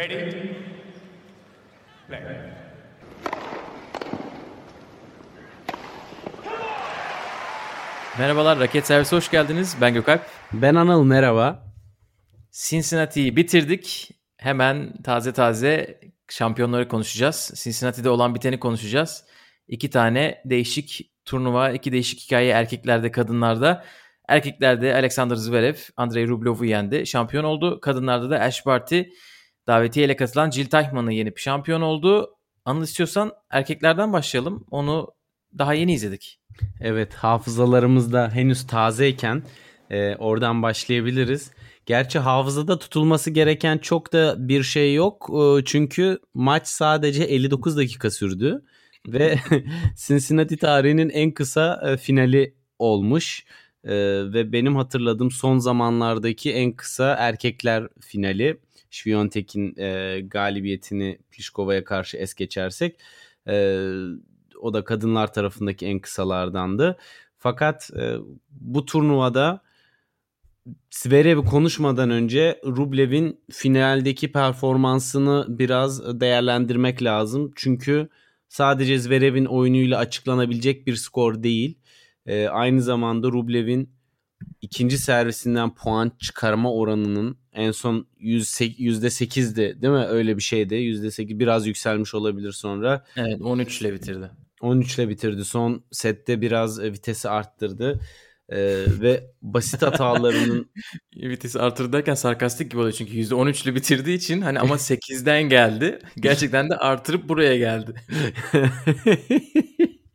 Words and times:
Ready? 0.00 0.32
Play. 2.08 2.20
Merhabalar, 8.18 8.60
Raket 8.60 8.86
Servisi 8.86 9.16
hoş 9.16 9.30
geldiniz. 9.30 9.76
Ben 9.80 9.94
Gökalp. 9.94 10.20
Ben 10.52 10.74
Anıl, 10.74 11.04
merhaba. 11.04 11.72
Cincinnati'yi 12.52 13.36
bitirdik. 13.36 14.10
Hemen 14.36 15.02
taze 15.02 15.32
taze 15.32 16.00
şampiyonları 16.28 16.88
konuşacağız. 16.88 17.52
Cincinnati'de 17.64 18.10
olan 18.10 18.34
biteni 18.34 18.60
konuşacağız. 18.60 19.24
İki 19.68 19.90
tane 19.90 20.42
değişik 20.44 21.12
turnuva, 21.24 21.70
iki 21.70 21.92
değişik 21.92 22.20
hikaye 22.20 22.50
erkeklerde, 22.50 23.10
kadınlarda. 23.10 23.84
Erkeklerde 24.28 24.94
Alexander 24.94 25.36
Zverev, 25.36 25.76
Andrei 25.96 26.28
Rublev'u 26.28 26.64
yendi. 26.64 27.06
Şampiyon 27.06 27.44
oldu. 27.44 27.80
Kadınlarda 27.80 28.30
da 28.30 28.40
Ash 28.40 28.66
Barty 28.66 29.02
davetiyeyle 29.66 30.16
katılan 30.16 30.50
Jill 30.50 30.66
Teichmann'ı 30.66 31.12
yenip 31.12 31.38
şampiyon 31.38 31.80
oldu. 31.80 32.36
Anıl 32.64 32.82
istiyorsan 32.82 33.32
erkeklerden 33.50 34.12
başlayalım. 34.12 34.66
Onu 34.70 35.14
daha 35.58 35.74
yeni 35.74 35.92
izledik. 35.92 36.40
Evet 36.80 37.14
hafızalarımızda 37.14 38.30
henüz 38.30 38.66
tazeyken 38.66 39.42
e, 39.90 40.16
oradan 40.16 40.62
başlayabiliriz. 40.62 41.50
Gerçi 41.86 42.18
hafızada 42.18 42.78
tutulması 42.78 43.30
gereken 43.30 43.78
çok 43.78 44.12
da 44.12 44.48
bir 44.48 44.62
şey 44.62 44.94
yok. 44.94 45.30
E, 45.32 45.64
çünkü 45.64 46.18
maç 46.34 46.68
sadece 46.68 47.24
59 47.24 47.76
dakika 47.76 48.10
sürdü. 48.10 48.62
Ve 49.08 49.38
Cincinnati 49.96 50.56
tarihinin 50.56 51.10
en 51.10 51.30
kısa 51.30 51.82
e, 51.86 51.96
finali 51.96 52.54
olmuş. 52.78 53.44
E, 53.84 53.92
ve 54.32 54.52
benim 54.52 54.76
hatırladığım 54.76 55.30
son 55.30 55.58
zamanlardaki 55.58 56.52
en 56.52 56.72
kısa 56.72 57.14
erkekler 57.18 57.88
finali. 58.00 58.60
Şviyontek'in 58.90 59.76
e, 59.78 60.20
galibiyetini 60.20 61.18
Pliškova'ya 61.30 61.84
karşı 61.84 62.16
es 62.16 62.34
geçersek. 62.34 63.00
E, 63.48 63.86
o 64.60 64.74
da 64.74 64.84
kadınlar 64.84 65.32
tarafındaki 65.32 65.86
en 65.86 65.98
kısalardandı. 65.98 66.98
Fakat 67.38 67.90
e, 67.96 68.16
bu 68.50 68.84
turnuvada 68.84 69.62
Zverev'i 70.90 71.44
konuşmadan 71.44 72.10
önce 72.10 72.60
Rublev'in 72.64 73.40
finaldeki 73.50 74.32
performansını 74.32 75.46
biraz 75.48 76.20
değerlendirmek 76.20 77.02
lazım. 77.02 77.52
Çünkü 77.56 78.08
sadece 78.48 78.98
Zverev'in 78.98 79.44
oyunuyla 79.44 79.98
açıklanabilecek 79.98 80.86
bir 80.86 80.96
skor 80.96 81.42
değil. 81.42 81.78
E, 82.26 82.48
aynı 82.48 82.82
zamanda 82.82 83.28
Rublev'in 83.28 83.90
ikinci 84.60 84.98
servisinden 84.98 85.74
puan 85.74 86.12
çıkarma 86.18 86.74
oranının 86.74 87.39
en 87.52 87.70
son 87.70 88.06
%8'di 88.20 89.82
değil 89.82 89.92
mi? 89.92 90.06
Öyle 90.06 90.36
bir 90.36 90.42
şeydi. 90.42 90.74
%8 90.74 91.38
biraz 91.38 91.66
yükselmiş 91.66 92.14
olabilir 92.14 92.52
sonra. 92.52 93.04
Evet 93.16 93.40
13 93.42 93.80
ile 93.80 93.92
bitirdi. 93.92 94.30
13 94.60 94.98
ile 94.98 95.08
bitirdi. 95.08 95.44
Son 95.44 95.84
sette 95.90 96.40
biraz 96.40 96.80
e, 96.80 96.92
vitesi 96.92 97.28
arttırdı. 97.28 98.00
Ee, 98.52 98.84
ve 99.00 99.30
basit 99.42 99.82
hatalarının 99.82 100.70
vitesi 101.16 101.60
artırdı 101.60 101.92
derken 101.92 102.14
sarkastik 102.14 102.70
gibi 102.70 102.80
oluyor 102.80 102.92
çünkü 102.92 103.12
%13 103.12 103.64
ile 103.64 103.74
bitirdiği 103.74 104.16
için 104.16 104.40
hani 104.40 104.60
ama 104.60 104.74
8'den 104.74 105.42
geldi. 105.42 105.98
Gerçekten 106.16 106.70
de 106.70 106.76
artırıp 106.76 107.28
buraya 107.28 107.56
geldi. 107.56 107.94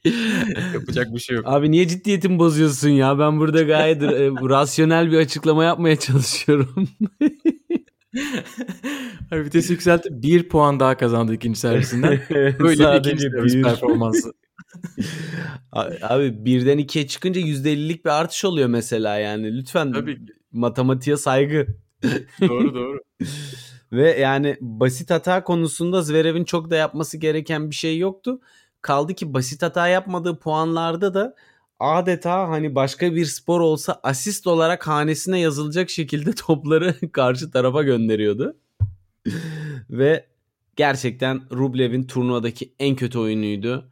Yapacak 0.74 1.14
bir 1.14 1.20
şey 1.20 1.36
yok. 1.36 1.46
Abi 1.48 1.72
niye 1.72 1.88
ciddiyetimi 1.88 2.40
bozuyorsun 2.40 2.90
ya? 2.90 3.20
Ben 3.20 3.40
burada 3.40 3.62
gayet 3.62 4.04
e, 4.04 4.30
rasyonel 4.30 5.12
bir 5.12 5.18
açıklama 5.18 5.64
yapmaya 5.64 5.96
çalışıyorum. 5.96 6.90
Abi 9.32 9.46
vites 9.46 9.70
yükseltti. 9.70 10.10
Bir 10.12 10.50
puan 10.50 10.80
daha 10.80 10.98
kazandı 10.98 11.34
ikinci 11.34 11.60
servisinden. 11.60 12.20
Böyle 12.60 12.84
Sadece 12.84 13.12
bir 13.12 13.18
ikinci 13.18 13.30
servis 13.30 13.64
performansı. 13.64 14.34
Abi 16.02 16.46
birden 16.46 16.78
ikiye 16.78 17.08
çıkınca 17.08 17.42
%50'lik 17.42 18.06
bir 18.06 18.10
artış 18.10 18.46
oluyor 18.46 18.68
mesela 18.68 19.18
yani. 19.18 19.58
Lütfen 19.58 19.94
Tabii. 19.94 20.20
matematiğe 20.52 21.18
saygı. 21.18 21.68
doğru 22.42 22.76
doğru. 22.76 23.00
Ve 23.92 24.20
yani 24.20 24.58
basit 24.62 25.12
hata 25.12 25.44
konusunda 25.44 26.02
Zverev'in 26.02 26.44
çok 26.44 26.70
da 26.70 26.76
yapması 26.76 27.18
gereken 27.18 27.70
bir 27.70 27.76
şey 27.76 27.98
yoktu. 27.98 28.40
Kaldı 28.86 29.14
ki 29.14 29.34
basit 29.34 29.62
hata 29.62 29.88
yapmadığı 29.88 30.40
puanlarda 30.40 31.14
da 31.14 31.36
adeta 31.80 32.50
hani 32.50 32.76
başka 32.76 33.16
bir 33.16 33.26
spor 33.26 33.60
olsa 33.62 34.00
asist 34.04 34.48
olarak 34.48 34.88
hanesine 34.88 35.40
yazılacak 35.40 35.90
şekilde 35.90 36.32
topları 36.36 37.12
karşı 37.12 37.52
tarafa 37.52 37.84
gönderiyordu. 37.84 38.58
Ve 39.90 40.26
gerçekten 40.76 41.42
Rublev'in 41.52 42.04
turnuvadaki 42.04 42.74
en 42.80 42.96
kötü 42.96 43.20
oyunuydu. 43.20 43.90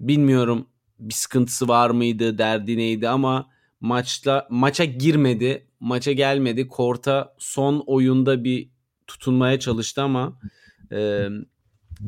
Bilmiyorum 0.00 0.66
bir 0.98 1.14
sıkıntısı 1.14 1.68
var 1.68 1.90
mıydı, 1.90 2.38
derdi 2.38 2.76
neydi 2.76 3.08
ama 3.08 3.50
maçta 3.80 4.46
maça 4.50 4.84
girmedi, 4.84 5.66
maça 5.80 6.12
gelmedi. 6.12 6.68
Korta 6.68 7.34
son 7.38 7.84
oyunda 7.86 8.44
bir 8.44 8.68
tutunmaya 9.06 9.60
çalıştı 9.60 10.02
ama 10.02 10.38
e, 10.92 11.28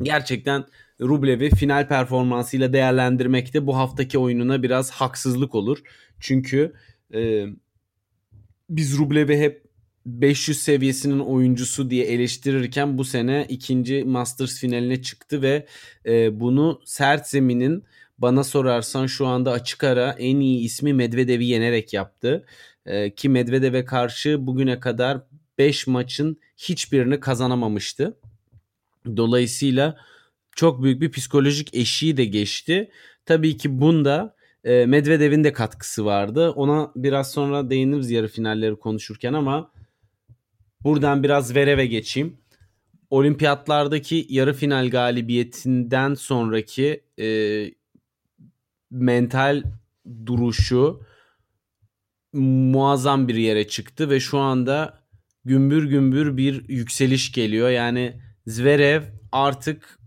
gerçekten 0.03 0.65
Rublev'i 1.01 1.49
final 1.49 1.87
performansıyla 1.87 2.73
değerlendirmekte 2.73 3.67
bu 3.67 3.77
haftaki 3.77 4.17
oyununa 4.17 4.63
biraz 4.63 4.91
haksızlık 4.91 5.55
olur. 5.55 5.77
Çünkü 6.19 6.73
e, 7.13 7.45
biz 8.69 8.97
Rublev'i 8.97 9.37
hep 9.37 9.69
500 10.05 10.59
seviyesinin 10.59 11.19
oyuncusu 11.19 11.89
diye 11.89 12.05
eleştirirken 12.05 12.97
bu 12.97 13.05
sene 13.05 13.45
ikinci 13.49 14.03
Masters 14.03 14.59
finaline 14.59 15.01
çıktı 15.01 15.41
ve 15.41 15.65
e, 16.05 16.39
bunu 16.39 16.81
sert 16.85 17.27
zeminin 17.27 17.83
bana 18.17 18.43
sorarsan 18.43 19.07
şu 19.07 19.27
anda 19.27 19.51
açık 19.51 19.83
ara 19.83 20.15
en 20.19 20.39
iyi 20.39 20.65
ismi 20.65 20.93
Medvedev'i 20.93 21.45
yenerek 21.45 21.93
yaptı. 21.93 22.45
E, 22.85 23.15
ki 23.15 23.29
Medvedev'e 23.29 23.85
karşı 23.85 24.47
bugüne 24.47 24.79
kadar 24.79 25.21
5 25.57 25.87
maçın 25.87 26.37
hiçbirini 26.57 27.19
kazanamamıştı. 27.19 28.17
Dolayısıyla 29.17 29.97
çok 30.59 30.83
büyük 30.83 31.01
bir 31.01 31.11
psikolojik 31.11 31.75
eşiği 31.75 32.17
de 32.17 32.25
geçti. 32.25 32.91
Tabii 33.25 33.57
ki 33.57 33.81
bunda 33.81 34.35
e, 34.63 34.85
Medvedev'in 34.85 35.43
de 35.43 35.53
katkısı 35.53 36.05
vardı. 36.05 36.49
Ona 36.49 36.91
biraz 36.95 37.31
sonra 37.31 37.69
değiniriz 37.69 38.11
yarı 38.11 38.27
finalleri 38.27 38.75
konuşurken 38.75 39.33
ama 39.33 39.71
buradan 40.83 41.23
biraz 41.23 41.55
Verev'e 41.55 41.85
geçeyim. 41.85 42.37
Olimpiyatlardaki 43.09 44.25
yarı 44.29 44.53
final 44.53 44.89
galibiyetinden 44.89 46.13
sonraki 46.13 47.03
e, 47.19 47.27
mental 48.91 49.63
duruşu 50.25 51.01
muazzam 52.33 53.27
bir 53.27 53.35
yere 53.35 53.67
çıktı 53.67 54.09
ve 54.09 54.19
şu 54.19 54.37
anda 54.37 54.99
gümbür 55.45 55.83
gümbür 55.83 56.37
bir 56.37 56.69
yükseliş 56.69 57.31
geliyor. 57.31 57.69
Yani 57.69 58.21
Zverev 58.47 59.03
artık 59.31 59.98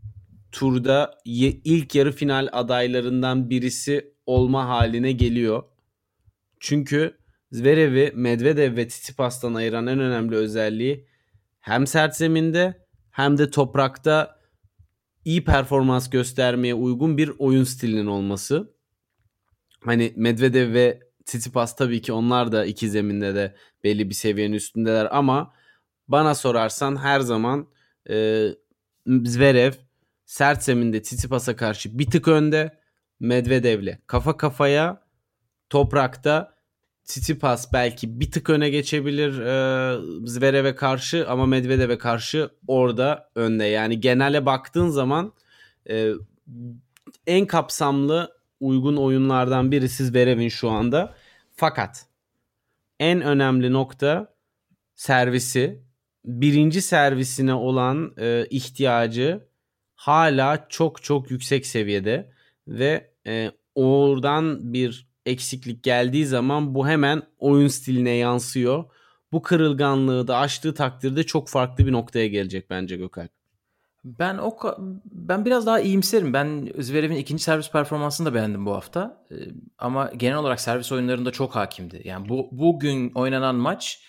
turda 0.53 1.19
ilk 1.25 1.95
yarı 1.95 2.13
final 2.13 2.49
adaylarından 2.53 3.51
birisi 3.51 4.15
olma 4.27 4.69
haline 4.69 5.13
geliyor. 5.13 5.63
Çünkü 6.61 7.19
Zverev'i 7.53 8.13
Medvedev 8.15 8.77
ve 8.77 8.89
Tsitsipas'tan 8.89 9.55
ayıran 9.55 9.87
en 9.87 9.99
önemli 9.99 10.37
özelliği 10.37 11.07
hem 11.61 11.87
sert 11.87 12.17
zeminde 12.17 12.87
hem 13.11 13.39
de 13.39 13.51
toprakta 13.51 14.39
iyi 15.25 15.45
performans 15.45 16.11
göstermeye 16.11 16.75
uygun 16.75 17.19
bir 17.19 17.33
oyun 17.39 17.65
stilinin 17.65 18.07
olması. 18.07 18.75
Hani 19.85 20.13
Medvedev 20.17 20.75
ve 20.75 21.01
Tsitsipas 21.25 21.77
tabii 21.77 22.03
ki 22.03 22.13
onlar 22.13 22.53
da 22.53 22.65
iki 22.65 22.91
zeminde 22.91 23.35
de 23.35 23.57
belli 23.85 24.09
bir 24.09 24.15
seviyenin 24.15 24.55
üstündeler 24.55 25.09
ama 25.11 25.55
bana 26.09 26.35
sorarsan 26.35 26.97
her 26.97 27.21
zaman 27.21 27.69
e, 28.11 28.49
Zverev 29.07 29.73
sert 30.33 30.63
zeminde 30.63 31.03
Tsitsipas'a 31.03 31.57
karşı 31.57 31.99
bir 31.99 32.11
tık 32.11 32.29
önde. 32.29 32.83
Medvedev'le 33.21 33.99
kafa 34.07 34.37
kafaya 34.37 35.03
toprakta 35.71 36.55
Tsitsipas 37.05 37.73
belki 37.73 38.21
bir 38.21 38.31
tık 38.31 38.51
öne 38.51 38.71
geçebilir 38.71 39.41
e, 39.41 40.27
Zverev'e 40.27 40.75
karşı 40.75 41.29
ama 41.29 41.47
Medvedev'e 41.47 41.99
karşı 41.99 42.51
orada 42.67 43.31
önde. 43.35 43.65
Yani 43.65 44.01
genele 44.01 44.47
baktığın 44.47 44.89
zaman 44.89 45.33
e, 45.91 46.13
en 47.27 47.47
kapsamlı 47.47 48.37
uygun 48.61 48.97
oyunlardan 48.97 49.73
birisi 49.73 50.05
Zverev'in 50.05 50.49
şu 50.49 50.71
anda. 50.71 51.15
Fakat 51.57 52.07
en 53.01 53.21
önemli 53.21 53.73
nokta 53.73 54.35
servisi. 54.95 55.83
Birinci 56.25 56.83
servisine 56.83 57.55
olan 57.55 58.15
e, 58.19 58.47
ihtiyacı 58.51 59.52
hala 60.03 60.67
çok 60.69 61.03
çok 61.03 61.31
yüksek 61.31 61.67
seviyede 61.67 62.33
ve 62.69 63.11
e, 63.27 63.51
oradan 63.75 64.73
bir 64.73 65.07
eksiklik 65.27 65.83
geldiği 65.83 66.27
zaman 66.27 66.75
bu 66.75 66.89
hemen 66.89 67.23
oyun 67.39 67.69
stiline 67.69 68.11
yansıyor. 68.11 68.85
bu 69.33 69.43
kırılganlığı 69.43 70.29
da 70.29 70.39
aştığı 70.39 70.75
takdirde 70.75 71.23
çok 71.23 71.49
farklı 71.49 71.87
bir 71.87 71.93
noktaya 71.93 72.27
gelecek 72.27 72.71
bence 72.71 72.97
Gökalp. 72.97 73.31
Ben 74.05 74.39
o 74.39 74.57
ben 75.05 75.45
biraz 75.45 75.67
daha 75.67 75.81
iyimserim. 75.81 76.33
Ben 76.33 76.73
Zverev'in 76.79 77.17
ikinci 77.17 77.43
servis 77.43 77.71
performansını 77.71 78.27
da 78.27 78.35
beğendim 78.35 78.67
bu 78.67 78.73
hafta. 78.73 79.25
Ee, 79.31 79.35
ama 79.79 80.11
genel 80.17 80.37
olarak 80.37 80.61
servis 80.61 80.93
oyunlarında 80.93 81.31
çok 81.31 81.57
hakimdi. 81.57 82.03
Yani 82.05 82.29
bu 82.29 82.49
bugün 82.53 83.13
oynanan 83.15 83.55
maç 83.55 84.05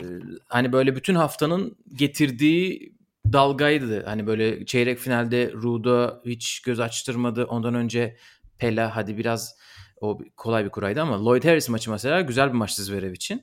e, 0.00 0.02
hani 0.48 0.72
böyle 0.72 0.96
bütün 0.96 1.14
haftanın 1.14 1.76
getirdiği 1.94 2.93
dalgaydı. 3.32 4.04
Hani 4.04 4.26
böyle 4.26 4.66
çeyrek 4.66 4.98
finalde 4.98 5.52
Ruda 5.52 6.22
hiç 6.24 6.60
göz 6.60 6.80
açtırmadı. 6.80 7.44
Ondan 7.44 7.74
önce 7.74 8.16
Pella 8.58 8.96
hadi 8.96 9.18
biraz 9.18 9.56
o 10.00 10.18
kolay 10.36 10.64
bir 10.64 10.70
kuraydı 10.70 11.02
ama 11.02 11.24
Lloyd 11.24 11.44
Harris 11.44 11.68
maçı 11.68 11.90
mesela 11.90 12.20
güzel 12.20 12.48
bir 12.48 12.54
maçtı 12.54 12.82
Zverev 12.84 13.12
için. 13.12 13.42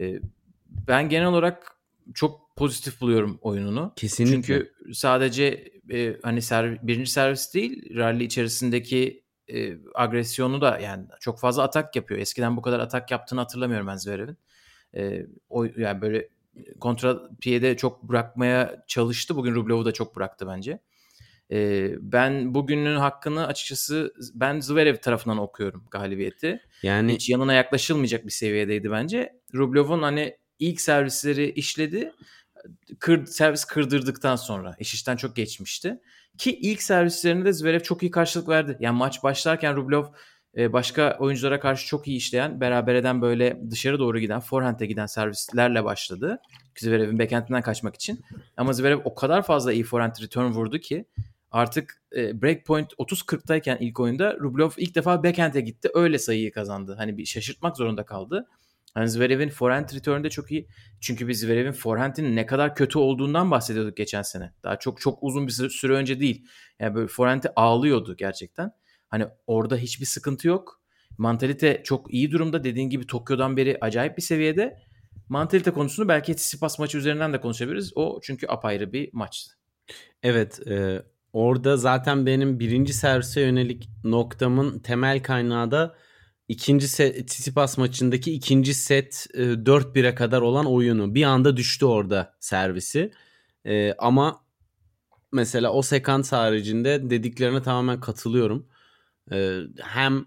Ee, 0.00 0.20
ben 0.88 1.08
genel 1.08 1.26
olarak 1.26 1.76
çok 2.14 2.56
pozitif 2.56 3.00
buluyorum 3.00 3.38
oyununu. 3.42 3.92
Kesinlikle. 3.96 4.34
Çünkü 4.34 4.72
sadece 4.92 5.72
e, 5.92 6.16
hani 6.22 6.42
serv 6.42 6.76
birinci 6.82 7.10
servis 7.10 7.54
değil 7.54 7.96
rally 7.96 8.24
içerisindeki 8.24 9.24
e, 9.48 9.78
agresyonu 9.94 10.60
da 10.60 10.78
yani 10.78 11.06
çok 11.20 11.40
fazla 11.40 11.62
atak 11.62 11.96
yapıyor. 11.96 12.20
Eskiden 12.20 12.56
bu 12.56 12.62
kadar 12.62 12.80
atak 12.80 13.10
yaptığını 13.10 13.40
hatırlamıyorum 13.40 13.86
ben 13.86 13.96
Zverev'in. 13.96 14.38
E, 14.96 15.26
o 15.48 15.64
yani 15.64 16.00
böyle 16.00 16.28
kontra 16.80 17.20
piyede 17.40 17.76
çok 17.76 18.02
bırakmaya 18.02 18.84
çalıştı. 18.86 19.36
Bugün 19.36 19.54
Rublev'u 19.54 19.84
da 19.84 19.92
çok 19.92 20.16
bıraktı 20.16 20.46
bence. 20.48 20.78
E, 21.50 21.90
ben 22.00 22.54
bugünün 22.54 22.96
hakkını 22.96 23.46
açıkçası 23.46 24.14
ben 24.34 24.60
Zverev 24.60 24.96
tarafından 24.96 25.38
okuyorum 25.38 25.84
galibiyeti. 25.90 26.60
Yani 26.82 27.14
hiç 27.14 27.30
yanına 27.30 27.52
yaklaşılmayacak 27.54 28.26
bir 28.26 28.30
seviyedeydi 28.30 28.90
bence. 28.90 29.40
Rublev'un 29.54 30.02
hani 30.02 30.36
ilk 30.58 30.80
servisleri 30.80 31.50
işledi. 31.50 32.12
Kır, 32.98 33.26
servis 33.26 33.64
kırdırdıktan 33.64 34.36
sonra 34.36 34.76
iş 34.78 34.94
işten 34.94 35.16
çok 35.16 35.36
geçmişti. 35.36 36.00
Ki 36.38 36.58
ilk 36.60 36.82
servislerinde 36.82 37.44
de 37.44 37.52
Zverev 37.52 37.80
çok 37.80 38.02
iyi 38.02 38.10
karşılık 38.10 38.48
verdi. 38.48 38.76
Yani 38.80 38.98
maç 38.98 39.22
başlarken 39.22 39.76
Rublev 39.76 40.04
e, 40.56 40.72
başka 40.72 41.16
oyunculara 41.20 41.60
karşı 41.60 41.86
çok 41.86 42.08
iyi 42.08 42.16
işleyen, 42.16 42.60
beraber 42.60 42.94
eden 42.94 43.22
böyle 43.22 43.60
dışarı 43.70 43.98
doğru 43.98 44.18
giden, 44.18 44.40
forehand'e 44.40 44.86
giden 44.86 45.06
servislerle 45.06 45.84
başladı. 45.84 46.38
Zverev'in 46.78 47.18
backhand'inden 47.18 47.62
kaçmak 47.62 47.94
için. 47.94 48.20
Ama 48.56 48.72
Zverev 48.72 49.00
o 49.04 49.14
kadar 49.14 49.42
fazla 49.42 49.72
iyi 49.72 49.84
forehand 49.84 50.14
return 50.22 50.50
vurdu 50.50 50.78
ki 50.78 51.04
artık 51.50 52.02
e, 52.16 52.42
breakpoint 52.42 52.92
30-40'tayken 52.92 53.78
ilk 53.80 54.00
oyunda 54.00 54.36
Rublev 54.40 54.70
ilk 54.76 54.94
defa 54.94 55.24
backhand'e 55.24 55.60
gitti. 55.60 55.88
Öyle 55.94 56.18
sayıyı 56.18 56.52
kazandı. 56.52 56.94
Hani 56.98 57.18
bir 57.18 57.24
şaşırtmak 57.24 57.76
zorunda 57.76 58.04
kaldı. 58.06 58.46
Hani 58.94 59.08
Zverev'in 59.08 59.48
forehand 59.48 59.88
return'de 59.94 60.30
çok 60.30 60.50
iyi. 60.52 60.68
Çünkü 61.00 61.28
biz 61.28 61.40
Zverev'in 61.40 61.72
forehand'in 61.72 62.36
ne 62.36 62.46
kadar 62.46 62.74
kötü 62.74 62.98
olduğundan 62.98 63.50
bahsediyorduk 63.50 63.96
geçen 63.96 64.22
sene. 64.22 64.52
Daha 64.62 64.78
çok 64.78 65.00
çok 65.00 65.18
uzun 65.22 65.46
bir 65.46 65.52
süre 65.52 65.92
önce 65.92 66.20
değil. 66.20 66.46
Yani 66.80 66.94
böyle 66.94 67.08
forehand'i 67.08 67.48
ağlıyordu 67.56 68.16
gerçekten. 68.16 68.72
Hani 69.14 69.26
orada 69.46 69.76
hiçbir 69.76 70.06
sıkıntı 70.06 70.48
yok. 70.48 70.80
Mantalite 71.18 71.80
çok 71.84 72.14
iyi 72.14 72.30
durumda. 72.30 72.64
Dediğin 72.64 72.90
gibi 72.90 73.06
Tokyo'dan 73.06 73.56
beri 73.56 73.78
acayip 73.80 74.16
bir 74.16 74.22
seviyede. 74.22 74.78
Mantalite 75.28 75.70
konusunu 75.70 76.08
belki 76.08 76.36
Tsitsipas 76.36 76.78
maçı 76.78 76.98
üzerinden 76.98 77.32
de 77.32 77.40
konuşabiliriz. 77.40 77.92
O 77.94 78.20
çünkü 78.22 78.46
apayrı 78.46 78.92
bir 78.92 79.10
maçtı. 79.12 79.54
Evet. 80.22 80.66
E, 80.68 81.02
orada 81.32 81.76
zaten 81.76 82.26
benim 82.26 82.60
birinci 82.60 82.92
servise 82.92 83.40
yönelik 83.40 83.88
noktamın 84.04 84.78
temel 84.78 85.22
kaynağı 85.22 85.70
da 85.70 85.94
ikinci 86.48 86.88
set 86.88 87.28
Tsitsipas 87.28 87.78
maçındaki 87.78 88.32
ikinci 88.32 88.74
set 88.74 89.26
e, 89.34 89.42
4-1'e 89.42 90.14
kadar 90.14 90.40
olan 90.40 90.66
oyunu. 90.66 91.14
Bir 91.14 91.24
anda 91.24 91.56
düştü 91.56 91.84
orada 91.84 92.34
servisi. 92.40 93.12
E, 93.66 93.92
ama 93.92 94.44
mesela 95.32 95.72
o 95.72 95.82
sekans 95.82 96.32
haricinde 96.32 97.10
dediklerine 97.10 97.62
tamamen 97.62 98.00
katılıyorum. 98.00 98.73
E, 99.32 99.60
hem 99.80 100.24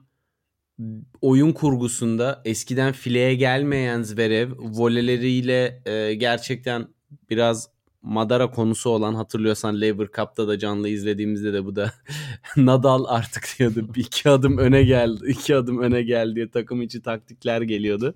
oyun 1.21 1.51
kurgusunda 1.51 2.41
eskiden 2.45 2.93
fileye 2.93 3.35
gelmeyen 3.35 4.01
Zverev 4.01 4.51
voleleriyle 4.57 5.81
e, 5.85 6.13
gerçekten 6.13 6.87
biraz 7.29 7.69
Madara 8.01 8.51
konusu 8.51 8.89
olan 8.89 9.13
hatırlıyorsan 9.15 9.81
Lever 9.81 10.07
Cup'ta 10.15 10.47
da 10.47 10.59
canlı 10.59 10.89
izlediğimizde 10.89 11.53
de 11.53 11.65
bu 11.65 11.75
da 11.75 11.93
Nadal 12.57 13.05
artık 13.07 13.47
diyordu. 13.59 13.93
Bir 13.95 13.99
iki 13.99 14.29
adım 14.29 14.57
öne 14.57 14.83
geldi. 14.83 15.25
iki 15.27 15.55
adım 15.55 15.81
öne 15.81 16.01
geldi 16.01 16.35
diye 16.35 16.49
takım 16.49 16.81
içi 16.81 17.01
taktikler 17.01 17.61
geliyordu. 17.61 18.15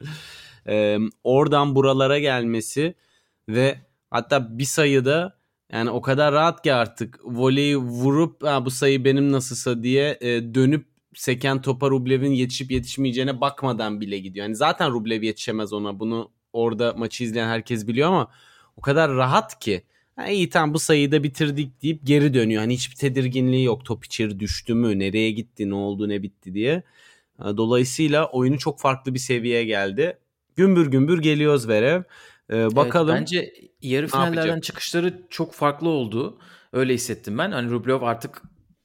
Ee, 0.67 0.97
oradan 1.23 1.75
buralara 1.75 2.19
gelmesi 2.19 2.95
ve 3.49 3.77
hatta 4.09 4.57
bir 4.57 4.65
sayıda 4.65 5.40
yani 5.71 5.89
o 5.89 6.01
kadar 6.01 6.33
rahat 6.33 6.63
ki 6.63 6.73
artık 6.73 7.19
voleyi 7.23 7.77
vurup 7.77 8.41
bu 8.41 8.71
sayı 8.71 9.05
benim 9.05 9.31
nasılsa 9.31 9.83
diye 9.83 10.17
e, 10.21 10.53
dönüp 10.55 10.85
seken 11.15 11.61
topa 11.61 11.89
Rublev'in 11.89 12.31
yetişip 12.31 12.71
yetişmeyeceğine 12.71 13.41
bakmadan 13.41 14.01
bile 14.01 14.19
gidiyor. 14.19 14.45
Yani 14.45 14.55
zaten 14.55 14.91
Rublev 14.91 15.23
yetişemez 15.23 15.73
ona. 15.73 15.99
Bunu 15.99 16.31
orada 16.53 16.93
maçı 16.97 17.23
izleyen 17.23 17.47
herkes 17.47 17.87
biliyor 17.87 18.07
ama 18.07 18.31
o 18.77 18.81
kadar 18.81 19.11
rahat 19.11 19.59
ki. 19.59 19.83
Ha, 20.15 20.27
iyi 20.27 20.49
tamam 20.49 20.73
bu 20.73 20.79
sayıyı 20.79 21.11
da 21.11 21.23
bitirdik 21.23 21.81
deyip 21.81 21.99
geri 22.03 22.33
dönüyor. 22.33 22.61
Hani 22.61 22.73
hiçbir 22.73 22.95
tedirginliği 22.95 23.63
yok. 23.65 23.85
Top 23.85 24.05
içeri 24.05 24.39
düştü 24.39 24.73
mü? 24.73 24.99
Nereye 24.99 25.31
gitti? 25.31 25.69
Ne 25.69 25.75
oldu? 25.75 26.09
Ne 26.09 26.23
bitti 26.23 26.53
diye. 26.53 26.83
Dolayısıyla 27.39 28.29
oyunu 28.29 28.57
çok 28.59 28.79
farklı 28.79 29.13
bir 29.13 29.19
seviyeye 29.19 29.65
geldi. 29.65 30.17
Gümbür 30.55 30.91
gümbür 30.91 31.21
geliyor 31.21 31.57
Zverev. 31.57 32.03
Ee, 32.51 32.75
bakalım. 32.75 33.09
Evet, 33.09 33.21
bence 33.21 33.53
yarı 33.81 34.07
finallerden 34.07 34.59
çıkışları 34.59 35.27
çok 35.29 35.53
farklı 35.53 35.89
oldu. 35.89 36.39
Öyle 36.73 36.93
hissettim 36.93 37.37
ben. 37.37 37.51
Hani 37.51 37.71
Rublev 37.71 38.01
artık 38.01 38.41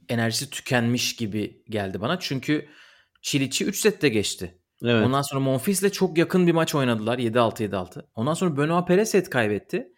enerjisi 0.09 0.51
tükenmiş 0.51 1.17
gibi 1.17 1.63
geldi 1.71 2.01
bana. 2.01 2.19
Çünkü 2.21 2.69
Çiliç'i 3.23 3.65
3 3.65 3.81
sette 3.81 4.09
geçti. 4.09 4.59
Evet. 4.83 5.07
Ondan 5.07 5.23
sonra 5.23 5.41
Monfils'le 5.41 5.93
çok 5.93 6.19
yakın 6.19 6.47
bir 6.47 6.53
maç 6.53 6.75
oynadılar. 6.75 7.19
7-6 7.19 7.71
7-6. 7.71 8.03
Ondan 8.15 8.35
sonra 8.35 8.57
Benoit 8.57 8.89
Perez 8.89 9.11
set 9.11 9.31
kaybetti. 9.31 9.89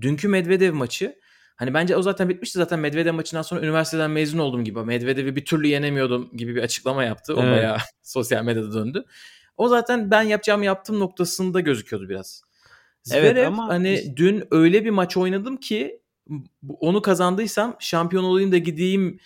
Dünkü 0.00 0.28
Medvedev 0.28 0.74
maçı 0.74 1.18
hani 1.56 1.74
bence 1.74 1.96
o 1.96 2.02
zaten 2.02 2.28
bitmişti. 2.28 2.58
Zaten 2.58 2.78
Medvedev 2.78 3.12
maçından 3.12 3.42
sonra 3.42 3.60
üniversiteden 3.60 4.10
mezun 4.10 4.38
oldum 4.38 4.64
gibi. 4.64 4.84
Medvedev'i 4.84 5.36
bir 5.36 5.44
türlü 5.44 5.66
yenemiyordum 5.66 6.30
gibi 6.36 6.54
bir 6.54 6.62
açıklama 6.62 7.04
yaptı. 7.04 7.34
O 7.34 7.42
evet. 7.42 7.58
bayağı 7.58 7.78
sosyal 8.02 8.44
medyada 8.44 8.74
döndü. 8.74 9.04
O 9.56 9.68
zaten 9.68 10.10
ben 10.10 10.22
yapacağımı 10.22 10.64
yaptım 10.64 11.00
noktasında 11.00 11.60
gözüküyordu 11.60 12.08
biraz. 12.08 12.42
Zverev 13.04 13.36
evet, 13.36 13.46
ama 13.46 13.68
hani 13.68 14.16
dün 14.16 14.44
öyle 14.50 14.84
bir 14.84 14.90
maç 14.90 15.16
oynadım 15.16 15.56
ki 15.56 16.00
onu 16.80 17.02
kazandıysam 17.02 17.76
şampiyon 17.80 18.24
olayım 18.24 18.52
da 18.52 18.58
gideyim 18.58 19.18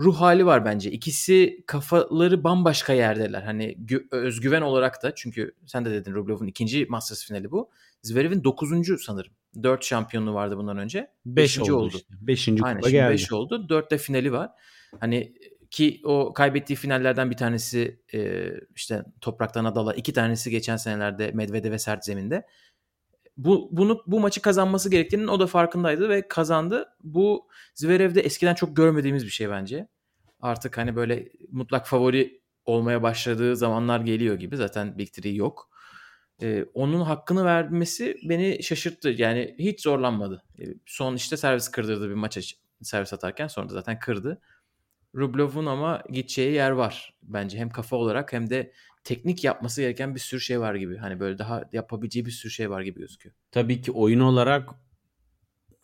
ruh 0.00 0.20
hali 0.20 0.46
var 0.46 0.64
bence. 0.64 0.90
İkisi 0.90 1.64
kafaları 1.66 2.44
bambaşka 2.44 2.92
yerdeler. 2.92 3.42
Hani 3.42 3.76
özgüven 4.10 4.62
olarak 4.62 5.02
da 5.02 5.14
çünkü 5.14 5.54
sen 5.66 5.84
de 5.84 5.90
dedin 5.90 6.14
Rublev'in 6.14 6.46
ikinci 6.46 6.86
Masters 6.88 7.26
finali 7.26 7.50
bu. 7.50 7.70
Zverev'in 8.02 8.44
dokuzuncu 8.44 8.98
sanırım. 8.98 9.32
Dört 9.62 9.84
şampiyonluğu 9.84 10.34
vardı 10.34 10.56
bundan 10.56 10.78
önce. 10.78 11.10
Beş 11.26 11.58
oldu. 11.58 11.76
oldu. 11.76 11.96
Işte. 11.96 12.14
Beşinci 12.20 12.62
Aynen, 12.64 12.80
kupa 12.80 12.90
geldi. 12.90 13.12
Beş 13.12 13.32
oldu. 13.32 13.68
Dörtte 13.68 13.98
finali 13.98 14.32
var. 14.32 14.50
Hani 15.00 15.34
ki 15.70 16.00
o 16.04 16.32
kaybettiği 16.32 16.76
finallerden 16.76 17.30
bir 17.30 17.36
tanesi 17.36 18.00
e, 18.14 18.50
işte 18.74 19.04
topraktan 19.20 19.64
adala 19.64 19.94
iki 19.94 20.12
tanesi 20.12 20.50
geçen 20.50 20.76
senelerde 20.76 21.30
Medvedev 21.34 21.72
ve 21.72 21.78
sert 21.78 22.04
zeminde 22.04 22.46
bu 23.36 23.68
bunu 23.72 24.02
bu 24.06 24.20
maçı 24.20 24.42
kazanması 24.42 24.90
gerektiğinin 24.90 25.26
o 25.28 25.40
da 25.40 25.46
farkındaydı 25.46 26.08
ve 26.08 26.28
kazandı. 26.28 26.88
Bu 27.02 27.48
Zverev'de 27.74 28.20
eskiden 28.20 28.54
çok 28.54 28.76
görmediğimiz 28.76 29.24
bir 29.24 29.30
şey 29.30 29.50
bence. 29.50 29.88
Artık 30.40 30.78
hani 30.78 30.96
böyle 30.96 31.28
mutlak 31.50 31.86
favori 31.86 32.40
olmaya 32.64 33.02
başladığı 33.02 33.56
zamanlar 33.56 34.00
geliyor 34.00 34.34
gibi. 34.34 34.56
Zaten 34.56 34.98
Big 34.98 35.12
Three 35.12 35.32
yok. 35.32 35.70
Ee, 36.42 36.64
onun 36.74 37.00
hakkını 37.00 37.44
vermesi 37.44 38.16
beni 38.28 38.62
şaşırttı. 38.62 39.08
Yani 39.08 39.54
hiç 39.58 39.82
zorlanmadı. 39.82 40.42
Ee, 40.60 40.64
son 40.86 41.14
işte 41.14 41.36
servis 41.36 41.68
kırdırdı 41.68 42.08
bir 42.08 42.14
maç 42.14 42.56
servis 42.82 43.12
atarken 43.12 43.46
sonra 43.46 43.68
da 43.68 43.72
zaten 43.72 43.98
kırdı. 43.98 44.40
Rublev'un 45.14 45.66
ama 45.66 46.02
gideceği 46.10 46.52
yer 46.52 46.70
var 46.70 47.14
bence. 47.22 47.58
Hem 47.58 47.70
kafa 47.70 47.96
olarak 47.96 48.32
hem 48.32 48.50
de 48.50 48.72
teknik 49.06 49.44
yapması 49.44 49.80
gereken 49.80 50.14
bir 50.14 50.20
sürü 50.20 50.40
şey 50.40 50.60
var 50.60 50.74
gibi. 50.74 50.96
Hani 50.96 51.20
böyle 51.20 51.38
daha 51.38 51.64
yapabileceği 51.72 52.26
bir 52.26 52.30
sürü 52.30 52.52
şey 52.52 52.70
var 52.70 52.82
gibi 52.82 53.00
gözüküyor. 53.00 53.34
Tabii 53.50 53.82
ki 53.82 53.92
oyun 53.92 54.20
olarak 54.20 54.70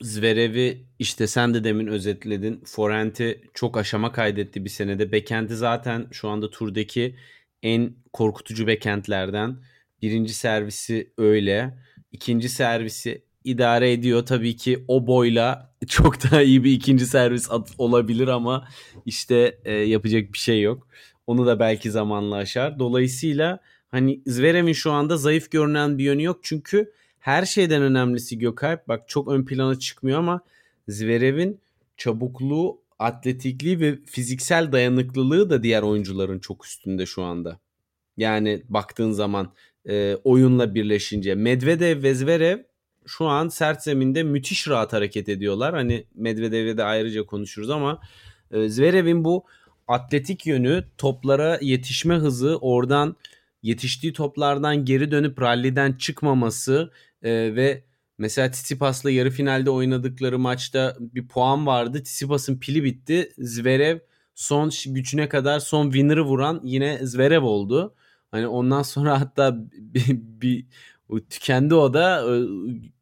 Zverev'i 0.00 0.86
işte 0.98 1.26
sen 1.26 1.54
de 1.54 1.64
demin 1.64 1.86
özetledin. 1.86 2.62
Forent'i 2.64 3.42
çok 3.54 3.76
aşama 3.76 4.12
kaydetti 4.12 4.64
bir 4.64 4.70
senede. 4.70 5.12
Backend'i 5.12 5.56
zaten 5.56 6.06
şu 6.12 6.28
anda 6.28 6.50
turdaki 6.50 7.16
en 7.62 7.94
korkutucu 8.12 8.66
backendlerden. 8.66 9.56
Birinci 10.02 10.34
servisi 10.34 11.12
öyle. 11.18 11.78
İkinci 12.12 12.48
servisi 12.48 13.24
idare 13.44 13.92
ediyor. 13.92 14.26
Tabii 14.26 14.56
ki 14.56 14.84
o 14.88 15.06
boyla 15.06 15.74
çok 15.88 16.22
daha 16.22 16.42
iyi 16.42 16.64
bir 16.64 16.72
ikinci 16.72 17.06
servis 17.06 17.48
olabilir 17.78 18.28
ama 18.28 18.68
işte 19.06 19.58
e, 19.64 19.72
yapacak 19.72 20.32
bir 20.32 20.38
şey 20.38 20.62
yok. 20.62 20.88
Onu 21.32 21.46
da 21.46 21.58
belki 21.58 21.90
zamanla 21.90 22.36
aşar. 22.36 22.78
Dolayısıyla 22.78 23.58
hani 23.88 24.22
Zverev'in 24.26 24.72
şu 24.72 24.92
anda 24.92 25.16
zayıf 25.16 25.50
görünen 25.50 25.98
bir 25.98 26.04
yönü 26.04 26.22
yok. 26.22 26.40
Çünkü 26.42 26.92
her 27.18 27.44
şeyden 27.44 27.82
önemlisi 27.82 28.38
Gökalp. 28.38 28.88
Bak 28.88 29.08
çok 29.08 29.28
ön 29.28 29.44
plana 29.44 29.78
çıkmıyor 29.78 30.18
ama 30.18 30.40
Zverev'in 30.88 31.60
çabukluğu, 31.96 32.80
atletikliği 32.98 33.80
ve 33.80 33.98
fiziksel 34.06 34.72
dayanıklılığı 34.72 35.50
da 35.50 35.62
diğer 35.62 35.82
oyuncuların 35.82 36.38
çok 36.38 36.66
üstünde 36.66 37.06
şu 37.06 37.22
anda. 37.22 37.60
Yani 38.16 38.62
baktığın 38.68 39.12
zaman 39.12 39.52
e, 39.88 40.16
oyunla 40.24 40.74
birleşince 40.74 41.34
Medvedev 41.34 42.02
ve 42.02 42.14
Zverev 42.14 42.58
şu 43.06 43.24
an 43.24 43.48
sert 43.48 43.82
zeminde 43.82 44.22
müthiş 44.22 44.68
rahat 44.68 44.92
hareket 44.92 45.28
ediyorlar. 45.28 45.74
Hani 45.74 46.06
Medvedev'e 46.14 46.76
de 46.76 46.84
ayrıca 46.84 47.26
konuşuruz 47.26 47.70
ama 47.70 48.00
e, 48.50 48.68
Zverev'in 48.68 49.24
bu 49.24 49.44
atletik 49.92 50.46
yönü, 50.46 50.84
toplara 50.98 51.58
yetişme 51.62 52.14
hızı, 52.14 52.58
oradan 52.60 53.16
yetiştiği 53.62 54.12
toplardan 54.12 54.84
geri 54.84 55.10
dönüp 55.10 55.42
ralliden 55.42 55.92
çıkmaması 55.92 56.92
e, 57.22 57.30
ve 57.56 57.84
mesela 58.18 58.50
Tsitsipas'la 58.50 59.10
yarı 59.10 59.30
finalde 59.30 59.70
oynadıkları 59.70 60.38
maçta 60.38 60.96
bir 61.00 61.28
puan 61.28 61.66
vardı. 61.66 62.02
Tsitsipas'ın 62.02 62.58
pili 62.58 62.84
bitti. 62.84 63.32
Zverev 63.38 63.98
son 64.34 64.70
gücüne 64.86 65.28
kadar 65.28 65.60
son 65.60 65.84
winner'ı 65.90 66.24
vuran 66.24 66.60
yine 66.64 66.98
Zverev 67.06 67.42
oldu. 67.42 67.94
Hani 68.30 68.46
ondan 68.46 68.82
sonra 68.82 69.20
hatta 69.20 69.56
bir, 69.72 70.18
bir 70.40 70.66
tükendi 71.30 71.74
o 71.74 71.94
da 71.94 72.24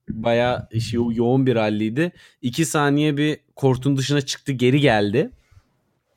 bayağı 0.09 0.68
şey, 0.80 1.00
yoğun 1.12 1.47
bir 1.47 1.54
ralliydi. 1.54 2.12
İki 2.42 2.64
saniye 2.64 3.16
bir 3.16 3.40
kortun 3.56 3.97
dışına 3.97 4.20
çıktı 4.20 4.52
geri 4.52 4.80
geldi. 4.80 5.30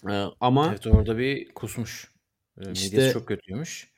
Ee, 0.09 0.23
ama 0.39 0.67
evet 0.69 0.87
orada 0.87 1.17
bir 1.17 1.53
kusmuş. 1.53 2.13
İşte, 2.57 2.69
Midesi 2.69 3.13
çok 3.13 3.27
kötüymüş. 3.27 3.93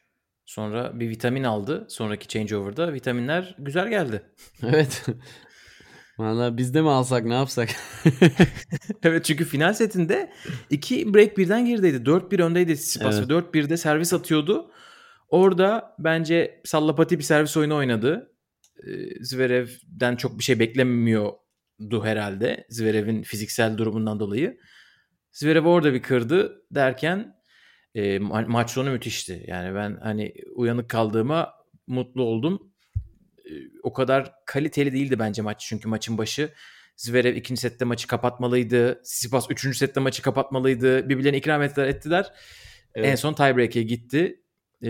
Sonra 0.45 0.99
bir 0.99 1.09
vitamin 1.09 1.43
aldı. 1.43 1.85
Sonraki 1.89 2.27
changeover'da 2.27 2.93
vitaminler 2.93 3.55
güzel 3.59 3.89
geldi. 3.89 4.23
Evet. 4.63 5.05
Valla 6.17 6.57
biz 6.57 6.73
de 6.73 6.81
mi 6.81 6.89
alsak 6.89 7.25
ne 7.25 7.33
yapsak? 7.33 7.69
evet 9.03 9.25
çünkü 9.25 9.45
final 9.45 9.73
setinde 9.73 10.31
iki 10.69 11.13
break 11.13 11.37
birden 11.37 11.65
gerideydi. 11.65 11.97
4-1 11.97 12.43
öndeydi 12.43 12.75
Tsitsipas 12.75 13.17
evet. 13.19 13.29
ve 13.29 13.33
4-1'de 13.33 13.77
servis 13.77 14.13
atıyordu. 14.13 14.71
Orada 15.29 15.95
bence 15.99 16.61
sallapati 16.65 17.17
bir 17.17 17.23
servis 17.23 17.57
oyunu 17.57 17.75
oynadı. 17.75 18.31
Zverev'den 19.21 20.15
çok 20.15 20.39
bir 20.39 20.43
şey 20.43 20.59
beklemiyordu 20.59 22.03
herhalde. 22.03 22.65
Zverev'in 22.69 23.23
fiziksel 23.23 23.77
durumundan 23.77 24.19
dolayı. 24.19 24.57
Zverev 25.35 25.65
orada 25.65 25.93
bir 25.93 26.01
kırdı 26.01 26.65
derken 26.71 27.35
e, 27.95 28.17
ma- 28.17 28.47
maç 28.47 28.71
sonu 28.71 28.91
müthişti. 28.91 29.43
Yani 29.47 29.75
ben 29.75 29.97
hani 30.01 30.33
uyanık 30.55 30.89
kaldığıma 30.89 31.53
mutlu 31.87 32.23
oldum. 32.23 32.71
E, 33.45 33.51
o 33.83 33.93
kadar 33.93 34.33
kaliteli 34.45 34.93
değildi 34.93 35.19
bence 35.19 35.41
maç 35.41 35.65
çünkü 35.67 35.87
maçın 35.87 36.17
başı. 36.17 36.53
Zverev 36.95 37.35
ikinci 37.35 37.61
sette 37.61 37.85
maçı 37.85 38.07
kapatmalıydı. 38.07 39.01
Tsitsipas 39.01 39.45
üçüncü 39.49 39.77
sette 39.77 39.99
maçı 39.99 40.21
kapatmalıydı. 40.21 41.09
Birbirlerine 41.09 41.37
ikram 41.37 41.61
ettiler. 41.61 41.87
ettiler. 41.87 42.33
Evet. 42.95 43.07
En 43.07 43.15
son 43.15 43.33
tiebreak'e 43.33 43.83
gitti. 43.83 44.41
Ee, 44.83 44.89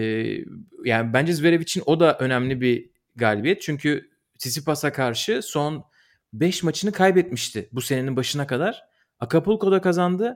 yani 0.83 1.13
bence 1.13 1.33
Zverev 1.33 1.61
için 1.61 1.83
o 1.85 1.99
da 1.99 2.17
önemli 2.17 2.61
bir 2.61 2.89
galibiyet. 3.15 3.61
Çünkü 3.61 4.09
Tsitsipas'a 4.37 4.93
karşı 4.93 5.41
son 5.41 5.85
5 6.33 6.63
maçını 6.63 6.91
kaybetmişti 6.91 7.69
bu 7.71 7.81
senenin 7.81 8.15
başına 8.15 8.47
kadar. 8.47 8.94
Acapulco'da 9.19 9.81
kazandı. 9.81 10.35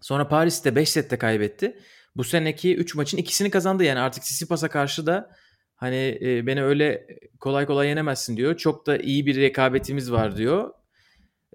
Sonra 0.00 0.28
Paris'te 0.28 0.76
5 0.76 0.88
sette 0.88 1.18
kaybetti. 1.18 1.78
Bu 2.16 2.24
seneki 2.24 2.76
3 2.76 2.94
maçın 2.94 3.18
ikisini 3.18 3.50
kazandı. 3.50 3.84
Yani 3.84 4.00
artık 4.00 4.22
Tsitsipas'a 4.22 4.68
karşı 4.68 5.06
da 5.06 5.30
hani 5.74 6.18
e, 6.22 6.46
beni 6.46 6.62
öyle 6.62 7.06
kolay 7.40 7.66
kolay 7.66 7.88
yenemezsin 7.88 8.36
diyor. 8.36 8.56
Çok 8.56 8.86
da 8.86 8.98
iyi 8.98 9.26
bir 9.26 9.36
rekabetimiz 9.36 10.12
var 10.12 10.36
diyor. 10.36 10.70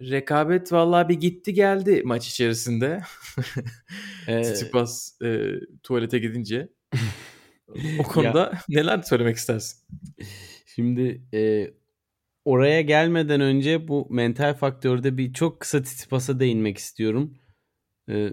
Rekabet 0.02 0.72
vallahi 0.72 1.10
bir 1.10 1.20
gitti 1.20 1.54
geldi 1.54 2.02
maç 2.06 2.28
içerisinde. 2.28 3.02
Tsitsipas 4.42 5.22
e, 5.22 5.52
tuvalete 5.84 6.20
gidince. 6.20 6.70
o 8.00 8.04
konuda 8.04 8.40
ya, 8.40 8.60
neler 8.70 9.02
söylemek 9.02 9.36
istersin? 9.36 9.80
Şimdi 10.76 11.22
e, 11.34 11.72
oraya 12.46 12.82
gelmeden 12.82 13.42
önce 13.42 13.88
bu 13.88 14.08
mental 14.10 14.54
faktörde 14.54 15.18
bir 15.18 15.34
çok 15.34 15.60
kısa 15.60 15.84
Tsitsipas'a 15.84 16.40
değinmek 16.40 16.78
istiyorum. 16.78 17.38
E, 18.10 18.30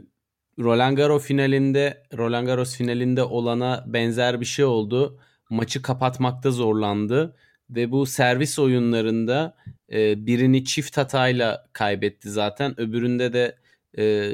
Roland 0.59 0.97
Garros 0.97 1.25
finalinde 1.25 2.03
Roland 2.19 2.47
Garros 2.47 2.77
finalinde 2.77 3.23
olana 3.23 3.85
benzer 3.87 4.41
bir 4.41 4.47
şey 4.47 4.65
oldu. 4.65 5.21
Maçı 5.51 5.83
kapatmakta 5.83 6.51
zorlandı 6.51 7.37
ve 7.71 7.91
bu 7.91 8.07
servis 8.07 8.59
oyunlarında 8.59 9.57
e, 9.93 10.27
birini 10.27 10.65
çift 10.65 10.97
hatayla 10.97 11.69
kaybetti 11.73 12.31
zaten. 12.31 12.81
Öbüründe 12.81 13.33
de 13.33 13.59
e, 13.99 14.33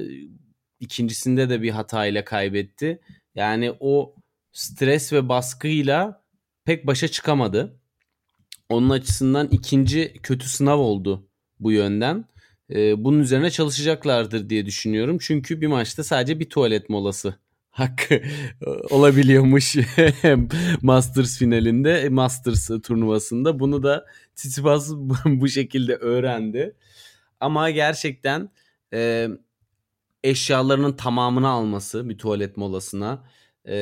ikincisinde 0.80 1.50
de 1.50 1.62
bir 1.62 1.70
hatayla 1.70 2.24
kaybetti. 2.24 3.00
Yani 3.34 3.72
o 3.80 4.14
stres 4.52 5.12
ve 5.12 5.28
baskıyla 5.28 6.24
pek 6.64 6.86
başa 6.86 7.08
çıkamadı. 7.08 7.80
Onun 8.68 8.90
açısından 8.90 9.48
ikinci 9.48 10.12
kötü 10.22 10.48
sınav 10.48 10.78
oldu 10.78 11.28
bu 11.60 11.72
yönden. 11.72 12.24
Ee, 12.70 13.04
bunun 13.04 13.20
üzerine 13.20 13.50
çalışacaklardır 13.50 14.50
diye 14.50 14.66
düşünüyorum. 14.66 15.18
Çünkü 15.20 15.60
bir 15.60 15.66
maçta 15.66 16.04
sadece 16.04 16.40
bir 16.40 16.50
tuvalet 16.50 16.88
molası 16.88 17.34
hakkı 17.70 18.14
e, 18.14 18.22
olabiliyormuş 18.90 19.76
Masters 20.82 21.38
finalinde, 21.38 22.08
Masters 22.08 22.70
turnuvasında. 22.82 23.60
Bunu 23.60 23.82
da 23.82 24.06
Tsitsipas 24.36 24.90
bu 25.24 25.48
şekilde 25.48 25.94
öğrendi. 25.96 26.76
Ama 27.40 27.70
gerçekten 27.70 28.50
e, 28.92 29.28
eşyalarının 30.24 30.92
tamamını 30.92 31.48
alması 31.48 32.08
bir 32.08 32.18
tuvalet 32.18 32.56
molasına 32.56 33.24
e, 33.64 33.76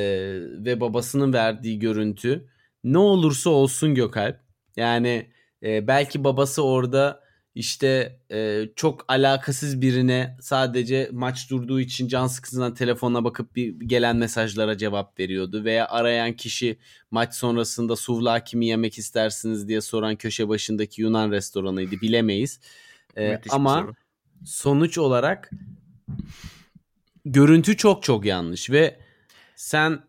ve 0.65 0.81
babasının 0.81 1.33
verdiği 1.33 1.79
görüntü 1.79 2.49
ne 2.85 2.99
olursa 2.99 3.51
olsun 3.51 3.95
Gökalp. 3.95 4.46
Yani 4.77 5.31
e, 5.63 5.87
belki 5.87 6.25
babası 6.25 6.65
orada 6.65 7.27
işte 7.57 8.19
e, 8.33 8.69
çok 8.77 9.05
alakasız 9.09 9.81
birine 9.81 10.37
sadece 10.41 11.09
maç 11.13 11.51
durduğu 11.51 11.81
için 11.81 12.09
can 12.09 12.27
sıkısından 12.27 12.75
telefona 12.75 13.25
bakıp 13.25 13.57
bir 13.57 13.81
gelen 13.81 14.17
mesajlara 14.17 14.79
cevap 14.79 15.19
veriyordu 15.19 15.65
veya 15.65 15.89
arayan 15.89 16.33
kişi 16.33 16.79
maç 17.11 17.35
sonrasında 17.35 17.97
suvlaki 17.97 18.57
mi 18.57 18.67
yemek 18.67 18.99
istersiniz 18.99 19.69
diye 19.69 19.81
soran 19.81 20.17
köşe 20.17 20.49
başındaki 20.49 21.03
Yunan 21.03 21.31
restoranıydı 21.31 22.01
bilemeyiz. 22.01 22.61
E, 23.17 23.41
ama 23.51 23.87
sonuç 24.45 24.99
olarak 24.99 25.51
görüntü 27.25 27.77
çok 27.77 28.03
çok 28.03 28.25
yanlış 28.25 28.71
ve 28.71 28.99
sen 29.57 30.03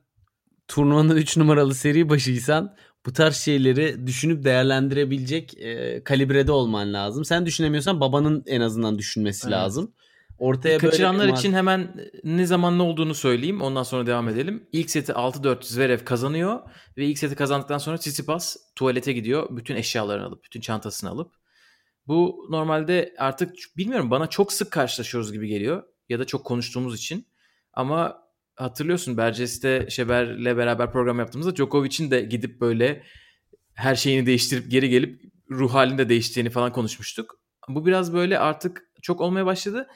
turnuvanın 0.68 1.16
3 1.16 1.38
numaralı 1.38 1.76
seri 1.76 2.10
başıysan 2.10 2.76
bu 3.08 3.14
tarz 3.14 3.36
şeyleri 3.36 4.08
düşünüp 4.08 4.44
değerlendirebilecek 4.44 5.58
e, 5.58 6.04
kalibrede 6.04 6.52
olman 6.52 6.94
lazım. 6.94 7.26
Sen 7.26 7.46
düşünemiyorsan 7.46 8.00
babanın 8.00 8.44
en 8.48 8.62
azından 8.62 8.98
düşünmesi 8.98 9.48
evet. 9.48 9.58
lazım. 9.58 9.94
Ortaya 10.38 10.78
Kaçıranlar 10.78 11.28
böyle 11.28 11.38
için 11.38 11.54
hemen 11.54 12.10
ne 12.24 12.46
zaman 12.46 12.78
ne 12.78 12.82
olduğunu 12.82 13.16
söyleyeyim. 13.16 13.62
Ondan 13.62 13.84
sonra 13.84 14.06
devam 14.08 14.30
edelim. 14.30 14.68
İlk 14.72 14.90
seti 14.90 15.12
6-4 15.12 15.64
Zverev 15.64 16.06
kazanıyor 16.06 16.60
ve 16.98 17.06
ilk 17.06 17.20
seti 17.20 17.36
kazandıktan 17.36 17.78
sonra 17.78 17.98
Tsitsipas 17.98 18.56
tuvalete 18.76 19.14
gidiyor. 19.14 19.48
Bütün 19.58 19.76
eşyalarını 19.76 20.26
alıp, 20.26 20.44
bütün 20.44 20.62
çantasını 20.62 21.10
alıp. 21.10 21.32
Bu 22.08 22.48
normalde 22.50 23.14
artık 23.18 23.54
bilmiyorum 23.78 24.12
bana 24.12 24.28
çok 24.28 24.54
sık 24.54 24.72
karşılaşıyoruz 24.72 25.34
gibi 25.34 25.48
geliyor 25.48 25.84
ya 26.10 26.20
da 26.20 26.26
çok 26.26 26.46
konuştuğumuz 26.46 26.96
için. 26.96 27.28
Ama 27.74 28.27
hatırlıyorsun 28.58 29.18
Berces'te 29.18 29.88
Şeber'le 29.90 30.58
beraber 30.58 30.92
program 30.92 31.20
yaptığımızda 31.20 31.56
Djokovic'in 31.56 32.12
de 32.12 32.22
gidip 32.22 32.62
böyle 32.62 33.04
her 33.74 33.96
şeyini 33.96 34.26
değiştirip 34.26 34.72
geri 34.72 34.90
gelip 34.90 35.22
ruh 35.52 35.74
halinde 35.74 36.10
değiştiğini 36.10 36.50
falan 36.50 36.72
konuşmuştuk. 36.72 37.40
Bu 37.70 37.86
biraz 37.86 38.14
böyle 38.14 38.40
artık 38.40 38.82
çok 39.02 39.22
olmaya 39.22 39.46
başladı. 39.46 39.88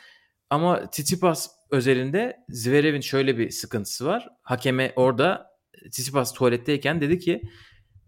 Ama 0.49 0.89
Tsitsipas 0.89 1.49
özelinde 1.71 2.37
Zverev'in 2.49 3.01
şöyle 3.01 3.37
bir 3.37 3.49
sıkıntısı 3.49 4.05
var. 4.05 4.29
Hakeme 4.41 4.93
orada 4.95 5.47
Tsitsipas 5.91 6.33
tuvaletteyken 6.33 7.01
dedi 7.01 7.19
ki 7.19 7.41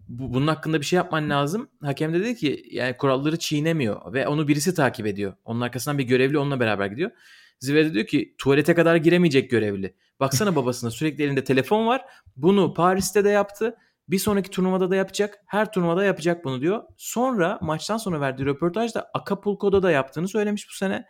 bu, 0.07 0.33
bunun 0.33 0.47
hakkında 0.47 0.79
bir 0.79 0.85
şey 0.85 0.97
yapman 0.97 1.29
lazım. 1.29 1.69
Hakem 1.81 2.13
de 2.13 2.19
dedi 2.19 2.35
ki 2.35 2.63
yani 2.71 2.97
kuralları 2.97 3.39
çiğnemiyor 3.39 4.13
ve 4.13 4.27
onu 4.27 4.47
birisi 4.47 4.75
takip 4.75 5.05
ediyor. 5.05 5.33
Onun 5.43 5.61
arkasından 5.61 5.97
bir 5.97 6.03
görevli 6.03 6.37
onunla 6.37 6.59
beraber 6.59 6.87
gidiyor. 6.87 7.11
Zverev 7.59 7.93
diyor 7.93 8.05
ki 8.05 8.35
tuvalete 8.37 8.73
kadar 8.73 8.95
giremeyecek 8.95 9.51
görevli. 9.51 9.95
Baksana 10.19 10.55
babasına 10.55 10.91
sürekli 10.91 11.23
elinde 11.23 11.43
telefon 11.43 11.87
var. 11.87 12.05
Bunu 12.35 12.73
Paris'te 12.73 13.23
de 13.23 13.29
yaptı. 13.29 13.75
Bir 14.09 14.19
sonraki 14.19 14.49
turnuvada 14.49 14.91
da 14.91 14.95
yapacak. 14.95 15.39
Her 15.47 15.71
turnuvada 15.71 16.03
yapacak 16.03 16.45
bunu 16.45 16.61
diyor. 16.61 16.83
Sonra 16.97 17.59
maçtan 17.61 17.97
sonra 17.97 18.21
verdiği 18.21 18.45
röportajda 18.45 19.09
Acapulco'da 19.13 19.83
da 19.83 19.91
yaptığını 19.91 20.27
söylemiş 20.27 20.69
bu 20.69 20.73
sene. 20.73 21.05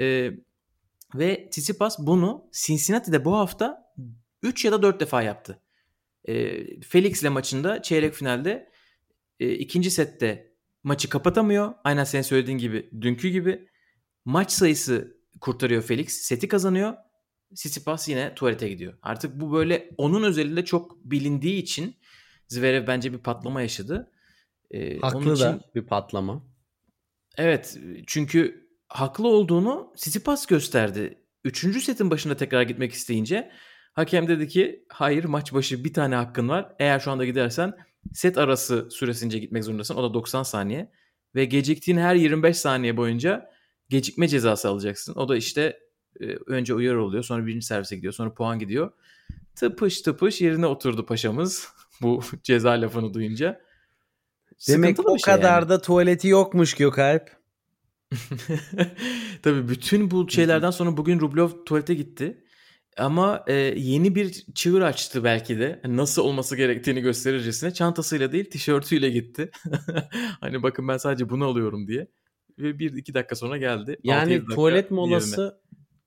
Ee, 0.00 0.30
ve 1.14 1.48
Tsitsipas 1.50 1.98
bunu 1.98 2.48
Cincinnati'de 2.52 3.24
bu 3.24 3.36
hafta 3.36 3.92
3 4.42 4.64
ya 4.64 4.72
da 4.72 4.82
4 4.82 5.00
defa 5.00 5.22
yaptı. 5.22 5.62
E, 6.24 6.64
Felix'le 6.80 7.30
maçında 7.30 7.82
çeyrek 7.82 8.14
finalde 8.14 8.70
e, 9.40 9.52
ikinci 9.52 9.90
sette 9.90 10.54
maçı 10.82 11.08
kapatamıyor. 11.08 11.74
Aynen 11.84 12.04
senin 12.04 12.22
söylediğin 12.22 12.58
gibi 12.58 12.90
dünkü 13.00 13.28
gibi. 13.28 13.68
Maç 14.24 14.50
sayısı 14.50 15.16
kurtarıyor 15.40 15.82
Felix. 15.82 16.12
Seti 16.12 16.48
kazanıyor. 16.48 16.94
Tsitsipas 17.54 18.08
yine 18.08 18.34
tuvalete 18.34 18.68
gidiyor. 18.68 18.94
Artık 19.02 19.40
bu 19.40 19.52
böyle 19.52 19.90
onun 19.96 20.22
özelinde 20.22 20.64
çok 20.64 21.04
bilindiği 21.04 21.62
için 21.62 21.96
Zverev 22.48 22.86
bence 22.86 23.12
bir 23.12 23.18
patlama 23.18 23.62
yaşadı. 23.62 24.10
Ee, 24.70 24.98
Haklı 24.98 25.34
için, 25.34 25.44
da 25.44 25.60
bir 25.74 25.86
patlama. 25.86 26.42
Evet 27.36 27.78
çünkü 28.06 28.68
haklı 28.88 29.28
olduğunu 29.28 29.92
Tsitsipas 29.96 30.46
gösterdi. 30.46 31.18
Üçüncü 31.44 31.80
setin 31.80 32.10
başında 32.10 32.36
tekrar 32.36 32.62
gitmek 32.62 32.92
isteyince 32.92 33.52
hakem 33.92 34.28
dedi 34.28 34.48
ki 34.48 34.84
hayır 34.88 35.24
maç 35.24 35.52
başı 35.52 35.84
bir 35.84 35.94
tane 35.94 36.14
hakkın 36.14 36.48
var. 36.48 36.72
Eğer 36.78 37.00
şu 37.00 37.10
anda 37.10 37.24
gidersen 37.24 37.72
set 38.12 38.38
arası 38.38 38.88
süresince 38.90 39.38
gitmek 39.38 39.64
zorundasın. 39.64 39.94
O 39.94 40.02
da 40.02 40.14
90 40.14 40.42
saniye. 40.42 40.90
Ve 41.34 41.44
geciktiğin 41.44 41.98
her 41.98 42.14
25 42.14 42.56
saniye 42.56 42.96
boyunca 42.96 43.50
gecikme 43.88 44.28
cezası 44.28 44.68
alacaksın. 44.68 45.14
O 45.14 45.28
da 45.28 45.36
işte 45.36 45.78
önce 46.46 46.74
uyarı 46.74 47.04
oluyor 47.04 47.24
sonra 47.24 47.46
birinci 47.46 47.66
servise 47.66 47.96
gidiyor 47.96 48.12
sonra 48.12 48.34
puan 48.34 48.58
gidiyor. 48.58 48.92
Tıpış 49.54 50.00
tıpış 50.00 50.40
yerine 50.40 50.66
oturdu 50.66 51.06
paşamız 51.06 51.68
bu 52.02 52.22
ceza 52.42 52.70
lafını 52.70 53.14
duyunca. 53.14 53.60
Demek 54.68 55.08
o 55.08 55.18
şey 55.18 55.34
kadar 55.34 55.60
yani. 55.60 55.68
da 55.68 55.80
tuvaleti 55.80 56.28
yokmuş 56.28 56.74
Gökalp. 56.74 57.40
Tabii 59.42 59.68
bütün 59.68 60.10
bu 60.10 60.30
şeylerden 60.30 60.70
sonra 60.70 60.96
bugün 60.96 61.20
Rublov 61.20 61.50
tuvalete 61.66 61.94
gitti. 61.94 62.44
Ama 62.96 63.44
e, 63.46 63.54
yeni 63.76 64.14
bir 64.14 64.44
çığır 64.54 64.82
açtı 64.82 65.24
belki 65.24 65.58
de. 65.58 65.80
Hani 65.82 65.96
nasıl 65.96 66.22
olması 66.22 66.56
gerektiğini 66.56 67.00
gösterircesine. 67.00 67.74
Çantasıyla 67.74 68.32
değil 68.32 68.50
tişörtüyle 68.50 69.10
gitti. 69.10 69.50
hani 70.40 70.62
bakın 70.62 70.88
ben 70.88 70.96
sadece 70.96 71.28
bunu 71.28 71.44
alıyorum 71.44 71.88
diye. 71.88 72.08
Ve 72.58 72.78
bir 72.78 72.92
iki 72.92 73.14
dakika 73.14 73.34
sonra 73.34 73.58
geldi. 73.58 73.96
Yani 74.04 74.44
tuvalet 74.44 74.90
molası 74.90 75.40
yerine. 75.40 75.54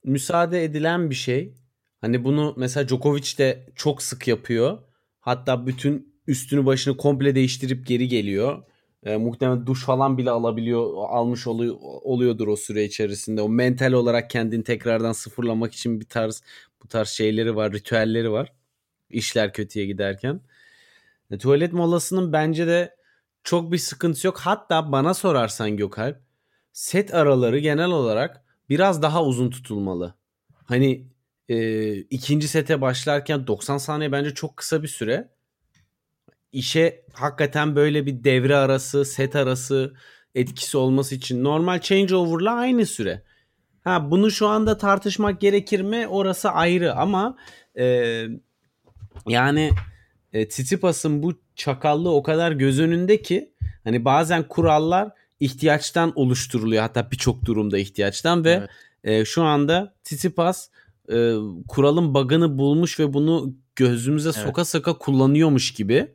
Müsaade 0.04 0.64
edilen 0.64 1.10
bir 1.10 1.14
şey. 1.14 1.54
Hani 2.00 2.24
bunu 2.24 2.54
mesela 2.56 2.88
Djokovic 2.88 3.38
de 3.38 3.66
çok 3.74 4.02
sık 4.02 4.28
yapıyor. 4.28 4.78
Hatta 5.20 5.66
bütün 5.66 6.14
üstünü 6.26 6.66
başını 6.66 6.96
komple 6.96 7.34
değiştirip 7.34 7.86
geri 7.86 8.08
geliyor. 8.08 8.62
E, 9.02 9.16
muhtemelen 9.16 9.66
duş 9.66 9.84
falan 9.84 10.18
bile 10.18 10.30
alabiliyor, 10.30 10.94
almış 11.08 11.46
oluyor, 11.46 11.76
oluyordur 11.80 12.48
o 12.48 12.56
süre 12.56 12.84
içerisinde. 12.84 13.42
O 13.42 13.48
mental 13.48 13.92
olarak 13.92 14.30
kendini 14.30 14.64
tekrardan 14.64 15.12
sıfırlamak 15.12 15.74
için 15.74 16.00
bir 16.00 16.08
tarz 16.08 16.42
bu 16.82 16.88
tarz 16.88 17.08
şeyleri 17.08 17.56
var, 17.56 17.72
ritüelleri 17.72 18.30
var. 18.32 18.52
İşler 19.10 19.52
kötüye 19.52 19.86
giderken. 19.86 20.40
E, 21.30 21.38
tuvalet 21.38 21.72
molasının 21.72 22.32
bence 22.32 22.66
de 22.66 22.96
çok 23.44 23.72
bir 23.72 23.78
sıkıntısı 23.78 24.26
yok. 24.26 24.38
Hatta 24.38 24.92
bana 24.92 25.14
sorarsan 25.14 25.76
Gökalp 25.76 26.20
set 26.72 27.14
araları 27.14 27.58
genel 27.58 27.90
olarak 27.90 28.43
biraz 28.68 29.02
daha 29.02 29.24
uzun 29.24 29.50
tutulmalı. 29.50 30.14
Hani 30.64 31.06
e, 31.48 31.94
ikinci 31.94 32.48
sete 32.48 32.80
başlarken 32.80 33.46
90 33.46 33.78
saniye 33.78 34.12
bence 34.12 34.34
çok 34.34 34.56
kısa 34.56 34.82
bir 34.82 34.88
süre. 34.88 35.28
İşe 36.52 37.04
hakikaten 37.12 37.76
böyle 37.76 38.06
bir 38.06 38.24
devre 38.24 38.56
arası, 38.56 39.04
set 39.04 39.36
arası 39.36 39.94
etkisi 40.34 40.76
olması 40.76 41.14
için 41.14 41.44
normal 41.44 41.80
changeover'la 41.80 42.54
aynı 42.54 42.86
süre. 42.86 43.22
Ha 43.84 44.10
bunu 44.10 44.30
şu 44.30 44.46
anda 44.46 44.78
tartışmak 44.78 45.40
gerekir 45.40 45.80
mi? 45.80 46.06
Orası 46.08 46.50
ayrı 46.50 46.94
ama 46.94 47.36
e, 47.78 48.26
yani 49.28 49.70
e, 50.32 50.48
Tsitsipas'ın 50.48 51.22
bu 51.22 51.40
çakallığı 51.56 52.14
o 52.14 52.22
kadar 52.22 52.52
göz 52.52 52.80
önünde 52.80 53.22
ki 53.22 53.52
hani 53.84 54.04
bazen 54.04 54.48
kurallar 54.48 55.12
ihtiyaçtan 55.40 56.12
oluşturuluyor. 56.14 56.82
Hatta 56.82 57.10
birçok 57.10 57.44
durumda 57.44 57.78
ihtiyaçtan 57.78 58.44
ve 58.44 58.50
evet. 58.50 58.70
e, 59.04 59.24
şu 59.24 59.42
anda 59.42 59.94
Tsitsipas 60.04 60.68
e, 61.12 61.34
kuralın 61.68 62.14
bug'ını 62.14 62.58
bulmuş 62.58 63.00
ve 63.00 63.12
bunu 63.12 63.54
gözümüze 63.76 64.30
evet. 64.34 64.46
soka 64.46 64.64
soka 64.64 64.98
kullanıyormuş 64.98 65.74
gibi. 65.74 66.14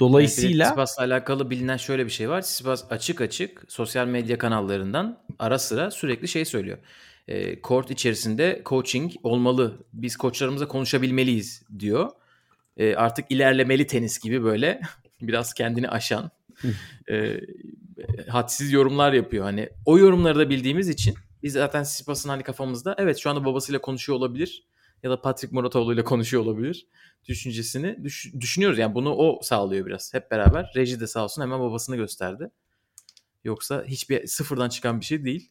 Dolayısıyla 0.00 0.48
yani 0.48 0.62
Tsitsipas'la 0.62 1.02
alakalı 1.02 1.50
bilinen 1.50 1.76
şöyle 1.76 2.06
bir 2.06 2.10
şey 2.10 2.28
var. 2.28 2.42
Tsitsipas 2.42 2.84
açık 2.90 3.20
açık 3.20 3.64
sosyal 3.68 4.06
medya 4.06 4.38
kanallarından 4.38 5.18
ara 5.38 5.58
sıra 5.58 5.90
sürekli 5.90 6.28
şey 6.28 6.44
söylüyor. 6.44 6.78
E, 7.28 7.60
court 7.60 7.90
içerisinde 7.90 8.62
coaching 8.66 9.12
olmalı. 9.22 9.78
Biz 9.92 10.16
koçlarımıza 10.16 10.68
konuşabilmeliyiz 10.68 11.62
diyor. 11.78 12.10
E, 12.76 12.94
artık 12.94 13.30
ilerlemeli 13.30 13.86
tenis 13.86 14.18
gibi 14.18 14.44
böyle 14.44 14.80
biraz 15.20 15.54
kendini 15.54 15.88
aşan 15.88 16.30
e, 17.10 17.40
hadsiz 18.28 18.72
yorumlar 18.72 19.12
yapıyor. 19.12 19.44
Hani 19.44 19.68
o 19.86 19.98
yorumları 19.98 20.38
da 20.38 20.50
bildiğimiz 20.50 20.88
için 20.88 21.14
biz 21.42 21.52
zaten 21.52 21.82
Sipas'ın 21.82 22.28
hani 22.28 22.42
kafamızda 22.42 22.94
evet 22.98 23.18
şu 23.18 23.30
anda 23.30 23.44
babasıyla 23.44 23.80
konuşuyor 23.80 24.18
olabilir 24.18 24.66
ya 25.02 25.10
da 25.10 25.20
Patrick 25.20 25.54
Muratoğlu 25.54 25.94
ile 25.94 26.04
konuşuyor 26.04 26.42
olabilir 26.42 26.86
düşüncesini 27.28 28.04
düş- 28.04 28.32
düşünüyoruz. 28.40 28.78
Yani 28.78 28.94
bunu 28.94 29.14
o 29.14 29.40
sağlıyor 29.42 29.86
biraz 29.86 30.14
hep 30.14 30.30
beraber. 30.30 30.72
Reji 30.76 31.00
de 31.00 31.06
sağ 31.06 31.24
olsun 31.24 31.42
hemen 31.42 31.60
babasını 31.60 31.96
gösterdi. 31.96 32.50
Yoksa 33.44 33.84
hiçbir 33.84 34.26
sıfırdan 34.26 34.68
çıkan 34.68 35.00
bir 35.00 35.04
şey 35.04 35.24
değil. 35.24 35.50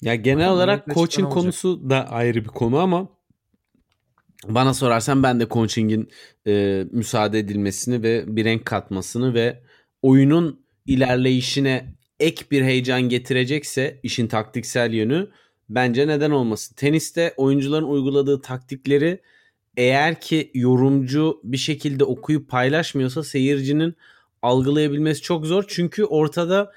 Ya 0.00 0.14
genel 0.14 0.46
ama 0.46 0.54
olarak 0.56 0.86
coaching 0.94 1.32
konusu 1.32 1.90
da 1.90 2.08
ayrı 2.08 2.44
bir 2.44 2.48
konu 2.48 2.78
ama 2.78 3.08
bana 4.48 4.74
sorarsan 4.74 5.22
ben 5.22 5.40
de 5.40 5.48
coaching'in 5.48 6.10
e, 6.46 6.84
müsaade 6.92 7.38
edilmesini 7.38 8.02
ve 8.02 8.36
bir 8.36 8.44
renk 8.44 8.64
katmasını 8.64 9.34
ve 9.34 9.62
oyunun 10.02 10.61
ilerleyişine 10.86 11.94
ek 12.20 12.44
bir 12.50 12.62
heyecan 12.62 13.02
getirecekse 13.02 14.00
işin 14.02 14.26
taktiksel 14.26 14.92
yönü 14.92 15.30
bence 15.68 16.06
neden 16.06 16.30
olmasın. 16.30 16.74
Teniste 16.74 17.34
oyuncuların 17.36 17.84
uyguladığı 17.84 18.42
taktikleri 18.42 19.20
eğer 19.76 20.20
ki 20.20 20.50
yorumcu 20.54 21.40
bir 21.44 21.56
şekilde 21.56 22.04
okuyup 22.04 22.48
paylaşmıyorsa 22.48 23.22
seyircinin 23.22 23.94
algılayabilmesi 24.42 25.22
çok 25.22 25.46
zor. 25.46 25.64
Çünkü 25.68 26.04
ortada 26.04 26.72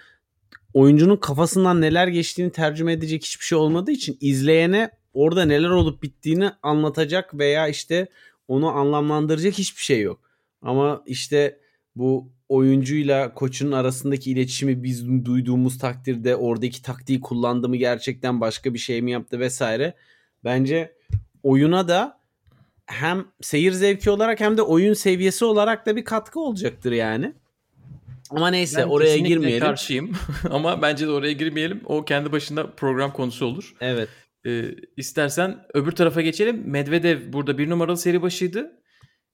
oyuncunun 0.74 1.18
kafasından 1.18 1.82
neler 1.82 2.08
geçtiğini 2.08 2.52
tercüme 2.52 2.94
edecek 2.94 3.24
hiçbir 3.24 3.46
şey 3.46 3.58
olmadığı 3.58 3.92
için 3.92 4.18
izleyene 4.22 4.90
orada 5.14 5.46
neler 5.46 5.70
olup 5.70 6.04
bittiğini 6.04 6.50
anlatacak 6.64 7.38
veya 7.38 7.68
işte 7.68 8.08
onu 8.48 8.70
anlamlandıracak 8.70 9.54
hiçbir 9.54 9.82
şey 9.82 10.02
yok. 10.02 10.20
Ama 10.62 11.04
işte 11.06 11.60
bu 11.96 12.32
oyuncuyla 12.50 13.34
koçun 13.34 13.72
arasındaki 13.72 14.32
iletişimi 14.32 14.84
biz 14.84 15.26
duyduğumuz 15.26 15.78
takdirde 15.78 16.36
oradaki 16.36 16.82
taktiği 16.82 17.22
kullandı 17.22 17.70
mı 17.70 17.76
gerçekten 17.76 18.42
başka 18.42 18.74
bir 18.74 18.80
şey 18.80 19.02
mi 19.02 19.12
yaptı 19.12 19.40
vesaire. 19.40 19.94
Bence 20.44 20.96
oyuna 21.44 21.88
da 21.88 22.20
hem 22.86 23.26
seyir 23.42 23.72
zevki 23.72 24.10
olarak 24.10 24.40
hem 24.40 24.58
de 24.58 24.62
oyun 24.62 24.94
seviyesi 24.94 25.46
olarak 25.46 25.86
da 25.86 25.96
bir 25.96 26.06
katkı 26.06 26.40
olacaktır 26.40 26.92
yani. 26.92 27.34
Ama 28.30 28.48
neyse 28.48 28.82
ben 28.82 28.88
oraya 28.88 29.18
girmeyelim. 29.18 29.60
karşıyım 29.60 30.12
ama 30.50 30.82
bence 30.82 31.08
de 31.08 31.12
oraya 31.12 31.34
girmeyelim. 31.34 31.82
O 31.86 32.06
kendi 32.06 32.32
başında 32.32 32.72
program 32.72 33.14
konusu 33.14 33.46
olur. 33.46 33.76
Evet. 33.82 34.10
Ee, 34.46 34.66
istersen 34.98 35.66
öbür 35.74 35.92
tarafa 35.92 36.22
geçelim. 36.22 36.64
Medvedev 36.66 37.34
burada 37.34 37.58
bir 37.58 37.70
numaralı 37.70 37.98
seri 37.98 38.22
başıydı. 38.22 38.72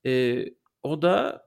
Ee, 0.05 0.45
o 0.83 1.01
da 1.01 1.43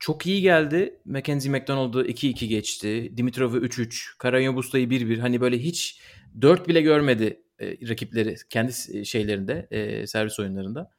çok 0.00 0.26
iyi 0.26 0.42
geldi. 0.42 1.00
Mackenzie 1.04 1.50
McDonald'ı 1.50 2.06
2-2 2.06 2.46
geçti. 2.46 3.12
Dimitrov'u 3.16 3.58
3-3. 3.58 4.18
Karayobusta'yı 4.18 4.86
1-1. 4.86 5.20
Hani 5.20 5.40
böyle 5.40 5.58
hiç 5.58 6.00
4 6.40 6.68
bile 6.68 6.80
görmedi 6.80 7.42
e, 7.60 7.88
rakipleri 7.88 8.36
kendi 8.50 8.72
e, 8.92 9.04
şeylerinde, 9.04 9.68
e, 9.70 10.06
servis 10.06 10.40
oyunlarında. 10.40 10.90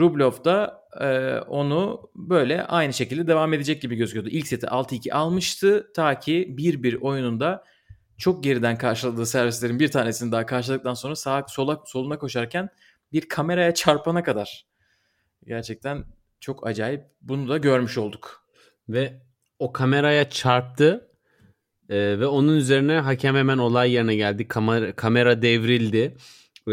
Rublev 0.00 0.44
da 0.44 0.84
e, 1.00 1.38
onu 1.40 2.10
böyle 2.14 2.64
aynı 2.64 2.92
şekilde 2.92 3.26
devam 3.26 3.52
edecek 3.52 3.82
gibi 3.82 3.96
gözüküyordu. 3.96 4.28
İlk 4.30 4.46
seti 4.46 4.66
6-2 4.66 5.12
almıştı 5.12 5.92
ta 5.94 6.18
ki 6.18 6.54
1-1 6.58 6.98
oyununda 6.98 7.64
çok 8.18 8.44
geriden 8.44 8.78
karşıladığı 8.78 9.26
servislerin 9.26 9.80
bir 9.80 9.90
tanesini 9.90 10.32
daha 10.32 10.46
karşıladıktan 10.46 10.94
sonra 10.94 11.16
sağa 11.16 11.44
sola 11.48 11.82
soluna 11.86 12.18
koşarken 12.18 12.68
bir 13.12 13.28
kameraya 13.28 13.74
çarpana 13.74 14.22
kadar. 14.22 14.66
Gerçekten 15.46 16.04
çok 16.40 16.66
acayip. 16.66 17.02
Bunu 17.20 17.48
da 17.48 17.58
görmüş 17.58 17.98
olduk. 17.98 18.44
Ve 18.88 19.22
o 19.58 19.72
kameraya 19.72 20.30
çarptı 20.30 21.08
ee, 21.88 21.96
ve 21.96 22.26
onun 22.26 22.56
üzerine 22.56 22.98
hakem 22.98 23.36
hemen 23.36 23.58
olay 23.58 23.92
yerine 23.92 24.16
geldi. 24.16 24.48
Kamera, 24.48 24.92
kamera 24.96 25.42
devrildi 25.42 26.16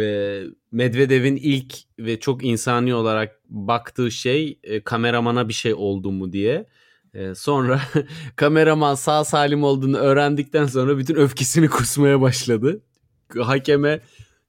e, 0.01 0.43
Medvedev'in 0.71 1.35
ilk 1.35 1.75
ve 1.99 2.19
çok 2.19 2.43
insani 2.45 2.93
olarak 2.93 3.39
baktığı 3.49 4.11
şey 4.11 4.59
e, 4.63 4.83
kameramana 4.83 5.47
bir 5.47 5.53
şey 5.53 5.73
oldu 5.73 6.11
mu 6.11 6.33
diye. 6.33 6.65
E, 7.13 7.35
sonra 7.35 7.81
kameraman 8.35 8.95
sağ 8.95 9.23
salim 9.23 9.63
olduğunu 9.63 9.97
öğrendikten 9.97 10.65
sonra 10.65 10.97
bütün 10.97 11.15
öfkesini 11.15 11.67
kusmaya 11.69 12.21
başladı. 12.21 12.81
Hakeme 13.39 14.01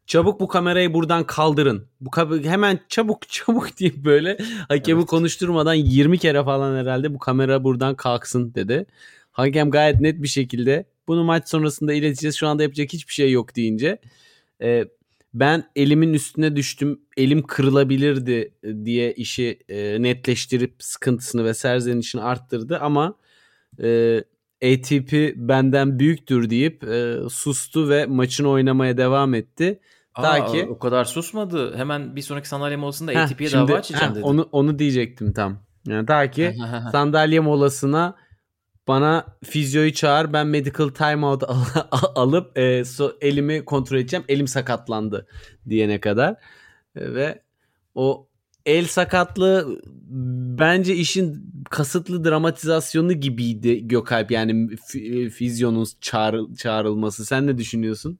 çabuk 0.06 0.40
bu 0.40 0.48
kamerayı 0.48 0.94
buradan 0.94 1.24
kaldırın. 1.24 1.88
Bu 2.00 2.10
hemen 2.44 2.80
çabuk 2.88 3.28
çabuk 3.28 3.80
deyip 3.80 3.96
böyle 3.96 4.38
hakemi 4.68 4.98
Evet. 4.98 5.10
konuşturmadan 5.10 5.74
20 5.74 6.18
kere 6.18 6.44
falan 6.44 6.76
herhalde 6.76 7.14
bu 7.14 7.18
kamera 7.18 7.64
buradan 7.64 7.94
kalksın 7.94 8.54
dedi. 8.54 8.86
Hakem 9.32 9.70
gayet 9.70 10.00
net 10.00 10.22
bir 10.22 10.28
şekilde 10.28 10.86
bunu 11.08 11.24
maç 11.24 11.48
sonrasında 11.48 11.92
ileteceğiz. 11.92 12.36
Şu 12.36 12.46
anda 12.48 12.62
yapacak 12.62 12.92
hiçbir 12.92 13.12
şey 13.12 13.32
yok 13.32 13.56
deyince 13.56 13.98
e, 14.62 14.84
ben 15.34 15.70
elimin 15.76 16.14
üstüne 16.14 16.56
düştüm. 16.56 17.00
Elim 17.16 17.42
kırılabilirdi 17.42 18.52
diye 18.84 19.12
işi 19.12 19.58
e, 19.68 20.02
netleştirip 20.02 20.74
sıkıntısını 20.78 21.44
ve 21.44 21.54
serzenişini 21.54 22.22
arttırdı 22.22 22.78
ama 22.78 23.14
e, 23.82 24.18
ATP 24.64 25.12
benden 25.36 25.98
büyüktür 25.98 26.50
deyip 26.50 26.84
e, 26.84 27.16
sustu 27.30 27.88
ve 27.88 28.06
maçını 28.06 28.48
oynamaya 28.48 28.96
devam 28.96 29.34
etti. 29.34 29.80
Ta 30.22 30.28
Aa, 30.30 30.46
ki- 30.46 30.66
o 30.70 30.78
kadar 30.78 31.04
susmadı. 31.04 31.76
Hemen 31.76 32.16
bir 32.16 32.22
sonraki 32.22 32.48
sandalye 32.48 32.76
molasında 32.76 33.12
Heh, 33.12 33.22
ATP'ye 33.22 33.48
şimdi- 33.50 33.68
dava 33.72 33.78
açacağım 33.78 34.10
heh, 34.10 34.14
dedi. 34.14 34.24
Onu 34.24 34.48
onu 34.52 34.78
diyecektim 34.78 35.32
tam. 35.32 35.58
Yani 35.86 36.06
ta 36.06 36.30
ki 36.30 36.56
sandalye 36.92 37.40
molasına 37.40 38.14
bana 38.88 39.26
fizyoyu 39.44 39.92
çağır 39.92 40.32
ben 40.32 40.46
medical 40.46 40.88
timeout 40.88 41.42
al- 41.90 42.12
alıp 42.14 42.58
e, 42.58 42.60
so- 42.80 43.16
elimi 43.20 43.64
kontrol 43.64 43.96
edeceğim. 43.98 44.24
Elim 44.28 44.46
sakatlandı 44.48 45.26
diyene 45.68 46.00
kadar. 46.00 46.32
E, 46.96 47.14
ve 47.14 47.42
o 47.94 48.28
el 48.66 48.84
sakatlığı 48.86 49.80
bence 50.58 50.94
işin 50.94 51.52
kasıtlı 51.70 52.24
dramatizasyonu 52.24 53.12
gibiydi 53.12 53.88
Gökalp. 53.88 54.30
Yani 54.30 54.52
fi- 54.74 55.30
fizyonun 55.30 55.84
çağrı- 55.84 56.56
çağrılması. 56.56 57.24
Sen 57.24 57.46
ne 57.46 57.58
düşünüyorsun? 57.58 58.18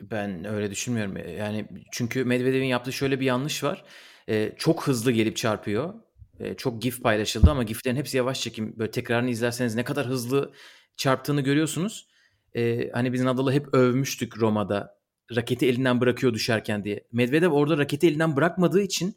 Ben 0.00 0.44
öyle 0.44 0.70
düşünmüyorum. 0.70 1.16
Yani 1.38 1.66
çünkü 1.92 2.24
Medvedev'in 2.24 2.66
yaptığı 2.66 2.92
şöyle 2.92 3.20
bir 3.20 3.26
yanlış 3.26 3.64
var. 3.64 3.84
Ee, 4.28 4.52
çok 4.58 4.86
hızlı 4.86 5.12
gelip 5.12 5.36
çarpıyor. 5.36 5.94
Ee, 6.40 6.54
çok 6.54 6.82
gif 6.82 7.02
paylaşıldı 7.02 7.50
ama 7.50 7.62
giflerin 7.62 7.96
hepsi 7.96 8.16
yavaş 8.16 8.40
çekim. 8.40 8.78
Böyle 8.78 8.90
tekrarını 8.90 9.30
izlerseniz 9.30 9.74
ne 9.74 9.84
kadar 9.84 10.06
hızlı 10.06 10.52
çarptığını 10.96 11.40
görüyorsunuz. 11.40 12.08
Ee, 12.56 12.90
hani 12.92 13.12
biz 13.12 13.22
Nadal'ı 13.22 13.52
hep 13.52 13.74
övmüştük 13.74 14.38
Roma'da. 14.38 14.98
Raketi 15.36 15.66
elinden 15.66 16.00
bırakıyor 16.00 16.34
düşerken 16.34 16.84
diye. 16.84 17.04
Medvedev 17.12 17.50
orada 17.50 17.78
raketi 17.78 18.06
elinden 18.06 18.36
bırakmadığı 18.36 18.82
için 18.82 19.16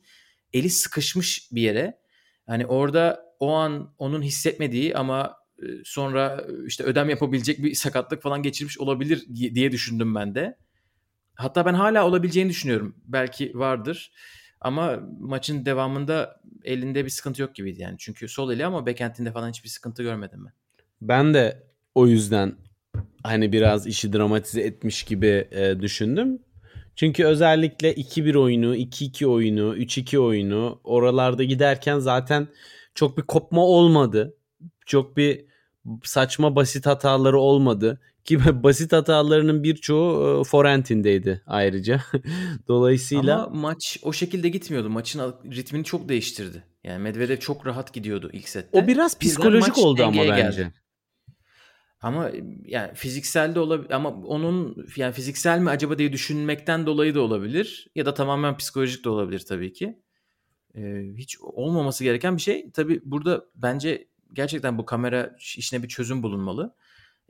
eli 0.53 0.69
sıkışmış 0.69 1.49
bir 1.51 1.61
yere. 1.61 1.99
Hani 2.47 2.65
orada 2.65 3.25
o 3.39 3.53
an 3.53 3.93
onun 3.97 4.21
hissetmediği 4.21 4.95
ama 4.95 5.37
e, 5.59 5.65
sonra 5.83 6.45
işte 6.67 6.83
ödem 6.83 7.09
yapabilecek 7.09 7.63
bir 7.63 7.73
sakatlık 7.75 8.21
falan 8.21 8.43
geçirmiş 8.43 8.79
olabilir 8.79 9.25
diye 9.35 9.71
düşündüm 9.71 10.15
ben 10.15 10.35
de. 10.35 10.57
Hatta 11.41 11.65
ben 11.65 11.73
hala 11.73 12.07
olabileceğini 12.07 12.49
düşünüyorum. 12.49 12.95
Belki 13.05 13.51
vardır. 13.59 14.11
Ama 14.61 14.99
maçın 15.19 15.65
devamında 15.65 16.41
elinde 16.63 17.05
bir 17.05 17.09
sıkıntı 17.09 17.41
yok 17.41 17.55
gibiydi 17.55 17.81
yani. 17.81 17.95
Çünkü 17.99 18.27
sol 18.27 18.51
eli 18.51 18.65
ama 18.65 18.85
backhand'inde 18.85 19.31
falan 19.31 19.49
hiçbir 19.49 19.69
sıkıntı 19.69 20.03
görmedim 20.03 20.45
ben. 20.45 20.53
Ben 21.01 21.33
de 21.33 21.63
o 21.95 22.07
yüzden 22.07 22.55
hani 23.23 23.51
biraz 23.51 23.87
işi 23.87 24.13
dramatize 24.13 24.61
etmiş 24.61 25.03
gibi 25.03 25.47
e, 25.51 25.79
düşündüm. 25.79 26.39
Çünkü 26.95 27.25
özellikle 27.25 27.93
2-1 27.93 28.37
oyunu, 28.37 28.75
2-2 28.75 29.25
oyunu, 29.25 29.75
3-2 29.75 30.17
oyunu 30.17 30.81
oralarda 30.83 31.43
giderken 31.43 31.99
zaten 31.99 32.47
çok 32.95 33.17
bir 33.17 33.23
kopma 33.23 33.61
olmadı. 33.61 34.37
Çok 34.85 35.17
bir 35.17 35.45
saçma 36.03 36.55
basit 36.55 36.85
hataları 36.85 37.39
olmadı. 37.39 37.99
Ki 38.25 38.39
basit 38.63 38.93
hatalarının 38.93 39.63
birçoğu 39.63 40.41
e, 40.41 40.43
Forent'indeydi 40.43 41.41
ayrıca. 41.47 42.01
Dolayısıyla 42.67 43.45
Ama 43.45 43.61
maç 43.61 43.97
o 44.03 44.13
şekilde 44.13 44.49
gitmiyordu. 44.49 44.89
Maçın 44.89 45.33
ritmini 45.51 45.83
çok 45.83 46.09
değiştirdi. 46.09 46.63
Yani 46.83 47.03
Medvedev 47.03 47.37
çok 47.37 47.65
rahat 47.67 47.93
gidiyordu 47.93 48.29
ilk 48.33 48.49
sette. 48.49 48.79
o 48.79 48.87
biraz 48.87 49.19
psikolojik 49.19 49.67
maç 49.67 49.77
oldu 49.77 50.03
ama 50.03 50.21
bence. 50.21 50.41
geldi. 50.41 50.73
Ama 52.01 52.31
yani 52.65 52.93
fiziksel 52.93 53.55
de 53.55 53.59
olabilir 53.59 53.91
ama 53.91 54.09
onun 54.09 54.85
yani 54.95 55.13
fiziksel 55.13 55.59
mi 55.59 55.69
acaba 55.69 55.97
diye 55.97 56.13
düşünmekten 56.13 56.85
dolayı 56.85 57.15
da 57.15 57.21
olabilir 57.21 57.87
ya 57.95 58.05
da 58.05 58.13
tamamen 58.13 58.57
psikolojik 58.57 59.05
de 59.05 59.09
olabilir 59.09 59.39
tabii 59.39 59.73
ki. 59.73 59.99
Ee, 60.75 61.03
hiç 61.17 61.37
olmaması 61.41 62.03
gereken 62.03 62.37
bir 62.37 62.41
şey. 62.41 62.71
Tabii 62.71 63.01
burada 63.05 63.45
bence 63.55 64.07
gerçekten 64.33 64.77
bu 64.77 64.85
kamera 64.85 65.35
işine 65.57 65.83
bir 65.83 65.87
çözüm 65.87 66.23
bulunmalı. 66.23 66.75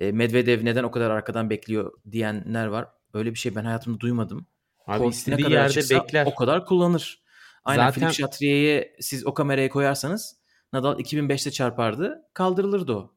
Ee, 0.01 0.11
Medvedev 0.11 0.65
neden 0.65 0.83
o 0.83 0.91
kadar 0.91 1.09
arkadan 1.09 1.49
bekliyor 1.49 1.91
diyenler 2.11 2.65
var. 2.65 2.87
Öyle 3.13 3.31
bir 3.31 3.39
şey 3.39 3.55
ben 3.55 3.65
hayatımda 3.65 3.99
duymadım. 3.99 4.47
Abi 4.87 4.97
Kort 4.97 5.07
ne 5.07 5.09
istediği 5.09 5.43
kadar 5.43 5.69
yerde 5.69 5.95
bekler. 5.95 6.25
O 6.25 6.35
kadar 6.35 6.65
kullanır. 6.65 7.21
Aynen 7.63 7.87
Zaten- 7.87 7.93
Philippe 7.93 8.13
Chatrier'e 8.13 8.95
siz 8.99 9.25
o 9.25 9.33
kamerayı 9.33 9.69
koyarsanız 9.69 10.35
Nadal 10.73 10.99
2005'te 10.99 11.51
çarpardı. 11.51 12.21
Kaldırılırdı 12.33 12.93
o. 12.93 13.13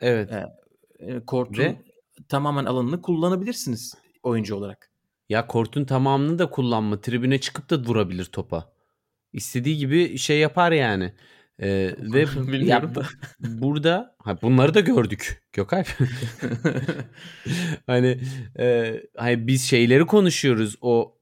Evet. 0.00 0.30
Evet. 0.32 0.48
E, 0.98 1.24
Kortun 1.26 1.62
Ve- 1.62 1.82
tamamen 2.28 2.64
alanını 2.64 3.02
kullanabilirsiniz 3.02 3.94
oyuncu 4.22 4.56
olarak. 4.56 4.90
Ya 5.28 5.46
kortun 5.46 5.84
tamamını 5.84 6.38
da 6.38 6.50
kullanma. 6.50 7.00
Tribüne 7.00 7.40
çıkıp 7.40 7.70
da 7.70 7.78
vurabilir 7.78 8.24
topa. 8.24 8.72
İstediği 9.32 9.76
gibi 9.76 10.18
şey 10.18 10.38
yapar 10.38 10.72
yani. 10.72 11.12
Ee, 11.60 11.94
ve 11.98 12.26
ya, 12.64 12.94
da. 12.94 13.06
burada 13.40 14.16
ha, 14.18 14.42
bunları 14.42 14.74
da 14.74 14.80
gördük 14.80 15.42
Gökalp. 15.52 15.86
hani, 17.86 18.20
e, 18.58 18.96
hani 19.16 19.46
biz 19.46 19.62
şeyleri 19.62 20.06
konuşuyoruz. 20.06 20.76
O 20.80 21.18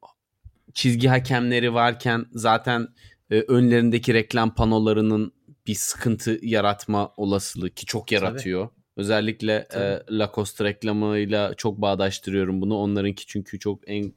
çizgi 0.75 1.09
hakemleri 1.09 1.75
varken 1.75 2.27
zaten 2.33 2.89
e, 3.31 3.41
önlerindeki 3.41 4.15
reklam 4.15 4.55
panolarının 4.55 5.33
bir 5.67 5.75
sıkıntı 5.75 6.39
yaratma 6.43 7.13
olasılığı 7.17 7.71
ki 7.71 7.87
çok 7.87 8.13
yaratıyor. 8.13 8.69
Özellikle 8.97 9.55
e, 9.55 9.67
Tabii. 9.69 10.19
Lacoste 10.19 10.65
reklamıyla 10.65 11.55
çok 11.55 11.81
bağdaştırıyorum 11.81 12.61
bunu. 12.61 12.77
Onlarınki 12.77 13.27
çünkü 13.27 13.59
çok 13.59 13.81
en 13.87 14.13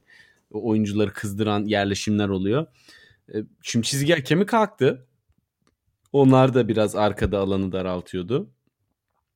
oyuncuları 0.51 1.13
kızdıran 1.13 1.65
yerleşimler 1.65 2.29
oluyor. 2.29 2.65
E, 3.33 3.35
Şimdi 3.61 3.87
çizgi 3.87 4.13
hakemi 4.13 4.45
kalktı. 4.45 5.07
Onlar 6.13 6.53
da 6.53 6.67
biraz 6.67 6.95
arkada 6.95 7.39
alanı 7.39 7.71
daraltıyordu. 7.71 8.49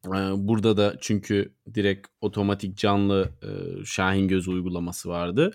E, 0.06 0.10
Burada 0.36 0.78
da 0.78 0.96
çünkü 1.02 1.54
direkt 1.74 2.08
otomatik 2.22 2.78
canlı 2.78 3.30
e, 3.44 3.50
Şahin 3.86 4.28
Göz 4.28 4.48
uygulaması 4.48 5.10
vardı 5.10 5.54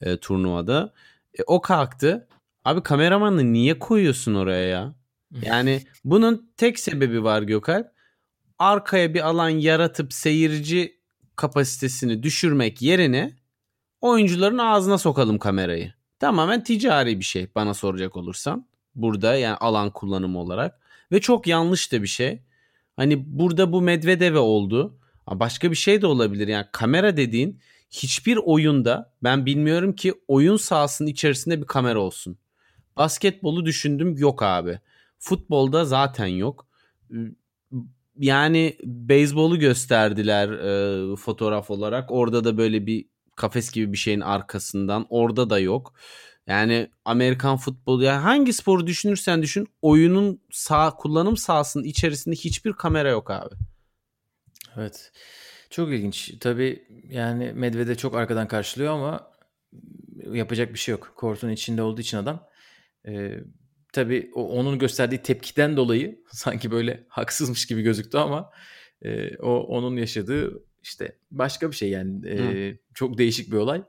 e, 0.00 0.16
turnuvada. 0.16 0.92
E, 1.38 1.42
o 1.46 1.60
kalktı. 1.60 2.28
Abi 2.64 2.82
kameramanı 2.82 3.52
niye 3.52 3.78
koyuyorsun 3.78 4.34
oraya 4.34 4.68
ya? 4.68 4.94
Yani 5.42 5.82
bunun 6.04 6.50
tek 6.56 6.78
sebebi 6.78 7.24
var 7.24 7.42
Gökalp. 7.42 7.86
Arkaya 8.58 9.14
bir 9.14 9.28
alan 9.28 9.48
yaratıp 9.48 10.12
seyirci 10.12 10.98
kapasitesini 11.36 12.22
düşürmek 12.22 12.82
yerine 12.82 13.36
oyuncuların 14.00 14.58
ağzına 14.58 14.98
sokalım 14.98 15.38
kamerayı. 15.38 15.92
Tamamen 16.18 16.62
ticari 16.64 17.18
bir 17.18 17.24
şey 17.24 17.48
bana 17.54 17.74
soracak 17.74 18.16
olursan. 18.16 18.66
Burada 18.94 19.34
yani 19.34 19.56
alan 19.56 19.90
kullanımı 19.90 20.38
olarak. 20.38 20.80
Ve 21.12 21.20
çok 21.20 21.46
yanlış 21.46 21.92
da 21.92 22.02
bir 22.02 22.08
şey. 22.08 22.42
Hani 22.96 23.38
burada 23.38 23.72
bu 23.72 23.82
Medvedev'e 23.82 24.38
oldu. 24.38 24.98
Başka 25.30 25.70
bir 25.70 25.76
şey 25.76 26.02
de 26.02 26.06
olabilir. 26.06 26.48
Yani 26.48 26.66
kamera 26.72 27.16
dediğin 27.16 27.60
hiçbir 27.90 28.36
oyunda 28.36 29.14
ben 29.22 29.46
bilmiyorum 29.46 29.92
ki 29.92 30.14
oyun 30.28 30.56
sahasının 30.56 31.08
içerisinde 31.08 31.60
bir 31.60 31.66
kamera 31.66 31.98
olsun. 31.98 32.38
Basketbolu 32.96 33.66
düşündüm 33.66 34.16
yok 34.16 34.42
abi. 34.42 34.80
Futbolda 35.18 35.84
zaten 35.84 36.26
yok. 36.26 36.66
Yani 38.18 38.76
beyzbolu 38.84 39.58
gösterdiler 39.58 40.48
e, 40.48 41.16
fotoğraf 41.16 41.70
olarak. 41.70 42.10
Orada 42.10 42.44
da 42.44 42.58
böyle 42.58 42.86
bir 42.86 43.06
kafes 43.36 43.72
gibi 43.72 43.92
bir 43.92 43.98
şeyin 43.98 44.20
arkasından. 44.20 45.06
Orada 45.10 45.50
da 45.50 45.58
yok. 45.58 45.94
Yani 46.48 46.90
Amerikan 47.04 47.56
futbolu 47.56 48.04
ya 48.04 48.24
hangi 48.24 48.52
sporu 48.52 48.86
düşünürsen 48.86 49.42
düşün 49.42 49.66
oyunun 49.82 50.40
sağ 50.50 50.90
kullanım 50.96 51.36
sahasının 51.36 51.84
içerisinde 51.84 52.34
hiçbir 52.34 52.72
kamera 52.72 53.08
yok 53.08 53.30
abi. 53.30 53.54
Evet. 54.76 55.12
Çok 55.70 55.88
ilginç. 55.88 56.34
Tabii 56.40 56.82
yani 57.08 57.52
Medvedev 57.52 57.94
çok 57.94 58.14
arkadan 58.14 58.48
karşılıyor 58.48 58.92
ama 58.92 59.30
yapacak 60.32 60.74
bir 60.74 60.78
şey 60.78 60.92
yok. 60.92 61.12
Kortun 61.16 61.50
içinde 61.50 61.82
olduğu 61.82 62.00
için 62.00 62.16
adam. 62.16 62.46
Ee, 63.08 63.34
tabii 63.92 64.30
o, 64.34 64.48
onun 64.48 64.78
gösterdiği 64.78 65.22
tepkiden 65.22 65.76
dolayı 65.76 66.24
sanki 66.32 66.70
böyle 66.70 67.06
haksızmış 67.08 67.66
gibi 67.66 67.82
gözüktü 67.82 68.18
ama 68.18 68.50
e, 69.02 69.36
o 69.36 69.60
onun 69.60 69.96
yaşadığı 69.96 70.62
işte 70.82 71.16
başka 71.30 71.70
bir 71.70 71.76
şey 71.76 71.90
yani 71.90 72.28
E, 72.28 72.76
çok 72.94 73.18
değişik 73.18 73.52
bir 73.52 73.56
olay. 73.56 73.82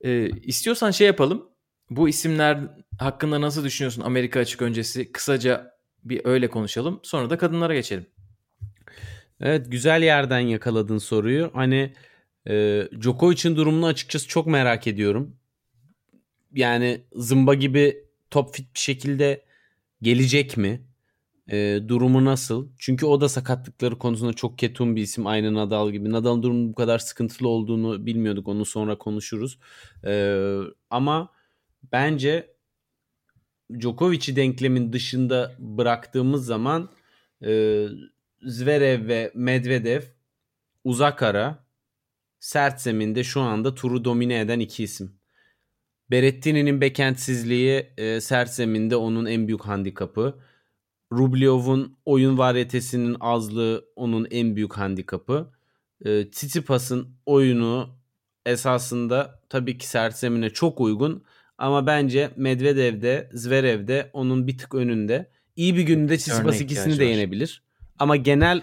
E, 0.00 0.28
istiyorsan 0.30 0.90
şey 0.90 1.06
yapalım. 1.06 1.48
Bu 1.90 2.08
isimler 2.08 2.58
hakkında 2.98 3.40
nasıl 3.40 3.64
düşünüyorsun 3.64 4.02
Amerika 4.02 4.40
açık 4.40 4.62
öncesi? 4.62 5.12
Kısaca 5.12 5.74
bir 6.04 6.20
öyle 6.24 6.48
konuşalım. 6.48 7.00
Sonra 7.02 7.30
da 7.30 7.38
kadınlara 7.38 7.74
geçelim. 7.74 8.06
Evet 9.40 9.70
güzel 9.70 10.02
yerden 10.02 10.38
yakaladın 10.40 10.98
soruyu. 10.98 11.50
Hani 11.54 11.92
Ee, 12.48 12.88
Djokovic'in 13.00 13.56
durumunu 13.56 13.86
açıkçası 13.86 14.28
çok 14.28 14.46
merak 14.46 14.86
ediyorum. 14.86 15.36
Yani 16.54 17.04
zımba 17.12 17.54
gibi 17.54 18.04
top 18.30 18.54
fit 18.54 18.74
bir 18.74 18.80
şekilde 18.80 19.44
gelecek 20.02 20.56
mi? 20.56 20.80
Ee, 21.50 21.80
durumu 21.88 22.24
nasıl? 22.24 22.68
Çünkü 22.78 23.06
o 23.06 23.20
da 23.20 23.28
sakatlıkları 23.28 23.98
konusunda 23.98 24.32
çok 24.32 24.58
ketum 24.58 24.96
bir 24.96 25.02
isim. 25.02 25.26
Aynı 25.26 25.54
Nadal 25.54 25.90
gibi. 25.90 26.10
Nadal'ın 26.12 26.42
durumu 26.42 26.68
bu 26.68 26.74
kadar 26.74 26.98
sıkıntılı 26.98 27.48
olduğunu 27.48 28.06
bilmiyorduk. 28.06 28.48
Onu 28.48 28.64
sonra 28.64 28.98
konuşuruz. 28.98 29.58
Ee, 30.04 30.60
ama 30.90 31.32
bence 31.92 32.54
Djokovic'i 33.80 34.36
denklemin 34.36 34.92
dışında 34.92 35.52
bıraktığımız 35.58 36.46
zaman 36.46 36.90
e, 37.44 37.86
Zverev 38.42 39.08
ve 39.08 39.32
Medvedev 39.34 40.02
uzak 40.84 41.22
ara 41.22 41.64
sert 42.40 42.80
zeminde 42.80 43.24
şu 43.24 43.40
anda 43.40 43.74
turu 43.74 44.04
domine 44.04 44.40
eden 44.40 44.60
iki 44.60 44.84
isim. 44.84 45.20
Berettini'nin 46.10 46.80
bekentsizliği 46.80 47.86
e, 47.96 48.20
sert 48.20 48.50
zeminde 48.50 48.96
onun 48.96 49.26
en 49.26 49.46
büyük 49.46 49.64
handikapı. 49.64 50.40
Rublev'un 51.18 51.96
oyun 52.04 52.38
varyetesinin 52.38 53.16
azlığı 53.20 53.84
onun 53.96 54.26
en 54.30 54.56
büyük 54.56 54.72
handikapı. 54.72 55.50
E, 56.04 56.30
Tsitsipas'ın 56.30 57.08
oyunu 57.26 57.88
esasında 58.46 59.40
tabii 59.48 59.78
ki 59.78 59.88
sert 59.88 60.16
zemine 60.16 60.50
çok 60.50 60.80
uygun 60.80 61.24
ama 61.58 61.86
bence 61.86 62.30
Medvedev'de, 62.36 63.30
Zverev'de 63.32 64.10
onun 64.12 64.46
bir 64.46 64.58
tık 64.58 64.74
önünde. 64.74 65.30
İyi 65.56 65.76
bir 65.76 65.82
gününde 65.82 66.16
Tsitsipas 66.16 66.60
ikisini 66.60 66.98
de 66.98 67.04
yenebilir. 67.04 67.62
Ama 67.98 68.16
genel 68.16 68.62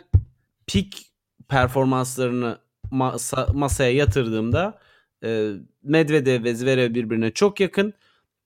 pik 0.67 1.11
performanslarını 1.49 2.57
masa, 2.91 3.47
masaya 3.53 3.91
yatırdığımda 3.91 4.79
e, 5.23 5.51
Medvedev 5.83 6.43
ve 6.43 6.55
Zverev 6.55 6.93
birbirine 6.93 7.31
çok 7.31 7.59
yakın. 7.59 7.93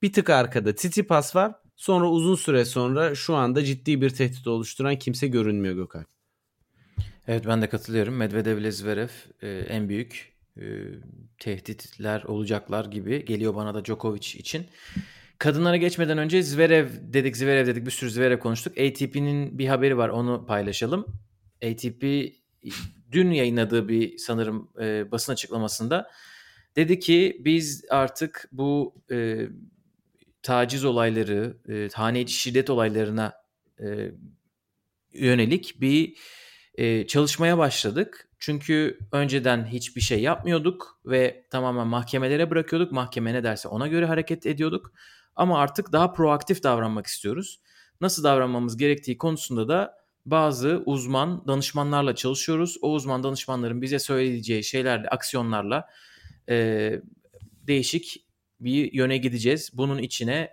Bir 0.01 0.13
tık 0.13 0.29
arkada 0.29 0.75
Tsitsipas 0.75 1.35
var. 1.35 1.53
Sonra 1.75 2.09
uzun 2.09 2.35
süre 2.35 2.65
sonra 2.65 3.15
şu 3.15 3.35
anda 3.35 3.63
ciddi 3.63 4.01
bir 4.01 4.09
tehdit 4.09 4.47
oluşturan 4.47 4.99
kimse 4.99 5.27
görünmüyor 5.27 5.75
Gökhan. 5.75 6.05
Evet 7.27 7.47
ben 7.47 7.61
de 7.61 7.69
katılıyorum. 7.69 8.15
Medvedev 8.15 8.57
ile 8.57 8.71
Zverev 8.71 9.09
e, 9.41 9.49
en 9.49 9.89
büyük 9.89 10.33
e, 10.57 10.63
tehditler 11.39 12.23
olacaklar 12.23 12.85
gibi 12.85 13.25
geliyor 13.25 13.55
bana 13.55 13.73
da 13.73 13.85
Djokovic 13.85 14.39
için. 14.39 14.65
Kadınlara 15.37 15.77
geçmeden 15.77 16.17
önce 16.17 16.43
Zverev 16.43 16.89
dedik, 17.01 17.37
Zverev 17.37 17.67
dedik 17.67 17.85
bir 17.85 17.91
sürü 17.91 18.11
Zverev 18.11 18.39
konuştuk. 18.39 18.77
ATP'nin 18.77 19.59
bir 19.59 19.67
haberi 19.67 19.97
var 19.97 20.09
onu 20.09 20.45
paylaşalım. 20.45 21.05
ATP 21.63 22.03
dün 23.11 23.31
yayınladığı 23.31 23.89
bir 23.89 24.17
sanırım 24.17 24.69
e, 24.81 25.11
basın 25.11 25.33
açıklamasında 25.33 26.11
dedi 26.75 26.99
ki 26.99 27.41
biz 27.45 27.85
artık 27.89 28.49
bu 28.51 28.95
e, 29.11 29.47
taciz 30.45 30.85
olayları, 30.85 31.57
e, 31.69 31.89
hane 31.93 32.27
şiddet 32.27 32.69
olaylarına 32.69 33.33
e, 33.79 34.11
yönelik 35.13 35.81
bir 35.81 36.17
e, 36.75 37.07
çalışmaya 37.07 37.57
başladık. 37.57 38.29
Çünkü 38.39 38.99
önceden 39.11 39.65
hiçbir 39.65 40.01
şey 40.01 40.21
yapmıyorduk 40.21 40.99
ve 41.05 41.45
tamamen 41.51 41.87
mahkemelere 41.87 42.49
bırakıyorduk. 42.49 42.91
Mahkeme 42.91 43.33
ne 43.33 43.43
derse 43.43 43.67
ona 43.67 43.87
göre 43.87 44.05
hareket 44.05 44.45
ediyorduk. 44.45 44.93
Ama 45.35 45.59
artık 45.59 45.91
daha 45.91 46.13
proaktif 46.13 46.63
davranmak 46.63 47.07
istiyoruz. 47.07 47.61
Nasıl 48.01 48.23
davranmamız 48.23 48.77
gerektiği 48.77 49.17
konusunda 49.17 49.67
da 49.67 49.93
bazı 50.25 50.83
uzman 50.85 51.47
danışmanlarla 51.47 52.15
çalışıyoruz. 52.15 52.77
O 52.81 52.91
uzman 52.91 53.23
danışmanların 53.23 53.81
bize 53.81 53.99
söyleyeceği 53.99 54.63
şeylerle, 54.63 55.07
aksiyonlarla 55.07 55.89
e, 56.49 56.91
değişik 57.67 58.24
bir 58.59 58.93
yöne 58.93 59.17
gideceğiz. 59.17 59.69
Bunun 59.73 59.97
içine 59.97 60.49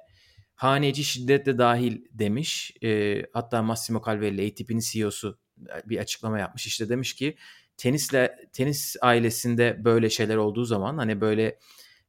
haneci 0.54 1.04
şiddet 1.04 1.46
de 1.46 1.58
dahil 1.58 2.04
demiş. 2.12 2.72
E, 2.82 3.22
hatta 3.32 3.62
Massimo 3.62 4.02
Calvelli 4.06 4.50
ATP'nin 4.50 4.80
CEO'su 4.80 5.38
bir 5.84 5.98
açıklama 5.98 6.38
yapmış. 6.38 6.66
İşte 6.66 6.88
demiş 6.88 7.14
ki 7.14 7.36
tenisle 7.76 8.48
tenis 8.52 8.96
ailesinde 9.00 9.84
böyle 9.84 10.10
şeyler 10.10 10.36
olduğu 10.36 10.64
zaman 10.64 10.98
hani 10.98 11.20
böyle 11.20 11.58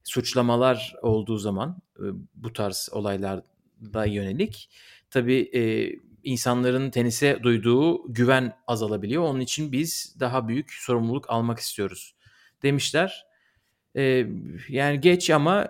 suçlamalar 0.04 0.94
olduğu 1.02 1.38
zaman 1.38 1.78
bu 2.34 2.52
tarz 2.52 2.88
olaylarda 2.92 4.04
yönelik 4.06 4.70
tabii 5.10 5.50
e, 5.54 5.92
insanların 6.24 6.90
tenise 6.90 7.42
duyduğu 7.42 8.12
güven 8.12 8.56
azalabiliyor. 8.66 9.22
Onun 9.22 9.40
için 9.40 9.72
biz 9.72 10.16
daha 10.20 10.48
büyük 10.48 10.72
sorumluluk 10.72 11.30
almak 11.30 11.58
istiyoruz 11.58 12.14
demişler. 12.62 13.26
E, 13.96 14.26
yani 14.68 15.00
geç 15.00 15.30
ama 15.30 15.68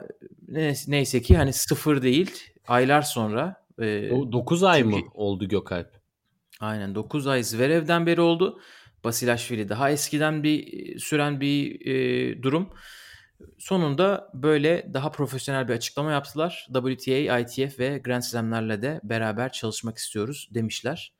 neyse 0.87 1.23
ki 1.23 1.37
hani 1.37 1.53
sıfır 1.53 2.03
değil 2.03 2.31
aylar 2.69 3.03
sonra. 3.03 3.65
E, 3.79 4.11
9 4.11 4.63
ay 4.63 4.83
çünkü, 4.83 4.97
mı 4.97 5.03
oldu 5.15 5.49
Gökalp? 5.49 6.01
Aynen 6.61 6.95
9 6.95 7.27
ay 7.27 7.43
Zverev'den 7.43 8.07
beri 8.07 8.21
oldu. 8.21 8.61
Basilashvili 9.05 9.69
daha 9.69 9.91
eskiden 9.91 10.43
bir 10.43 10.99
süren 10.99 11.41
bir 11.41 11.87
e, 11.87 12.43
durum. 12.43 12.71
Sonunda 13.59 14.31
böyle 14.35 14.91
daha 14.95 15.11
profesyonel 15.11 15.69
bir 15.69 15.73
açıklama 15.73 16.13
yaptılar. 16.13 16.67
WTA, 16.73 17.39
ITF 17.39 17.79
ve 17.79 17.99
Grand 17.99 18.23
Slam'lerle 18.23 18.83
de 18.83 19.01
beraber 19.05 19.53
çalışmak 19.53 19.99
istiyoruz 19.99 20.49
demişler. 20.55 21.15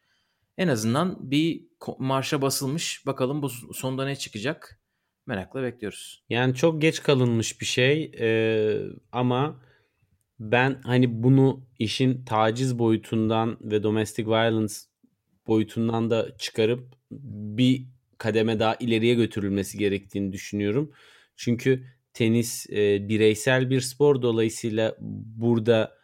En 0.59 0.69
azından 0.69 1.31
bir 1.31 1.65
marşa 1.99 2.43
basılmış. 2.43 3.07
Bakalım 3.07 3.43
bu 3.43 3.49
sonunda 3.49 4.05
ne 4.05 4.17
çıkacak? 4.17 4.81
Merakla 5.27 5.63
bekliyoruz. 5.63 6.25
Yani 6.29 6.55
çok 6.55 6.83
geç 6.83 7.03
kalınmış 7.03 7.61
bir 7.61 7.67
şey 7.67 8.13
ee, 8.21 8.81
ama 9.13 9.61
ben 10.41 10.81
hani 10.85 11.23
bunu 11.23 11.67
işin 11.79 12.25
taciz 12.25 12.79
boyutundan 12.79 13.59
ve 13.61 13.83
domestic 13.83 14.27
violence 14.27 14.75
boyutundan 15.47 16.11
da 16.11 16.37
çıkarıp 16.39 16.95
bir 17.11 17.87
kademe 18.19 18.59
daha 18.59 18.75
ileriye 18.75 19.15
götürülmesi 19.15 19.79
gerektiğini 19.79 20.33
düşünüyorum. 20.33 20.93
Çünkü 21.37 21.85
tenis 22.13 22.71
e, 22.71 23.09
bireysel 23.09 23.71
bir 23.71 23.81
spor 23.81 24.23
dolayısıyla 24.23 24.97
burada 25.37 25.99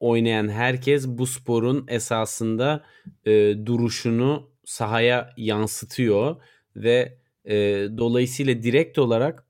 oynayan 0.00 0.48
herkes 0.48 1.08
bu 1.08 1.26
sporun 1.26 1.86
esasında 1.88 2.84
e, 3.24 3.54
duruşunu 3.66 4.50
sahaya 4.64 5.30
yansıtıyor 5.36 6.36
ve 6.76 7.18
e, 7.44 7.54
dolayısıyla 7.98 8.62
direkt 8.62 8.98
olarak 8.98 9.46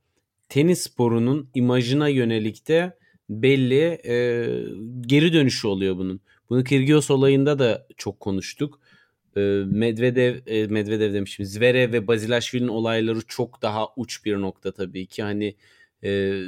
tenis 0.48 0.83
sporunun 0.83 1.50
imajına 1.54 2.09
yönelik 2.09 2.68
de 2.68 2.98
belli 3.30 4.00
e, 4.04 4.46
geri 5.00 5.33
dönüşü 5.33 5.66
oluyor 5.66 5.96
bunun. 5.96 6.20
Bunu 6.50 6.64
Kyrgios 6.64 7.11
olayında 7.11 7.59
da 7.59 7.87
çok 7.96 8.20
konuştuk. 8.20 8.80
E, 9.37 9.40
Medvedev, 9.66 10.37
e, 10.46 10.66
Medvedev 10.66 11.14
demişim. 11.14 11.46
Zverev 11.46 11.92
ve 11.92 12.07
Bazilashvili'nin 12.07 12.68
olayları 12.68 13.20
çok 13.28 13.62
daha 13.62 13.88
uç 13.96 14.24
bir 14.24 14.40
nokta 14.40 14.72
tabii 14.72 15.07
ki. 15.07 15.22
Hani 15.22 15.57
e, 16.04 16.42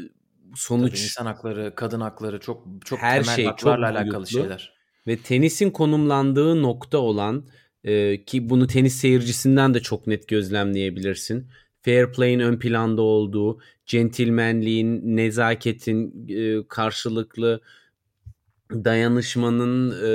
sonuç 0.54 0.90
tabii 0.90 1.02
insan 1.02 1.26
hakları, 1.26 1.72
kadın 1.74 2.00
hakları 2.00 2.40
çok 2.40 2.66
çok 2.85 2.98
her 2.98 3.22
temel 3.22 3.37
şey 3.37 3.44
haklarla 3.44 3.88
çok 3.88 3.96
alakalı 3.96 4.26
şeyler. 4.26 4.76
Ve 5.06 5.16
tenisin 5.16 5.70
konumlandığı 5.70 6.62
nokta 6.62 6.98
olan 6.98 7.44
e, 7.87 8.25
ki 8.25 8.51
bunu 8.51 8.66
tenis 8.66 8.94
seyircisinden 8.94 9.75
de 9.75 9.81
çok 9.81 10.07
net 10.07 10.29
gözlemleyebilirsin. 10.29 11.46
Fair 11.83 12.12
play'in 12.12 12.40
ön 12.40 12.59
planda 12.59 13.03
olduğu, 13.03 13.61
centilmenliğin, 13.87 15.16
nezaketin, 15.16 16.29
e, 16.29 16.68
karşılıklı 16.68 17.61
dayanışmanın 18.70 19.90
e, 19.90 20.11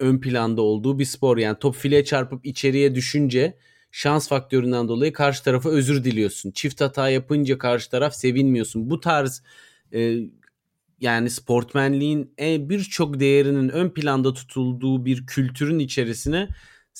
ön 0.00 0.20
planda 0.20 0.62
olduğu 0.62 0.98
bir 0.98 1.04
spor. 1.04 1.38
Yani 1.38 1.58
top 1.60 1.76
fileye 1.76 2.04
çarpıp 2.04 2.46
içeriye 2.46 2.94
düşünce 2.94 3.56
şans 3.90 4.28
faktöründen 4.28 4.88
dolayı 4.88 5.12
karşı 5.12 5.44
tarafa 5.44 5.70
özür 5.70 6.04
diliyorsun. 6.04 6.50
Çift 6.50 6.80
hata 6.80 7.08
yapınca 7.08 7.58
karşı 7.58 7.90
taraf 7.90 8.14
sevinmiyorsun. 8.14 8.90
Bu 8.90 9.00
tarz 9.00 9.42
e, 9.94 10.18
yani 11.00 11.30
sportmenliğin 11.30 12.34
e, 12.40 12.68
birçok 12.68 13.20
değerinin 13.20 13.68
ön 13.68 13.90
planda 13.90 14.34
tutulduğu 14.34 15.04
bir 15.04 15.26
kültürün 15.26 15.78
içerisine 15.78 16.48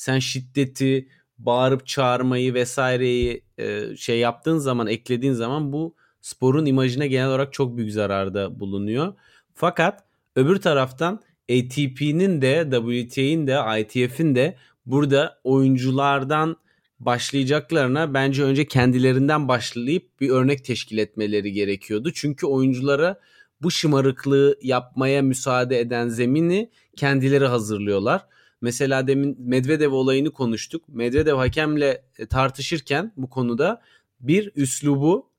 sen 0.01 0.19
şiddeti, 0.19 1.07
bağırıp 1.37 1.87
çağırmayı 1.87 2.53
vesaireyi 2.53 3.43
e, 3.57 3.95
şey 3.95 4.19
yaptığın 4.19 4.57
zaman, 4.57 4.87
eklediğin 4.87 5.33
zaman 5.33 5.73
bu 5.73 5.95
sporun 6.21 6.65
imajına 6.65 7.05
genel 7.05 7.27
olarak 7.27 7.53
çok 7.53 7.77
büyük 7.77 7.91
zararda 7.91 8.59
bulunuyor. 8.59 9.13
Fakat 9.53 10.03
öbür 10.35 10.61
taraftan 10.61 11.21
ATP'nin 11.51 12.41
de 12.41 12.67
WTA'nin 12.71 13.47
de 13.47 13.81
ITF'in 13.81 14.35
de 14.35 14.55
burada 14.85 15.39
oyunculardan 15.43 16.57
başlayacaklarına 16.99 18.13
bence 18.13 18.43
önce 18.43 18.65
kendilerinden 18.65 19.47
başlayıp 19.47 20.21
bir 20.21 20.29
örnek 20.29 20.65
teşkil 20.65 20.97
etmeleri 20.97 21.51
gerekiyordu. 21.51 22.11
Çünkü 22.13 22.45
oyunculara 22.45 23.19
bu 23.61 23.71
şımarıklığı 23.71 24.57
yapmaya 24.61 25.21
müsaade 25.21 25.79
eden 25.79 26.07
zemini 26.07 26.69
kendileri 26.95 27.45
hazırlıyorlar. 27.45 28.25
Mesela 28.61 29.07
demin 29.07 29.35
Medvedev 29.39 29.91
olayını 29.91 30.31
konuştuk. 30.31 30.89
Medvedev 30.89 31.35
hakemle 31.35 32.05
tartışırken 32.29 33.13
bu 33.17 33.29
konuda 33.29 33.81
Bir 34.19 34.51
üslubu 34.55 35.31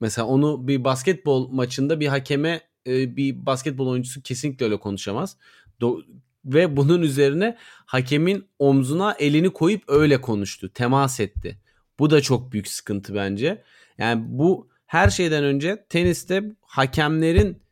mesela 0.00 0.26
onu 0.26 0.68
bir 0.68 0.84
basketbol 0.84 1.48
maçında 1.48 2.00
bir 2.00 2.06
hakeme 2.06 2.60
e, 2.86 3.16
bir 3.16 3.46
basketbol 3.46 3.86
oyuncusu 3.86 4.22
kesinlikle 4.22 4.64
öyle 4.64 4.76
konuşamaz. 4.76 5.36
Do- 5.80 6.04
ve 6.44 6.76
bunun 6.76 7.02
üzerine 7.02 7.56
hakemin 7.86 8.44
omzuna 8.58 9.12
elini 9.12 9.50
koyup 9.50 9.82
öyle 9.88 10.20
konuştu. 10.20 10.70
Temas 10.74 11.20
etti. 11.20 11.58
Bu 11.98 12.10
da 12.10 12.20
çok 12.20 12.52
büyük 12.52 12.68
sıkıntı 12.68 13.14
bence. 13.14 13.62
Yani 13.98 14.24
bu 14.26 14.68
her 14.86 15.10
şeyden 15.10 15.44
önce 15.44 15.86
teniste 15.88 16.56
hakemlerin 16.60 17.62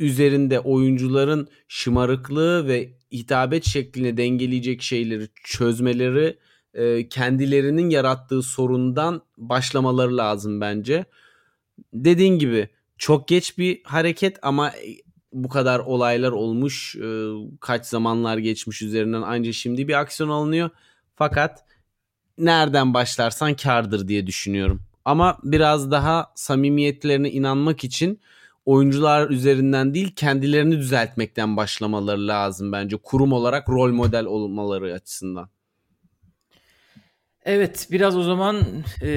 üzerinde 0.00 0.60
oyuncuların 0.60 1.48
şımarıklığı 1.68 2.68
ve 2.68 2.92
hitabet 3.14 3.64
şeklini 3.64 4.16
dengeleyecek 4.16 4.82
şeyleri 4.82 5.28
çözmeleri 5.44 6.38
e, 6.74 7.08
kendilerinin 7.08 7.90
yarattığı 7.90 8.42
sorundan 8.42 9.22
başlamaları 9.38 10.16
lazım 10.16 10.60
bence. 10.60 11.04
Dediğin 11.92 12.38
gibi 12.38 12.68
çok 12.98 13.28
geç 13.28 13.58
bir 13.58 13.82
hareket 13.84 14.38
ama 14.42 14.72
bu 15.32 15.48
kadar 15.48 15.78
olaylar 15.78 16.32
olmuş 16.32 16.96
e, 16.96 17.28
kaç 17.60 17.86
zamanlar 17.86 18.38
geçmiş 18.38 18.82
üzerinden 18.82 19.22
ancak 19.22 19.54
şimdi 19.54 19.88
bir 19.88 20.00
aksiyon 20.00 20.30
alınıyor. 20.30 20.70
Fakat 21.16 21.64
nereden 22.38 22.94
başlarsan 22.94 23.54
kardır 23.54 24.08
diye 24.08 24.26
düşünüyorum. 24.26 24.82
Ama 25.04 25.38
biraz 25.44 25.90
daha 25.90 26.32
samimiyetlerine 26.34 27.30
inanmak 27.30 27.84
için 27.84 28.20
oyuncular 28.64 29.30
üzerinden 29.30 29.94
değil 29.94 30.14
kendilerini 30.16 30.78
düzeltmekten 30.78 31.56
başlamaları 31.56 32.28
lazım 32.28 32.72
bence. 32.72 32.96
Kurum 32.96 33.32
olarak 33.32 33.68
rol 33.68 33.92
model 33.92 34.24
olmaları 34.24 34.92
açısından. 34.92 35.48
Evet 37.44 37.88
biraz 37.90 38.16
o 38.16 38.22
zaman 38.22 38.62
e, 39.02 39.10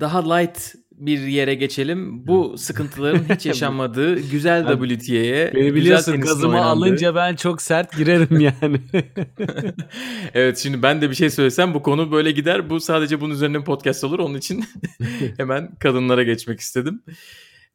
daha 0.00 0.34
light 0.34 0.74
bir 0.92 1.20
yere 1.20 1.54
geçelim. 1.54 2.26
Bu 2.26 2.58
sıkıntıların 2.58 3.34
hiç 3.34 3.46
yaşanmadığı 3.46 4.20
güzel 4.20 4.78
WTA'ye. 4.78 5.52
Beni 5.54 5.74
biliyorsun 5.74 6.20
gazımı 6.20 6.64
alınca 6.64 7.14
ben 7.14 7.36
çok 7.36 7.62
sert 7.62 7.96
girerim 7.96 8.40
yani. 8.40 8.80
evet 10.34 10.58
şimdi 10.58 10.82
ben 10.82 11.02
de 11.02 11.10
bir 11.10 11.14
şey 11.14 11.30
söylesem 11.30 11.74
bu 11.74 11.82
konu 11.82 12.12
böyle 12.12 12.32
gider. 12.32 12.70
Bu 12.70 12.80
sadece 12.80 13.20
bunun 13.20 13.34
üzerine 13.34 13.60
bir 13.60 13.64
podcast 13.64 14.04
olur. 14.04 14.18
Onun 14.18 14.38
için 14.38 14.64
hemen 15.36 15.74
kadınlara 15.74 16.22
geçmek 16.22 16.60
istedim. 16.60 17.02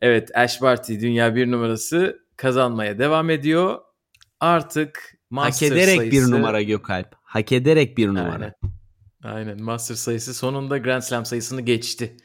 Evet 0.02 0.38
Ash 0.38 0.62
Barty 0.62 1.00
dünya 1.00 1.36
bir 1.36 1.52
numarası 1.52 2.20
kazanmaya 2.38 3.00
devam 3.00 3.30
ediyor. 3.30 3.80
Artık 4.40 5.18
Master 5.30 5.68
Hak 5.68 5.78
ederek 5.78 5.98
sayısı... 5.98 6.12
bir 6.12 6.32
numara 6.32 6.62
Gökalp. 6.62 7.16
Hak 7.24 7.52
ederek 7.52 7.98
bir 7.98 8.08
numara. 8.08 8.32
Aynen. 8.34 8.54
Aynen 9.24 9.64
Master 9.64 9.96
sayısı 9.96 10.34
sonunda 10.34 10.78
Grand 10.78 11.02
Slam 11.02 11.26
sayısını 11.26 11.62
geçti. 11.62 12.18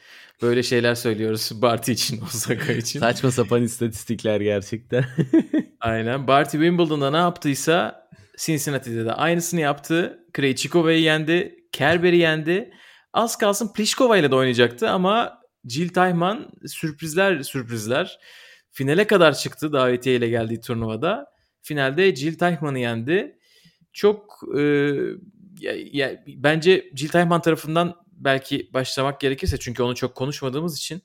Böyle 0.42 0.62
şeyler 0.62 0.94
söylüyoruz 0.94 1.50
Barty 1.62 1.92
için, 1.92 2.20
Osaka 2.20 2.72
için. 2.72 3.00
Saçma 3.00 3.30
sapan 3.30 3.62
istatistikler 3.62 4.40
gerçekten. 4.40 5.04
Aynen. 5.80 6.26
Barty 6.26 6.56
Wimbledon'da 6.56 7.10
ne 7.10 7.16
yaptıysa 7.16 8.08
Cincinnati'de 8.38 9.04
de 9.04 9.12
aynısını 9.12 9.60
yaptı. 9.60 10.18
Krejcikova'yı 10.32 11.00
yendi. 11.00 11.56
Kerber'i 11.72 12.16
yendi. 12.16 12.72
Az 13.12 13.38
kalsın 13.38 13.72
Pliskova 13.72 14.16
ile 14.16 14.30
de 14.30 14.34
oynayacaktı 14.34 14.90
ama 14.90 15.41
Jill 15.68 15.88
Tayman 15.88 16.50
sürprizler 16.66 17.42
sürprizler. 17.42 18.18
Finale 18.70 19.06
kadar 19.06 19.34
çıktı 19.34 19.72
davetiye 19.72 20.16
ile 20.16 20.28
geldiği 20.28 20.60
turnuvada. 20.60 21.32
Finalde 21.62 22.16
Jill 22.16 22.38
Tayman'ı 22.38 22.78
yendi. 22.78 23.38
Çok 23.92 24.40
e, 24.58 24.60
ya, 25.60 25.72
ya, 25.92 26.24
bence 26.26 26.90
Jill 26.94 27.08
Tayman 27.08 27.42
tarafından 27.42 27.96
belki 28.12 28.70
başlamak 28.72 29.20
gerekirse 29.20 29.58
çünkü 29.58 29.82
onu 29.82 29.94
çok 29.94 30.14
konuşmadığımız 30.14 30.76
için 30.76 31.02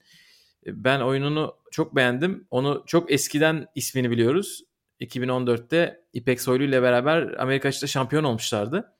e, 0.66 0.84
ben 0.84 1.00
oyununu 1.00 1.56
çok 1.72 1.96
beğendim. 1.96 2.48
Onu 2.50 2.84
çok 2.88 3.12
eskiden 3.12 3.68
ismini 3.76 4.12
biliyoruz. 4.12 4.64
2014'te 5.02 6.02
İpek 6.14 6.42
Soylu 6.42 6.64
ile 6.64 6.82
beraber 6.82 7.34
Amerika 7.38 7.68
açıkta 7.70 7.88
şampiyon 7.88 8.24
olmuşlardı. 8.24 8.94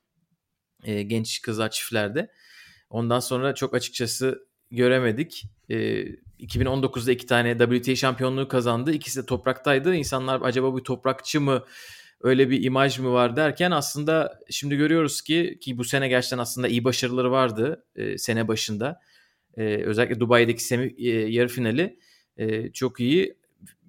E, 0.84 1.04
genç 1.04 1.42
kızlar 1.42 1.72
çiftlerde. 1.72 2.32
Ondan 2.90 3.20
sonra 3.20 3.56
çok 3.56 3.76
açıkçası 3.76 4.47
göremedik. 4.72 5.44
E, 5.70 6.06
2019'da 6.40 7.12
iki 7.12 7.26
tane 7.26 7.58
WTA 7.58 7.96
şampiyonluğu 7.96 8.48
kazandı. 8.48 8.92
İkisi 8.92 9.22
de 9.22 9.26
topraktaydı. 9.26 9.96
İnsanlar 9.96 10.42
acaba 10.42 10.74
bu 10.74 10.84
toprakçı 10.84 11.42
mı 11.42 11.64
öyle 12.22 12.50
bir 12.50 12.64
imaj 12.64 13.00
mı 13.00 13.14
var 13.14 13.36
derken 13.36 13.72
aslında 13.72 14.40
şimdi 14.50 14.76
görüyoruz 14.76 15.22
ki 15.22 15.58
ki 15.62 15.78
bu 15.78 15.84
sene 15.84 16.08
gerçekten 16.08 16.38
aslında 16.38 16.68
iyi 16.68 16.84
başarıları 16.84 17.32
vardı 17.32 17.86
e, 17.96 18.18
sene 18.18 18.48
başında. 18.48 19.02
E, 19.58 19.64
özellikle 19.64 20.20
Dubai'deki 20.20 20.64
semi 20.64 20.96
e, 20.98 21.10
yarı 21.10 21.48
finali 21.48 22.00
e, 22.38 22.72
çok 22.72 23.00
iyi 23.00 23.38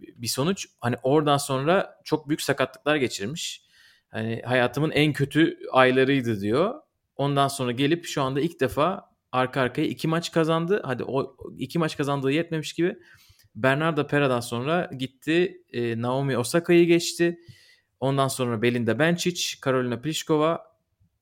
bir 0.01 0.27
sonuç. 0.27 0.67
Hani 0.81 0.97
oradan 1.03 1.37
sonra 1.37 2.01
çok 2.05 2.29
büyük 2.29 2.43
sakatlıklar 2.43 2.97
geçirmiş. 2.97 3.62
Hani 4.11 4.43
hayatımın 4.45 4.91
en 4.91 5.12
kötü 5.12 5.59
aylarıydı 5.73 6.41
diyor. 6.41 6.75
Ondan 7.17 7.49
sonra 7.49 7.73
gelip 7.73 8.05
şu 8.05 8.23
anda 8.23 8.41
ilk 8.41 8.61
defa 8.61 9.08
arka 9.33 9.61
arkaya 9.61 9.87
iki 9.88 10.09
maç 10.09 10.33
kazandı. 10.33 10.83
Hadi 10.85 11.05
o 11.05 11.37
iki 11.59 11.79
maç 11.79 11.97
kazandığı 11.97 12.33
yetmemiş 12.33 12.73
gibi 12.73 12.97
Bernardo 13.55 14.07
Pera'dan 14.07 14.41
sonra 14.41 14.91
gitti 14.99 15.62
e, 15.73 16.03
Naomi 16.03 16.38
Osaka'yı 16.38 16.87
geçti. 16.87 17.38
Ondan 18.01 18.29
sonra 18.29 18.62
Belinda 18.62 18.99
Bencic, 18.99 19.61
Karolina 19.61 20.01
Pliskova 20.01 20.62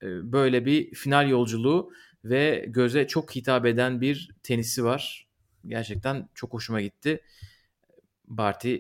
e, 0.03 0.33
böyle 0.33 0.67
bir 0.67 0.95
final 0.95 1.29
yolculuğu 1.29 1.93
ve 2.25 2.65
göze 2.69 3.07
çok 3.07 3.37
hitap 3.37 3.67
eden 3.67 4.01
bir 4.01 4.31
tenisi 4.43 4.85
var. 4.85 5.29
Gerçekten 5.67 6.29
çok 6.35 6.53
hoşuma 6.53 6.81
gitti. 6.81 7.21
Barty 8.27 8.77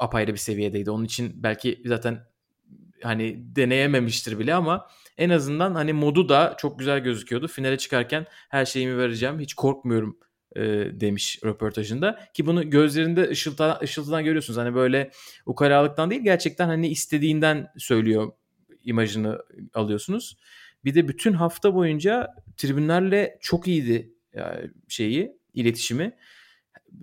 apayrı 0.00 0.32
bir 0.32 0.38
seviyedeydi. 0.38 0.90
Onun 0.90 1.04
için 1.04 1.42
belki 1.42 1.82
zaten 1.86 2.26
hani 3.02 3.56
deneyememiştir 3.56 4.38
bile 4.38 4.54
ama 4.54 4.88
en 5.18 5.30
azından 5.30 5.74
hani 5.74 5.92
modu 5.92 6.28
da 6.28 6.54
çok 6.58 6.78
güzel 6.78 6.98
gözüküyordu. 6.98 7.48
Finale 7.48 7.78
çıkarken 7.78 8.26
her 8.48 8.64
şeyimi 8.64 8.98
vereceğim. 8.98 9.40
Hiç 9.40 9.54
korkmuyorum 9.54 10.18
e, 10.56 10.62
demiş 11.00 11.38
röportajında. 11.44 12.18
Ki 12.34 12.46
bunu 12.46 12.70
gözlerinde 12.70 13.28
ışıltıdan, 13.28 13.78
ışıltıdan 13.82 14.24
görüyorsunuz. 14.24 14.58
Hani 14.58 14.74
böyle 14.74 15.10
ukalalıktan 15.46 16.10
değil 16.10 16.22
gerçekten 16.22 16.66
hani 16.66 16.88
istediğinden 16.88 17.72
söylüyor 17.78 18.32
imajını 18.84 19.38
alıyorsunuz. 19.74 20.36
Bir 20.84 20.94
de 20.94 21.08
bütün 21.08 21.32
hafta 21.32 21.74
boyunca 21.74 22.34
tribünlerle 22.56 23.38
çok 23.40 23.68
iyiydi 23.68 24.12
yani 24.34 24.70
şeyi, 24.88 25.36
iletişimi. 25.54 26.16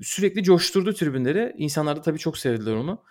Sürekli 0.01 0.43
coşturdu 0.43 0.93
tribünleri. 0.93 1.53
İnsanlar 1.57 1.95
da 1.97 2.01
tabii 2.01 2.19
çok 2.19 2.37
sevdiler 2.37 2.73
onu. 2.73 3.03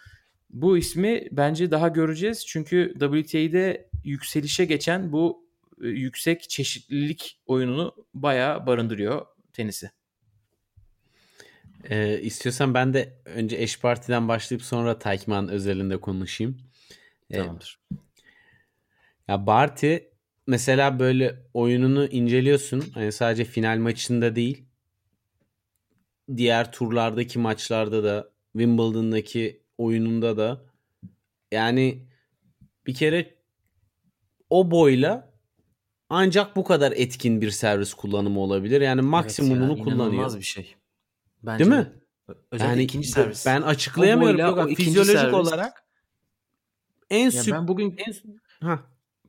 Bu 0.50 0.78
ismi 0.78 1.28
bence 1.32 1.70
daha 1.70 1.88
göreceğiz. 1.88 2.46
Çünkü 2.46 2.94
WTA'de 3.00 3.89
yükselişe 4.04 4.64
geçen 4.64 5.12
bu 5.12 5.48
e, 5.82 5.88
yüksek 5.88 6.50
çeşitlilik 6.50 7.40
oyununu 7.46 7.94
bayağı 8.14 8.66
barındırıyor 8.66 9.26
tenisi. 9.52 9.90
Ee, 11.84 12.20
istiyorsan 12.20 12.74
ben 12.74 12.94
de 12.94 13.18
önce 13.24 13.56
eş 13.56 13.80
partiden 13.80 14.28
başlayıp 14.28 14.64
sonra 14.64 14.98
Taykman 14.98 15.48
özelinde 15.48 15.96
konuşayım. 15.96 16.58
Ee, 17.30 17.38
Tamamdır. 17.38 17.80
Ya 19.28 19.46
Barty 19.46 19.96
mesela 20.46 20.98
böyle 20.98 21.42
oyununu 21.54 22.06
inceliyorsun. 22.06 22.84
Hani 22.94 23.12
sadece 23.12 23.44
final 23.44 23.78
maçında 23.78 24.36
değil. 24.36 24.64
Diğer 26.36 26.72
turlardaki 26.72 27.38
maçlarda 27.38 28.04
da 28.04 28.30
Wimbledon'daki 28.52 29.62
oyununda 29.78 30.36
da 30.36 30.64
yani 31.52 32.06
bir 32.86 32.94
kere 32.94 33.39
o 34.50 34.70
boyla 34.70 35.32
ancak 36.08 36.56
bu 36.56 36.64
kadar 36.64 36.92
etkin 36.92 37.40
bir 37.40 37.50
servis 37.50 37.94
kullanımı 37.94 38.40
olabilir. 38.40 38.80
Yani 38.80 39.02
maksimumunu 39.02 39.72
evet 39.72 39.78
ya, 39.78 39.84
kullanıyor. 39.84 40.36
bir 40.36 40.42
şey. 40.42 40.76
Bence 41.42 41.64
Değil 41.64 41.80
mi? 41.80 41.92
Özellikle 42.50 42.72
yani 42.72 42.82
ikinci 42.82 43.08
servis. 43.08 43.46
Ben 43.46 43.62
açıklayamıyorum. 43.62 44.40
Yok, 44.40 44.58
o 44.58 44.74
fizyolojik 44.74 45.18
servis. 45.18 45.34
olarak 45.34 45.84
en 47.10 47.30
süp 47.30 47.54
ben 47.54 47.68
bugün 47.68 47.96
en 47.96 48.14
ha 48.66 48.80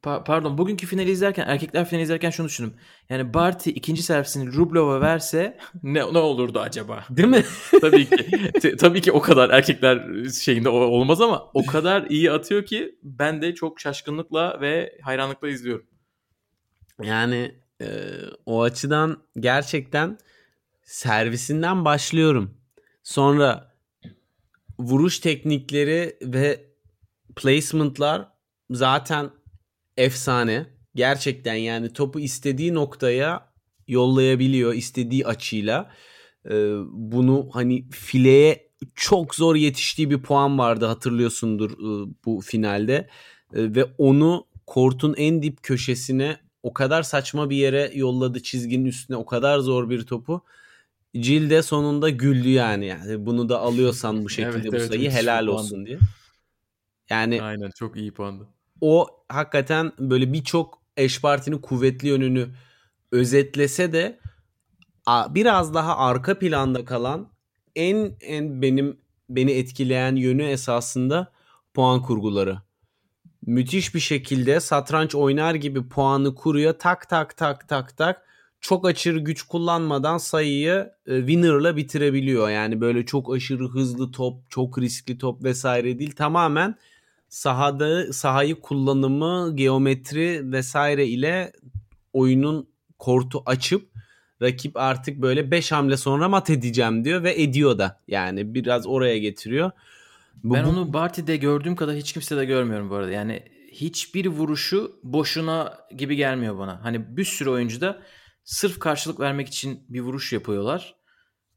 pa- 0.03 0.23
pardon 0.23 0.57
bugünkü 0.57 0.87
finali 0.87 1.11
izlerken 1.11 1.47
erkekler 1.47 1.85
finali 1.85 2.03
izlerken 2.03 2.29
şunu 2.29 2.47
düşündüm. 2.47 2.73
Yani 3.09 3.33
Barty 3.33 3.69
ikinci 3.69 4.03
servisini 4.03 4.53
Rublova 4.53 5.01
verse 5.01 5.57
ne 5.83 5.99
ne 5.99 6.17
olurdu 6.17 6.59
acaba? 6.59 7.05
Değil 7.09 7.27
mi? 7.27 7.43
tabii 7.81 8.09
ki. 8.09 8.51
T- 8.61 8.75
tabii 8.75 9.01
ki 9.01 9.11
o 9.11 9.21
kadar 9.21 9.49
erkekler 9.49 10.25
şeyinde 10.29 10.69
olmaz 10.69 11.21
ama 11.21 11.49
o 11.53 11.65
kadar 11.65 12.05
iyi 12.09 12.31
atıyor 12.31 12.65
ki 12.65 12.95
ben 13.03 13.41
de 13.41 13.55
çok 13.55 13.79
şaşkınlıkla 13.79 14.61
ve 14.61 14.99
hayranlıkla 15.01 15.49
izliyorum. 15.49 15.85
Yani 17.03 17.55
e, 17.81 17.87
o 18.45 18.61
açıdan 18.61 19.23
gerçekten 19.39 20.17
servisinden 20.83 21.85
başlıyorum. 21.85 22.57
Sonra 23.03 23.71
vuruş 24.79 25.19
teknikleri 25.19 26.17
ve 26.21 26.65
placement'lar 27.35 28.27
zaten 28.69 29.29
efsane. 29.97 30.65
Gerçekten 30.95 31.55
yani 31.55 31.93
topu 31.93 32.19
istediği 32.19 32.73
noktaya 32.73 33.51
yollayabiliyor 33.87 34.73
istediği 34.73 35.27
açıyla. 35.27 35.91
Ee, 36.49 36.73
bunu 36.91 37.49
hani 37.53 37.89
fileye 37.89 38.71
çok 38.95 39.35
zor 39.35 39.55
yetiştiği 39.55 40.09
bir 40.09 40.21
puan 40.21 40.57
vardı 40.59 40.85
hatırlıyorsundur 40.85 41.71
e, 41.71 42.13
bu 42.25 42.41
finalde. 42.41 42.93
E, 43.53 43.75
ve 43.75 43.85
onu 43.97 44.47
kortun 44.67 45.15
en 45.17 45.43
dip 45.43 45.63
köşesine 45.63 46.37
o 46.63 46.73
kadar 46.73 47.03
saçma 47.03 47.49
bir 47.49 47.55
yere 47.55 47.91
yolladı 47.93 48.43
çizginin 48.43 48.85
üstüne 48.85 49.17
o 49.17 49.25
kadar 49.25 49.59
zor 49.59 49.89
bir 49.89 50.05
topu. 50.05 50.41
Jill 51.13 51.49
de 51.49 51.61
sonunda 51.61 52.09
güldü 52.09 52.49
yani. 52.49 52.85
yani 52.85 53.25
bunu 53.25 53.49
da 53.49 53.59
alıyorsan 53.59 54.23
bu 54.23 54.29
şekilde 54.37 54.57
Evet, 54.57 54.71
bu 54.71 54.75
evet, 54.75 54.87
sayı 54.87 55.01
bir 55.01 55.09
helal 55.09 55.45
puandı. 55.45 55.51
olsun 55.61 55.85
diye. 55.85 55.99
Yani 57.09 57.41
Aynen 57.41 57.71
çok 57.75 57.97
iyi 57.97 58.13
puandı. 58.13 58.47
O 58.82 59.07
hakikaten 59.29 59.91
böyle 59.99 60.34
birçok 60.34 60.82
eş 60.97 61.21
partinin 61.21 61.57
kuvvetli 61.57 62.07
yönünü 62.07 62.47
özetlese 63.11 63.93
de 63.93 64.19
biraz 65.29 65.73
daha 65.73 65.97
arka 65.97 66.39
planda 66.39 66.86
kalan 66.86 67.32
en 67.75 68.15
en 68.21 68.61
benim 68.61 68.97
beni 69.29 69.51
etkileyen 69.51 70.15
yönü 70.15 70.43
esasında 70.43 71.32
puan 71.73 72.01
kurguları. 72.01 72.57
Müthiş 73.45 73.95
bir 73.95 73.99
şekilde 73.99 74.59
satranç 74.59 75.15
oynar 75.15 75.55
gibi 75.55 75.89
puanı 75.89 76.36
kuruyor. 76.36 76.73
Tak 76.79 77.09
tak 77.09 77.38
tak 77.38 77.67
tak 77.67 77.97
tak. 77.97 78.25
Çok 78.61 78.88
aşırı 78.88 79.19
güç 79.19 79.43
kullanmadan 79.43 80.17
sayıyı 80.17 80.91
e, 81.07 81.17
winner'la 81.19 81.77
bitirebiliyor. 81.77 82.49
Yani 82.49 82.82
böyle 82.82 83.05
çok 83.05 83.34
aşırı 83.36 83.67
hızlı 83.67 84.11
top, 84.11 84.49
çok 84.49 84.79
riskli 84.79 85.17
top 85.17 85.43
vesaire 85.43 85.99
değil. 85.99 86.15
Tamamen 86.15 86.75
sahada 87.32 88.13
sahayı 88.13 88.59
kullanımı, 88.61 89.55
geometri 89.55 90.51
vesaire 90.51 91.07
ile 91.07 91.53
oyunun 92.13 92.69
kortu 92.99 93.43
açıp 93.45 93.91
rakip 94.41 94.77
artık 94.77 95.21
böyle 95.21 95.51
5 95.51 95.71
hamle 95.71 95.97
sonra 95.97 96.29
mat 96.29 96.49
edeceğim 96.49 97.05
diyor 97.05 97.23
ve 97.23 97.41
ediyor 97.41 97.77
da. 97.77 97.99
Yani 98.07 98.53
biraz 98.53 98.88
oraya 98.88 99.17
getiriyor. 99.17 99.71
Bu, 100.43 100.53
ben 100.53 100.65
bu- 100.65 100.69
onu 100.69 100.93
Barty'de 100.93 101.38
gördüğüm 101.38 101.75
kadar 101.75 101.95
hiç 101.95 102.13
kimse 102.13 102.38
de 102.38 102.45
görmüyorum 102.45 102.89
bu 102.89 102.95
arada. 102.95 103.11
Yani 103.11 103.43
hiçbir 103.71 104.25
vuruşu 104.25 104.99
boşuna 105.03 105.77
gibi 105.97 106.15
gelmiyor 106.15 106.57
bana. 106.57 106.84
Hani 106.84 107.17
bir 107.17 107.25
sürü 107.25 107.49
oyuncuda 107.49 108.01
sırf 108.43 108.79
karşılık 108.79 109.19
vermek 109.19 109.47
için 109.47 109.79
bir 109.89 110.01
vuruş 110.01 110.34
yapıyorlar. 110.34 110.95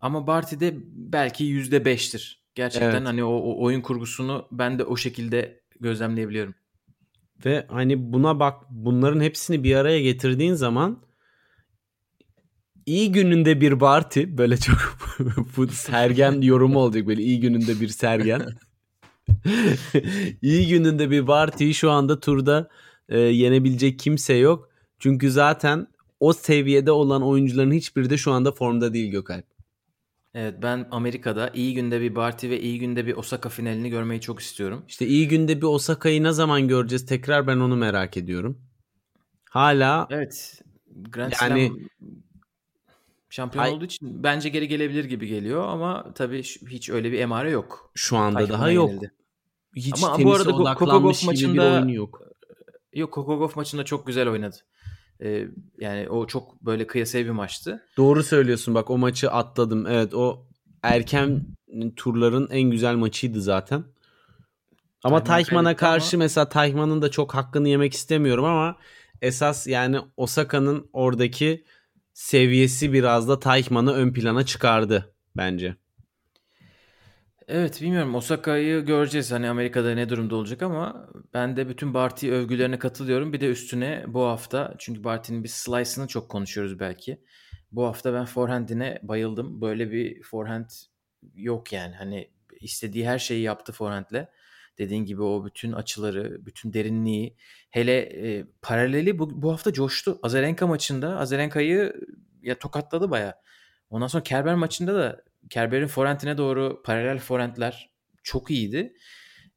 Ama 0.01 0.27
Barty'de 0.27 0.75
belki 0.87 1.45
%5'tir. 1.45 2.45
Gerçekten 2.55 2.91
Evet. 2.91 3.07
hani 3.07 3.25
o, 3.25 3.29
o 3.33 3.65
oyun 3.65 3.81
kurgusunu 3.81 4.49
ben 4.53 4.79
de 4.79 4.85
o 4.85 4.97
şekilde 4.97 5.64
gözlemleyebiliyorum. 5.85 6.55
Ve 7.45 7.67
hani 7.69 8.13
buna 8.13 8.41
bak 8.41 8.63
bunların 8.71 9.21
hepsini 9.21 9.65
bir 9.65 9.77
araya 9.77 10.01
getirdiğin 10.01 10.55
zaman 10.55 11.03
iyi 12.87 13.13
gününde 13.13 13.61
bir 13.61 13.81
Barty 13.81 14.23
böyle 14.29 14.57
çok 14.57 14.79
sergen 15.73 16.41
yorumu 16.41 16.79
olacak 16.79 17.07
böyle 17.07 17.23
iyi 17.23 17.41
gününde 17.41 17.81
bir 17.81 17.89
sergen. 17.89 18.43
iyi 20.43 20.69
gününde 20.69 21.11
bir 21.11 21.27
Barty'yi 21.27 21.75
şu 21.75 21.91
anda 21.91 22.21
turda 22.21 22.69
e, 23.09 23.19
yenebilecek 23.19 23.99
kimse 23.99 24.35
yok. 24.35 24.69
Çünkü 24.99 25.31
zaten 25.31 25.87
o 26.21 26.33
seviyede 26.33 26.93
olan 26.93 27.23
oyuncuların 27.23 27.73
hiçbiri 27.73 28.11
de 28.11 28.17
şu 28.17 28.33
anda 28.33 28.53
formda 28.53 28.95
değil 28.95 29.11
Gökalp. 29.11 29.54
Evet 30.35 30.55
ben 30.63 30.89
Amerika'da 30.91 31.51
iyi 31.55 31.75
günde 31.75 32.01
bir 32.01 32.15
Barty 32.17 32.49
ve 32.51 32.61
iyi 32.61 32.79
günde 32.79 33.07
bir 33.07 33.17
Osaka 33.17 33.49
finalini 33.49 33.91
görmeyi 33.91 34.21
çok 34.21 34.41
istiyorum. 34.41 34.85
İşte 34.89 35.07
iyi 35.07 35.29
günde 35.29 35.57
bir 35.59 35.67
Osaka'yı 35.67 36.23
ne 36.23 36.33
zaman 36.33 36.69
göreceğiz 36.69 37.07
tekrar 37.07 37.47
ben 37.47 37.57
onu 37.57 37.77
merak 37.77 38.17
ediyorum. 38.17 38.59
Hala 39.51 40.07
Evet. 40.11 40.63
Grand 41.11 41.33
Yani- 41.43 41.69
Slam 41.69 41.79
şampiyon 43.31 43.65
Ay- 43.65 43.71
olduğu 43.73 43.85
için 43.85 44.23
bence 44.23 44.49
geri 44.49 44.69
gelebilir 44.69 45.05
gibi 45.05 45.27
geliyor 45.27 45.65
ama 45.69 46.13
tabii 46.15 46.43
hiç 46.43 46.91
öyle 46.91 47.13
bir 47.13 47.19
emare 47.19 47.51
yok. 47.51 47.91
şu 47.95 48.17
anda 48.17 48.39
Tayfun'a 48.39 48.59
daha 48.59 48.71
yok. 48.71 48.91
yenildi. 48.91 49.13
Hiç 49.77 50.03
Ama 50.05 50.25
bu 50.25 50.35
arada 50.35 50.55
odaklanmış 50.55 50.79
Kokogov 50.79 51.13
gibi 51.13 51.21
bir 51.23 51.27
maçında- 51.59 51.73
oyunu 51.75 51.93
yok. 51.95 52.21
Yok 52.93 53.13
Kokogov 53.13 53.51
maçında 53.57 53.85
çok 53.85 54.07
güzel 54.07 54.29
oynadı. 54.29 54.57
Ee, 55.23 55.47
yani 55.81 56.09
o 56.09 56.27
çok 56.27 56.63
böyle 56.63 56.87
kıyasaya 56.87 57.25
bir 57.25 57.31
maçtı. 57.31 57.83
Doğru 57.97 58.23
söylüyorsun 58.23 58.75
bak 58.75 58.91
o 58.91 58.99
maçı 58.99 59.31
atladım. 59.31 59.87
Evet 59.87 60.15
o 60.15 60.47
erken 60.83 61.41
turların 61.97 62.49
en 62.51 62.71
güzel 62.71 62.95
maçıydı 62.95 63.41
zaten. 63.43 63.85
Ama 65.05 65.25
Tayman 65.25 65.45
Tayman'a 65.45 65.77
karşı 65.77 66.17
ama- 66.17 66.25
mesela 66.25 66.49
Tayman'ın 66.49 67.03
da 67.03 67.11
çok 67.11 67.35
hakkını 67.35 67.69
yemek 67.69 67.95
istemiyorum 67.95 68.45
ama 68.45 68.77
esas 69.23 69.67
yani 69.67 69.99
Osaka'nın 70.17 70.89
oradaki 70.93 71.65
seviyesi 72.13 72.93
biraz 72.93 73.29
da 73.29 73.41
Tayman'ı 73.41 73.93
ön 73.93 74.13
plana 74.13 74.47
çıkardı 74.47 75.15
bence. 75.37 75.77
Evet 77.49 77.83
bilmiyorum 77.83 78.15
Osaka'yı 78.15 78.81
göreceğiz 78.81 79.33
hani 79.33 79.49
Amerika'da 79.49 79.95
ne 79.95 80.09
durumda 80.09 80.37
olacak 80.37 80.63
ama 80.63 81.09
ben 81.35 81.57
de 81.57 81.69
bütün 81.69 81.95
Barty 81.95 82.31
övgülerine 82.31 82.79
katılıyorum. 82.79 83.33
Bir 83.33 83.41
de 83.41 83.49
üstüne 83.49 84.05
bu 84.09 84.25
hafta 84.25 84.75
çünkü 84.79 85.05
Barty'nin 85.05 85.45
bir 85.45 85.49
slice'ını 85.49 86.09
çok 86.09 86.29
konuşuyoruz 86.29 86.81
belki. 86.81 87.21
Bu 87.73 87.85
hafta 87.85 88.15
ben 88.15 88.25
forehand'ine 88.25 88.99
bayıldım. 89.03 89.61
Böyle 89.61 89.91
bir 89.91 90.23
forehand 90.23 90.71
yok 91.35 91.73
yani. 91.73 91.95
Hani 91.95 92.31
istediği 92.61 93.09
her 93.09 93.19
şeyi 93.19 93.43
yaptı 93.43 93.73
forehand'le. 93.73 94.27
Dediğin 94.79 95.05
gibi 95.05 95.23
o 95.23 95.45
bütün 95.45 95.73
açıları, 95.73 96.47
bütün 96.47 96.73
derinliği, 96.73 97.37
hele 97.71 97.99
e, 98.01 98.47
paraleli 98.63 99.19
bu, 99.19 99.43
bu 99.43 99.53
hafta 99.53 99.73
coştu. 99.73 100.19
Azarenka 100.23 100.67
maçında 100.67 101.19
Azarenka'yı 101.19 101.95
ya 102.43 102.59
tokatladı 102.59 103.11
baya. 103.11 103.41
Ondan 103.91 104.07
sonra 104.07 104.23
Kerber 104.23 104.55
maçında 104.55 104.95
da 104.95 105.24
Kerber'in 105.51 105.87
forehand'ine 105.87 106.39
doğru 106.39 106.83
paralel 106.85 107.19
forehand'ler 107.19 107.91
çok 108.23 108.51
iyiydi. 108.51 108.93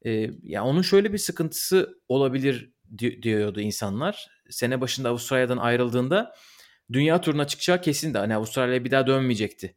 E, 0.06 0.30
ya 0.42 0.64
onun 0.64 0.82
şöyle 0.82 1.12
bir 1.12 1.18
sıkıntısı 1.18 2.00
olabilir 2.08 2.72
di- 2.98 3.22
diyordu 3.22 3.60
insanlar. 3.60 4.26
Sene 4.50 4.80
başında 4.80 5.08
Avustralya'dan 5.08 5.58
ayrıldığında 5.58 6.34
dünya 6.92 7.20
turuna 7.20 7.46
çıkacağı 7.46 7.80
kesin 7.80 8.14
de 8.14 8.18
hani 8.18 8.34
Avustralya'ya 8.34 8.84
bir 8.84 8.90
daha 8.90 9.06
dönmeyecekti. 9.06 9.76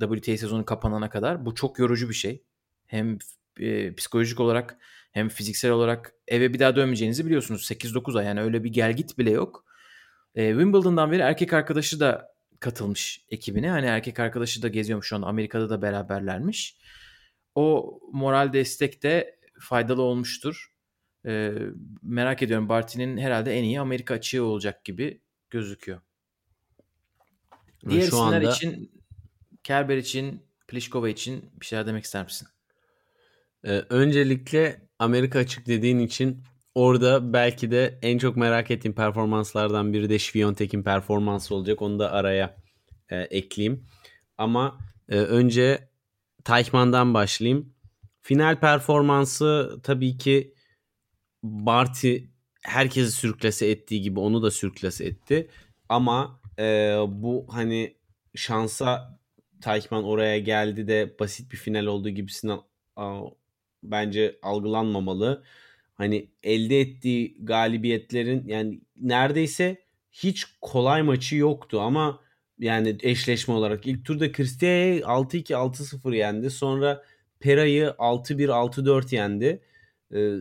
WTA 0.00 0.36
sezonu 0.36 0.64
kapanana 0.64 1.10
kadar. 1.10 1.46
Bu 1.46 1.54
çok 1.54 1.78
yorucu 1.78 2.08
bir 2.08 2.14
şey. 2.14 2.44
Hem 2.86 3.18
e, 3.60 3.94
psikolojik 3.94 4.40
olarak 4.40 4.78
hem 5.12 5.28
fiziksel 5.28 5.70
olarak 5.70 6.14
eve 6.28 6.54
bir 6.54 6.58
daha 6.58 6.76
dönmeyeceğinizi 6.76 7.26
biliyorsunuz. 7.26 7.70
8-9 7.70 8.18
ay 8.18 8.26
yani 8.26 8.40
öyle 8.40 8.64
bir 8.64 8.72
gel 8.72 8.96
git 8.96 9.18
bile 9.18 9.30
yok. 9.30 9.64
E, 10.34 10.50
Wimbledon'dan 10.50 11.12
beri 11.12 11.22
erkek 11.22 11.52
arkadaşı 11.52 12.00
da 12.00 12.35
katılmış 12.60 13.24
ekibine. 13.30 13.70
Hani 13.70 13.86
erkek 13.86 14.20
arkadaşı 14.20 14.62
da 14.62 14.68
geziyormuş 14.68 15.08
şu 15.08 15.16
an 15.16 15.22
Amerika'da 15.22 15.70
da 15.70 15.82
beraberlermiş. 15.82 16.76
O 17.54 17.98
moral 18.12 18.52
destek 18.52 19.02
de 19.02 19.38
faydalı 19.60 20.02
olmuştur. 20.02 20.72
E, 21.26 21.52
merak 22.02 22.42
ediyorum 22.42 22.68
Barty'nin 22.68 23.16
herhalde 23.18 23.58
en 23.58 23.64
iyi 23.64 23.80
Amerika 23.80 24.14
açığı 24.14 24.44
olacak 24.44 24.84
gibi 24.84 25.20
gözüküyor. 25.50 26.00
Ve 27.84 27.90
Diğer 27.90 28.00
şu 28.00 28.06
isimler 28.06 28.36
anda- 28.42 28.52
için 28.52 28.90
Kerber 29.64 29.96
için, 29.96 30.42
Pliskova 30.68 31.08
için 31.08 31.50
bir 31.60 31.66
şeyler 31.66 31.86
demek 31.86 32.04
ister 32.04 32.24
misin? 32.24 32.48
Ee, 33.64 33.70
öncelikle 33.88 34.80
Amerika 34.98 35.38
açık 35.38 35.66
dediğin 35.66 35.98
için 35.98 36.42
orada 36.76 37.32
belki 37.32 37.70
de 37.70 37.98
en 38.02 38.18
çok 38.18 38.36
merak 38.36 38.70
ettiğim 38.70 38.94
performanslardan 38.94 39.92
biri 39.92 40.08
de 40.08 40.18
Şviyontek'in 40.18 40.82
performansı 40.82 41.54
olacak. 41.54 41.82
Onu 41.82 41.98
da 41.98 42.12
araya 42.12 42.56
e, 43.08 43.16
ekleyeyim. 43.16 43.86
Ama 44.38 44.78
e, 45.08 45.16
önce 45.16 45.88
Teichmann'dan 46.44 47.14
başlayayım. 47.14 47.74
Final 48.22 48.60
performansı 48.60 49.80
tabii 49.82 50.18
ki 50.18 50.54
Barty 51.42 52.16
herkesi 52.62 53.12
sürklase 53.12 53.66
ettiği 53.66 54.00
gibi 54.00 54.20
onu 54.20 54.42
da 54.42 54.50
sürklase 54.50 55.04
etti. 55.04 55.50
Ama 55.88 56.40
e, 56.58 56.96
bu 57.08 57.46
hani 57.50 57.96
şansa 58.34 59.18
Teichmann 59.60 60.04
oraya 60.04 60.38
geldi 60.38 60.88
de 60.88 61.16
basit 61.20 61.52
bir 61.52 61.56
final 61.56 61.86
olduğu 61.86 62.08
gibisinden 62.08 62.58
aa, 62.96 63.20
bence 63.82 64.38
algılanmamalı. 64.42 65.44
Hani 65.96 66.30
elde 66.42 66.80
ettiği 66.80 67.36
galibiyetlerin 67.44 68.48
yani 68.48 68.80
neredeyse 69.00 69.76
hiç 70.12 70.44
kolay 70.60 71.02
maçı 71.02 71.36
yoktu 71.36 71.80
ama 71.80 72.20
yani 72.58 72.96
eşleşme 73.00 73.54
olarak 73.54 73.86
ilk 73.86 74.04
turda 74.04 74.32
Kristia'yı 74.32 75.00
6-2 75.00 75.52
6-0 75.54 76.16
yendi. 76.16 76.50
Sonra 76.50 77.02
Pera'yı 77.40 77.94
6-1 77.98 78.48
6-4 78.48 79.14
yendi. 79.14 79.62
Ee, 80.14 80.34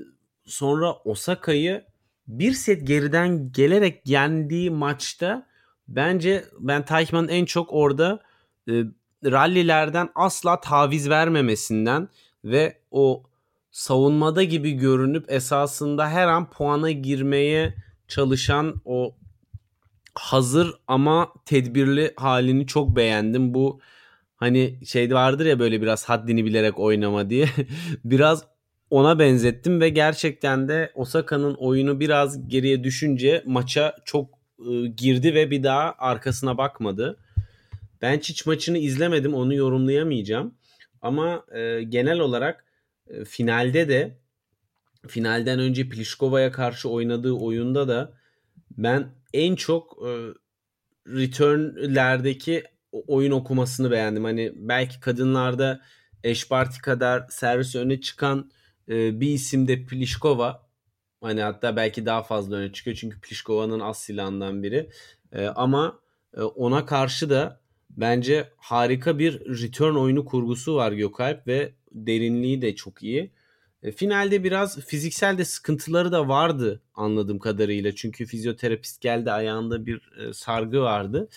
sonra 0.46 0.94
Osaka'yı 0.94 1.86
bir 2.28 2.52
set 2.52 2.88
geriden 2.88 3.52
gelerek 3.52 4.08
yendiği 4.08 4.70
maçta 4.72 5.48
bence 5.88 6.46
ben 6.60 6.86
Teichmann'ın 6.86 7.28
en 7.28 7.46
çok 7.46 7.74
orada 7.74 8.20
e, 8.70 8.84
rallilerden 9.26 10.10
asla 10.16 10.62
taviz 10.62 11.10
vermemesinden 11.10 12.10
ve 12.44 12.78
o 12.92 13.24
savunmada 13.76 14.44
gibi 14.44 14.72
görünüp 14.72 15.32
esasında 15.32 16.10
her 16.10 16.28
an 16.28 16.50
puana 16.50 16.92
girmeye 16.92 17.76
çalışan 18.08 18.82
o 18.86 19.16
hazır 20.14 20.74
ama 20.88 21.34
tedbirli 21.46 22.14
halini 22.16 22.68
çok 22.68 22.96
beğendim. 22.96 23.54
Bu 23.54 23.80
hani 24.36 24.80
şey 24.86 25.14
vardır 25.14 25.46
ya 25.46 25.60
böyle 25.60 25.82
biraz 25.82 26.10
haddini 26.10 26.46
bilerek 26.46 26.80
oynama 26.80 27.30
diye. 27.30 27.50
biraz 28.06 28.46
ona 28.90 29.20
benzettim 29.20 29.82
ve 29.82 29.90
gerçekten 29.90 30.68
de 30.68 30.92
Osaka'nın 30.96 31.54
oyunu 31.54 32.00
biraz 32.00 32.48
geriye 32.48 32.84
düşünce 32.84 33.44
maça 33.46 33.96
çok 34.06 34.30
e, 34.70 34.88
girdi 34.88 35.34
ve 35.34 35.52
bir 35.52 35.64
daha 35.64 35.96
arkasına 35.98 36.58
bakmadı. 36.58 37.18
Ben 38.02 38.18
hiç 38.18 38.46
maçını 38.46 38.78
izlemedim 38.78 39.34
onu 39.34 39.54
yorumlayamayacağım. 39.54 40.54
Ama 41.02 41.46
e, 41.56 41.84
genel 41.84 42.20
olarak 42.20 42.65
finalde 43.26 43.90
de 43.90 44.18
finalden 45.08 45.60
önce 45.60 45.90
Pliškova'ya 45.90 46.52
karşı 46.52 46.90
oynadığı 46.90 47.34
oyunda 47.34 47.88
da 47.88 48.14
ben 48.78 49.08
en 49.34 49.56
çok 49.56 49.98
e, 50.08 50.10
return'lerdeki 51.08 52.64
oyun 52.92 53.32
okumasını 53.32 53.92
beğendim. 53.92 54.24
Hani 54.24 54.52
belki 54.56 55.00
kadınlarda 55.00 55.82
Eşparti 56.24 56.82
kadar 56.82 57.26
servis 57.30 57.76
öne 57.76 58.02
çıkan 58.02 58.52
e, 58.90 59.20
bir 59.20 59.30
isim 59.30 59.68
de 59.68 59.86
Pliškova. 59.86 60.66
Hani 61.22 61.42
hatta 61.42 61.76
belki 61.76 62.06
daha 62.06 62.24
fazla 62.24 62.56
öne 62.56 62.72
çıkıyor 62.72 62.98
çünkü 62.98 63.22
Pliškova'nın 63.22 63.80
as 63.80 64.00
silahından 64.00 64.64
biri. 64.64 64.90
E, 65.32 65.46
ama 65.46 66.00
e, 66.38 66.42
ona 66.42 66.86
karşı 66.86 67.30
da 67.30 67.60
bence 67.90 68.50
harika 68.58 69.20
bir 69.20 69.40
return 69.62 69.96
oyunu 69.96 70.26
kurgusu 70.26 70.76
var 70.76 70.92
Gökalp 70.92 71.48
ve 71.48 71.74
derinliği 71.96 72.62
de 72.62 72.76
çok 72.76 73.04
iyi. 73.04 73.32
E, 73.84 73.92
finalde 73.92 74.44
biraz 74.44 74.80
fiziksel 74.80 75.38
de 75.38 75.46
sıkıntıları 75.46 76.12
da 76.12 76.28
vardı 76.28 76.82
anladığım 76.96 77.40
kadarıyla. 77.40 77.96
Çünkü 77.96 78.26
fizyoterapist 78.26 79.02
geldi 79.02 79.32
ayağında 79.32 79.86
bir 79.86 80.12
e, 80.20 80.34
sargı 80.34 80.82
vardı. 80.82 81.30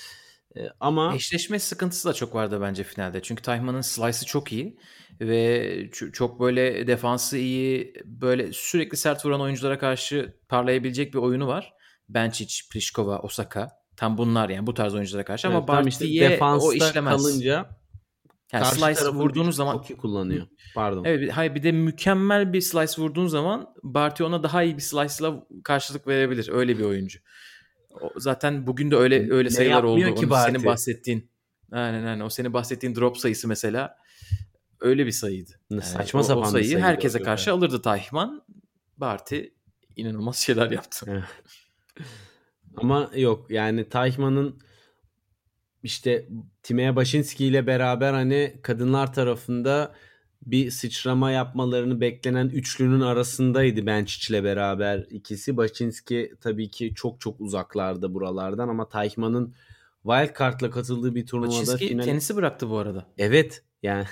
E, 0.56 0.60
ama 0.80 1.14
eşleşme 1.14 1.58
sıkıntısı 1.58 2.08
da 2.08 2.12
çok 2.12 2.34
vardı 2.34 2.58
bence 2.60 2.84
finalde. 2.84 3.22
Çünkü 3.22 3.42
Tayman'ın 3.42 3.80
slice'ı 3.80 4.26
çok 4.26 4.52
iyi 4.52 4.78
ve 5.20 5.90
çok 6.12 6.40
böyle 6.40 6.86
defansı 6.86 7.38
iyi, 7.38 7.94
böyle 8.04 8.52
sürekli 8.52 8.96
sert 8.96 9.26
vuran 9.26 9.40
oyunculara 9.40 9.78
karşı 9.78 10.34
parlayabilecek 10.48 11.14
bir 11.14 11.18
oyunu 11.18 11.46
var. 11.46 11.74
Benčić, 12.10 12.70
Pliškova, 12.72 13.18
Osaka. 13.18 13.68
Tam 13.96 14.18
bunlar 14.18 14.48
yani 14.48 14.66
bu 14.66 14.74
tarz 14.74 14.94
oyunculara 14.94 15.24
karşı 15.24 15.48
ama 15.48 15.58
evet, 15.58 15.68
Barty'ye 15.68 16.30
işte 16.30 16.44
o 16.44 16.72
işlemez. 16.72 17.16
kalınca 17.16 17.68
yani 18.52 18.66
slice 18.66 19.08
vurduğunuz 19.08 19.56
zaman 19.56 19.76
çok 19.76 19.90
iyi 19.90 19.96
kullanıyor. 19.96 20.46
Pardon. 20.74 21.04
Evet, 21.04 21.32
hayır 21.32 21.54
bir 21.54 21.62
de 21.62 21.72
mükemmel 21.72 22.52
bir 22.52 22.60
slice 22.60 23.02
vurduğun 23.02 23.26
zaman 23.26 23.74
Barty 23.82 24.22
ona 24.24 24.42
daha 24.42 24.62
iyi 24.62 24.76
bir 24.76 24.82
slice'la 24.82 25.46
karşılık 25.64 26.06
verebilir. 26.06 26.48
Öyle 26.52 26.78
bir 26.78 26.84
oyuncu. 26.84 27.18
O, 28.00 28.12
zaten 28.16 28.66
bugün 28.66 28.90
de 28.90 28.96
öyle 28.96 29.32
öyle 29.32 29.50
sayılar 29.50 29.82
oldu. 29.82 30.14
Ki 30.14 30.30
Barty? 30.30 30.52
senin 30.52 30.66
bahsettiğin. 30.66 31.30
Aynen 31.72 32.04
aynen. 32.04 32.20
O 32.20 32.28
senin 32.28 32.52
bahsettiğin 32.52 32.94
drop 32.94 33.18
sayısı 33.18 33.48
mesela 33.48 33.96
öyle 34.80 35.06
bir 35.06 35.12
sayıydı. 35.12 35.50
Yani 35.70 35.82
Saçma 35.82 36.20
o, 36.20 36.22
sapan 36.22 36.42
o 36.42 36.50
sayıyı 36.50 36.70
sayı 36.70 36.82
herkese 36.84 37.22
karşı 37.22 37.50
yani. 37.50 37.58
alırdı 37.58 37.82
Tayman. 37.82 38.42
Barty 38.96 39.40
inanılmaz 39.96 40.36
şeyler 40.36 40.70
yaptı. 40.70 41.24
Ama 42.76 43.10
yok 43.16 43.50
yani 43.50 43.88
Tayman'ın 43.88 44.60
işte 45.82 46.28
Timea 46.62 46.96
Başinski 46.96 47.46
ile 47.46 47.66
beraber 47.66 48.12
hani 48.12 48.56
kadınlar 48.62 49.14
tarafında 49.14 49.94
bir 50.46 50.70
sıçrama 50.70 51.30
yapmalarını 51.30 52.00
beklenen 52.00 52.48
üçlünün 52.48 53.00
arasındaydı 53.00 53.80
Benčić 53.80 54.30
ile 54.30 54.44
beraber 54.44 55.06
ikisi. 55.10 55.56
Başinski 55.56 56.34
tabii 56.40 56.70
ki 56.70 56.92
çok 56.94 57.20
çok 57.20 57.40
uzaklarda 57.40 58.14
buralardan 58.14 58.68
ama 58.68 58.88
Tayman'ın 58.88 59.54
wild 60.02 60.38
card'la 60.38 60.70
katıldığı 60.70 61.14
bir 61.14 61.26
turnuvada 61.26 61.60
Başinski 61.60 61.88
final... 61.88 62.04
tenisi 62.04 62.36
bıraktı 62.36 62.70
bu 62.70 62.78
arada. 62.78 63.06
Evet 63.18 63.64
yani 63.82 64.04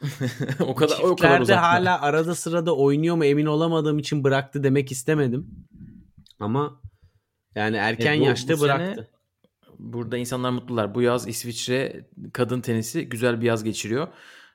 o 0.60 0.74
kadar 0.74 0.98
o 0.98 1.16
kadar 1.16 1.40
uzakta. 1.40 1.62
hala 1.62 2.00
arada 2.00 2.34
sırada 2.34 2.76
oynuyor 2.76 3.16
mu 3.16 3.24
emin 3.24 3.46
olamadığım 3.46 3.98
için 3.98 4.24
bıraktı 4.24 4.64
demek 4.64 4.92
istemedim. 4.92 5.66
Ama 6.40 6.80
yani 7.54 7.76
erken 7.76 8.16
e 8.16 8.20
bu, 8.20 8.24
yaşta 8.24 8.56
bu 8.56 8.60
bıraktı. 8.60 8.94
Sene 8.94 9.17
burada 9.78 10.16
insanlar 10.16 10.50
mutlular. 10.50 10.94
Bu 10.94 11.02
yaz 11.02 11.28
İsviçre 11.28 12.08
kadın 12.32 12.60
tenisi 12.60 13.08
güzel 13.08 13.40
bir 13.40 13.46
yaz 13.46 13.64
geçiriyor. 13.64 14.08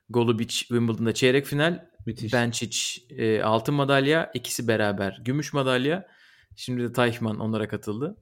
Golubic 0.09 0.53
Wimbledon'da 0.53 1.13
çeyrek 1.13 1.45
final. 1.45 1.86
Müthiş. 2.05 2.34
Benčić 2.34 3.01
e, 3.17 3.43
altın 3.43 3.76
madalya. 3.76 4.32
ikisi 4.34 4.67
beraber 4.67 5.21
gümüş 5.26 5.53
madalya. 5.53 6.07
Şimdi 6.55 6.84
de 6.84 6.93
Teichmann 6.93 7.39
onlara 7.39 7.67
katıldı. 7.67 8.17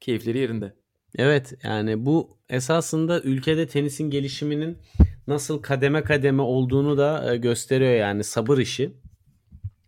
Keyifleri 0.00 0.38
yerinde. 0.38 0.74
Evet 1.18 1.54
yani 1.62 2.06
bu 2.06 2.38
esasında 2.48 3.20
ülkede 3.20 3.66
tenisin 3.66 4.10
gelişiminin 4.10 4.78
nasıl 5.26 5.62
kademe 5.62 6.04
kademe 6.04 6.42
olduğunu 6.42 6.98
da 6.98 7.34
e, 7.34 7.36
gösteriyor 7.36 7.94
yani 7.94 8.24
sabır 8.24 8.58
işi. 8.58 8.92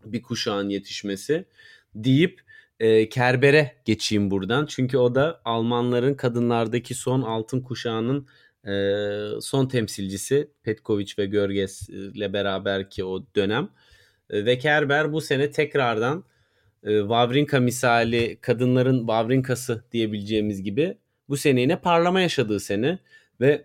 Bir 0.04 0.22
kuşağın 0.22 0.68
yetişmesi 0.68 1.44
deyip 1.94 2.40
e, 2.82 3.08
Kerber'e 3.08 3.72
geçeyim 3.84 4.30
buradan. 4.30 4.66
Çünkü 4.66 4.98
o 4.98 5.14
da 5.14 5.40
Almanların 5.44 6.14
kadınlardaki 6.14 6.94
son 6.94 7.22
altın 7.22 7.60
kuşağının 7.60 8.26
e, 8.66 8.72
son 9.40 9.66
temsilcisi. 9.66 10.50
Petkovic 10.62 11.12
ve 11.18 11.26
Görges 11.26 11.88
ile 11.88 12.32
beraber 12.32 12.90
ki 12.90 13.04
o 13.04 13.24
dönem. 13.36 13.68
E, 14.30 14.44
ve 14.44 14.58
Kerber 14.58 15.12
bu 15.12 15.20
sene 15.20 15.50
tekrardan 15.50 16.24
e, 16.84 17.00
Wawrinka 17.00 17.60
misali 17.60 18.38
kadınların 18.40 18.98
Wawrinkası 18.98 19.84
diyebileceğimiz 19.92 20.62
gibi 20.62 20.98
bu 21.28 21.36
sene 21.36 21.60
yine 21.60 21.80
parlama 21.80 22.20
yaşadığı 22.20 22.60
sene 22.60 22.98
ve 23.40 23.64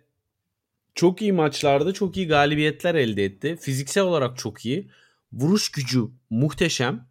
çok 0.95 1.21
iyi 1.21 1.33
maçlarda 1.33 1.93
çok 1.93 2.17
iyi 2.17 2.27
galibiyetler 2.27 2.95
elde 2.95 3.25
etti. 3.25 3.57
Fiziksel 3.61 4.03
olarak 4.03 4.37
çok 4.37 4.65
iyi. 4.65 4.87
Vuruş 5.33 5.69
gücü 5.69 6.01
muhteşem. 6.29 7.07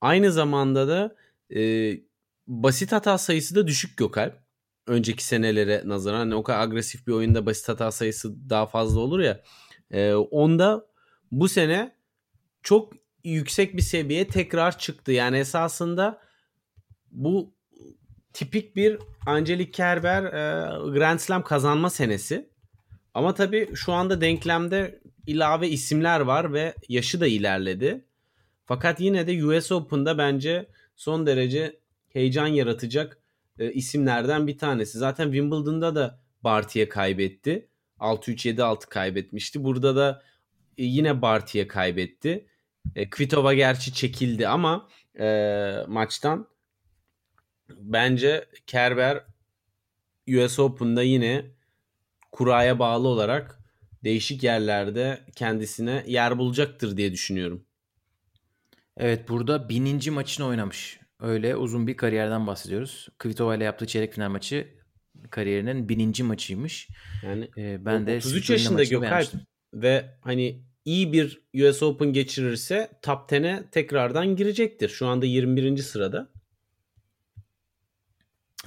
Aynı 0.00 0.32
zamanda 0.32 0.88
da 0.88 1.14
e, 1.54 1.92
basit 2.46 2.92
hata 2.92 3.18
sayısı 3.18 3.54
da 3.54 3.66
düşük 3.66 3.96
Gökalp. 3.96 4.46
Önceki 4.86 5.24
senelere 5.24 5.82
nazaran 5.84 6.18
hani 6.18 6.34
o 6.34 6.42
kadar 6.42 6.60
agresif 6.60 7.06
bir 7.06 7.12
oyunda 7.12 7.46
basit 7.46 7.68
hata 7.68 7.92
sayısı 7.92 8.50
daha 8.50 8.66
fazla 8.66 9.00
olur 9.00 9.20
ya. 9.20 9.40
E, 9.90 10.14
onda 10.14 10.86
bu 11.32 11.48
sene 11.48 11.96
çok 12.62 12.92
yüksek 13.24 13.76
bir 13.76 13.82
seviye 13.82 14.28
tekrar 14.28 14.78
çıktı. 14.78 15.12
Yani 15.12 15.38
esasında 15.38 16.20
bu 17.10 17.54
tipik 18.32 18.76
bir 18.76 18.98
Angelique 19.26 19.70
Kerber 19.70 20.22
e, 20.24 20.68
Grand 20.98 21.18
Slam 21.18 21.42
kazanma 21.42 21.90
senesi. 21.90 22.50
Ama 23.14 23.34
tabii 23.34 23.68
şu 23.74 23.92
anda 23.92 24.20
denklemde 24.20 25.00
ilave 25.26 25.68
isimler 25.68 26.20
var 26.20 26.52
ve 26.52 26.74
yaşı 26.88 27.20
da 27.20 27.26
ilerledi. 27.26 28.04
Fakat 28.64 29.00
yine 29.00 29.26
de 29.26 29.44
US 29.44 29.72
Open'da 29.72 30.18
bence 30.18 30.68
son 30.96 31.26
derece 31.26 31.80
heyecan 32.08 32.46
yaratacak 32.46 33.18
e, 33.58 33.72
isimlerden 33.72 34.46
bir 34.46 34.58
tanesi. 34.58 34.98
Zaten 34.98 35.24
Wimbledon'da 35.24 35.94
da 35.94 36.20
Barty'ye 36.44 36.88
kaybetti. 36.88 37.68
6-3-7-6 38.00 38.88
kaybetmişti. 38.88 39.64
Burada 39.64 39.96
da 39.96 40.22
e, 40.78 40.84
yine 40.84 41.22
Barty'ye 41.22 41.68
kaybetti. 41.68 42.46
E, 42.96 43.10
Kvitova 43.10 43.54
gerçi 43.54 43.94
çekildi 43.94 44.48
ama 44.48 44.88
e, 45.20 45.84
maçtan 45.88 46.48
bence 47.70 48.48
Kerber 48.66 49.24
US 50.28 50.58
Open'da 50.58 51.02
yine 51.02 51.50
kuraya 52.32 52.78
bağlı 52.78 53.08
olarak 53.08 53.60
değişik 54.04 54.42
yerlerde 54.42 55.20
kendisine 55.36 56.04
yer 56.06 56.38
bulacaktır 56.38 56.96
diye 56.96 57.12
düşünüyorum. 57.12 57.65
Evet 58.96 59.28
burada 59.28 59.68
bininci 59.68 60.10
maçını 60.10 60.46
oynamış. 60.46 61.00
Öyle 61.20 61.56
uzun 61.56 61.86
bir 61.86 61.96
kariyerden 61.96 62.46
bahsediyoruz. 62.46 63.08
Kvitova 63.18 63.56
ile 63.56 63.64
yaptığı 63.64 63.86
çeyrek 63.86 64.12
final 64.12 64.30
maçı 64.30 64.68
kariyerinin 65.30 65.88
bininci 65.88 66.22
maçıymış. 66.22 66.88
Yani 67.22 67.50
ee, 67.58 67.84
ben 67.84 68.06
de 68.06 68.16
33 68.16 68.50
yaşında 68.50 68.84
Gökalp 68.84 69.28
ve 69.74 70.18
hani 70.20 70.62
iyi 70.84 71.12
bir 71.12 71.42
US 71.54 71.82
Open 71.82 72.12
geçirirse 72.12 72.90
top 73.02 73.30
10'e 73.30 73.70
tekrardan 73.70 74.36
girecektir. 74.36 74.88
Şu 74.88 75.06
anda 75.06 75.26
21. 75.26 75.76
sırada. 75.76 76.28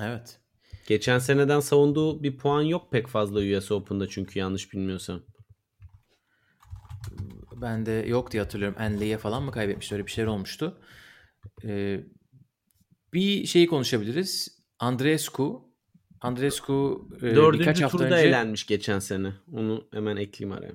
Evet. 0.02 0.40
Geçen 0.88 1.20
seneden 1.20 1.60
savunduğu 1.60 2.24
bir 2.24 2.38
puan 2.38 2.62
yok 2.62 2.92
pek 2.92 3.08
fazla 3.08 3.58
US 3.58 3.72
Open'da 3.72 4.08
çünkü 4.08 4.40
yanlış 4.40 4.74
bilmiyorsam. 4.74 5.22
Ben 7.62 7.86
de 7.86 7.92
yok 7.92 8.32
diye 8.32 8.44
hatırlıyorum. 8.44 8.82
Enley'e 8.82 9.18
falan 9.18 9.44
mı 9.44 9.52
kaybetmişti? 9.52 9.96
Öyle 9.96 10.06
bir 10.06 10.12
şeyler 10.12 10.30
olmuştu. 10.30 10.82
Ee, 11.64 12.00
bir 13.14 13.46
şeyi 13.46 13.68
konuşabiliriz. 13.68 14.60
Andrescu. 14.80 15.70
Andrescu 16.22 17.08
e, 17.18 17.22
Dördüncü 17.22 17.60
birkaç 17.60 17.82
hafta 17.82 17.98
turda 17.98 18.16
önce... 18.16 18.28
elenmiş 18.28 18.66
geçen 18.66 19.00
sene. 19.00 19.34
Onu 19.52 19.88
hemen 19.94 20.18
ekleyeyim 20.18 20.58
araya. 20.58 20.74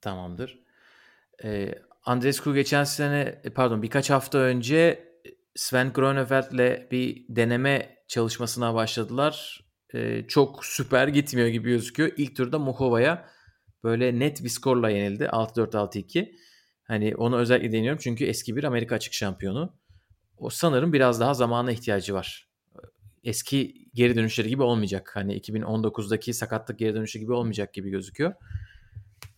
Tamamdır. 0.00 0.58
Ee, 1.44 1.74
Andrescu 2.04 2.54
geçen 2.54 2.84
sene 2.84 3.42
pardon 3.54 3.82
birkaç 3.82 4.10
hafta 4.10 4.38
önce 4.38 5.08
Sven 5.54 5.92
Groeneveld'le 5.92 6.90
bir 6.90 7.24
deneme 7.28 8.04
çalışmasına 8.08 8.74
başladılar. 8.74 9.64
Ee, 9.94 10.24
çok 10.28 10.64
süper 10.64 11.08
gitmiyor 11.08 11.48
gibi 11.48 11.70
gözüküyor. 11.70 12.10
İlk 12.16 12.36
turda 12.36 12.58
Muhova'ya 12.58 13.28
böyle 13.84 14.18
net 14.18 14.44
bir 14.44 14.48
skorla 14.48 14.90
yenildi. 14.90 15.24
6-4-6-2. 15.24 16.32
Hani 16.82 17.16
onu 17.16 17.38
özellikle 17.38 17.72
deniyorum 17.72 18.00
çünkü 18.02 18.24
eski 18.24 18.56
bir 18.56 18.64
Amerika 18.64 18.94
açık 18.94 19.14
şampiyonu. 19.14 19.78
O 20.36 20.50
sanırım 20.50 20.92
biraz 20.92 21.20
daha 21.20 21.34
zamana 21.34 21.72
ihtiyacı 21.72 22.14
var. 22.14 22.48
Eski 23.24 23.88
geri 23.94 24.16
dönüşleri 24.16 24.48
gibi 24.48 24.62
olmayacak. 24.62 25.10
Hani 25.14 25.38
2019'daki 25.38 26.34
sakatlık 26.34 26.78
geri 26.78 26.94
dönüşü 26.94 27.18
gibi 27.18 27.32
olmayacak 27.32 27.74
gibi 27.74 27.90
gözüküyor. 27.90 28.34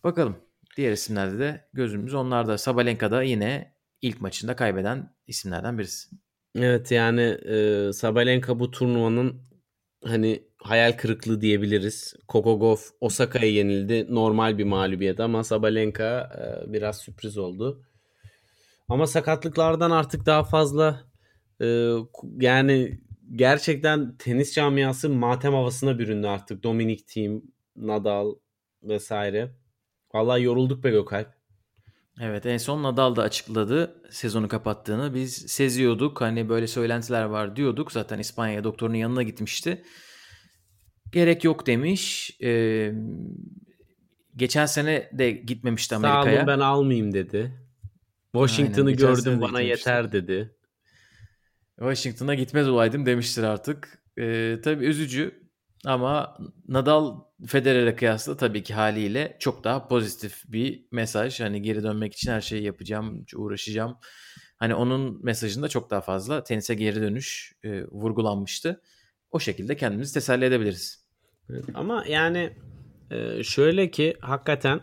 Bakalım. 0.03 0.37
Diğer 0.77 0.91
isimlerde 0.91 1.39
de 1.39 1.67
gözümüz 1.73 2.13
onlarda. 2.13 2.57
Sabalenka 2.57 3.11
da 3.11 3.23
yine 3.23 3.75
ilk 4.01 4.21
maçında 4.21 4.55
kaybeden 4.55 5.15
isimlerden 5.27 5.77
birisi. 5.77 6.09
Evet 6.55 6.91
yani 6.91 7.21
e, 7.21 7.89
Sabalenka 7.93 8.59
bu 8.59 8.71
turnuvanın 8.71 9.41
hani 10.03 10.43
hayal 10.65 10.91
kırıklığı 10.91 11.41
diyebiliriz. 11.41 12.13
Kokogov 12.27 12.77
Osaka'ya 13.01 13.51
yenildi. 13.51 14.07
Normal 14.09 14.57
bir 14.57 14.63
mağlubiyet 14.63 15.19
ama 15.19 15.43
Sabalenka 15.43 16.31
e, 16.39 16.73
biraz 16.73 16.97
sürpriz 16.97 17.37
oldu. 17.37 17.81
Ama 18.89 19.07
sakatlıklardan 19.07 19.91
artık 19.91 20.25
daha 20.25 20.43
fazla 20.43 21.01
e, 21.61 21.91
yani 22.39 22.99
gerçekten 23.35 24.17
tenis 24.17 24.55
camiası 24.55 25.09
matem 25.09 25.53
havasına 25.53 25.99
büründü 25.99 26.27
artık. 26.27 26.63
Dominic 26.63 27.03
Thiem, 27.05 27.41
Nadal 27.75 28.35
vesaire. 28.83 29.51
Vallahi 30.13 30.43
yorulduk 30.43 30.83
be 30.83 30.89
Gökalp. 30.89 31.27
Evet 32.21 32.45
en 32.45 32.57
son 32.57 32.83
Nadal 32.83 33.15
da 33.15 33.23
açıkladı 33.23 34.01
sezonu 34.11 34.47
kapattığını. 34.47 35.13
Biz 35.13 35.33
seziyorduk 35.35 36.21
hani 36.21 36.49
böyle 36.49 36.67
söylentiler 36.67 37.23
var 37.23 37.55
diyorduk. 37.55 37.91
Zaten 37.91 38.19
İspanya 38.19 38.63
doktorunun 38.63 38.95
yanına 38.95 39.23
gitmişti. 39.23 39.83
Gerek 41.15 41.43
yok 41.43 41.67
demiş. 41.67 42.31
Ee, 42.43 42.93
geçen 44.35 44.65
sene 44.65 45.09
de 45.13 45.31
gitmemişti 45.31 45.95
Amerika'ya. 45.95 46.23
Sağ 46.23 46.37
olun 46.37 46.47
ben 46.47 46.59
almayayım 46.59 47.13
dedi. 47.13 47.51
Washington'ı 48.33 48.91
gördüm 48.91 49.41
bana 49.41 49.61
yeter 49.61 50.11
dedi. 50.11 50.55
Washington'a 51.79 52.35
gitmez 52.35 52.69
olaydım 52.69 53.05
demiştir 53.05 53.43
artık. 53.43 54.03
Ee, 54.19 54.57
tabii 54.63 54.85
üzücü 54.85 55.49
ama 55.85 56.37
Nadal 56.67 57.19
Federer'e 57.47 57.95
kıyasla 57.95 58.37
tabii 58.37 58.63
ki 58.63 58.73
haliyle 58.73 59.37
çok 59.39 59.63
daha 59.63 59.87
pozitif 59.87 60.43
bir 60.47 60.85
mesaj. 60.91 61.39
Hani 61.39 61.61
geri 61.61 61.83
dönmek 61.83 62.13
için 62.13 62.31
her 62.31 62.41
şeyi 62.41 62.63
yapacağım, 62.63 63.25
uğraşacağım. 63.35 63.97
Hani 64.57 64.75
onun 64.75 65.25
mesajında 65.25 65.67
çok 65.67 65.89
daha 65.89 66.01
fazla 66.01 66.43
tenise 66.43 66.75
geri 66.75 67.01
dönüş 67.01 67.53
e, 67.63 67.83
vurgulanmıştı. 67.83 68.81
O 69.31 69.39
şekilde 69.39 69.77
kendimizi 69.77 70.13
teselli 70.13 70.45
edebiliriz. 70.45 71.04
Ama 71.73 72.05
yani 72.07 72.53
e, 73.11 73.43
şöyle 73.43 73.91
ki 73.91 74.17
hakikaten 74.21 74.81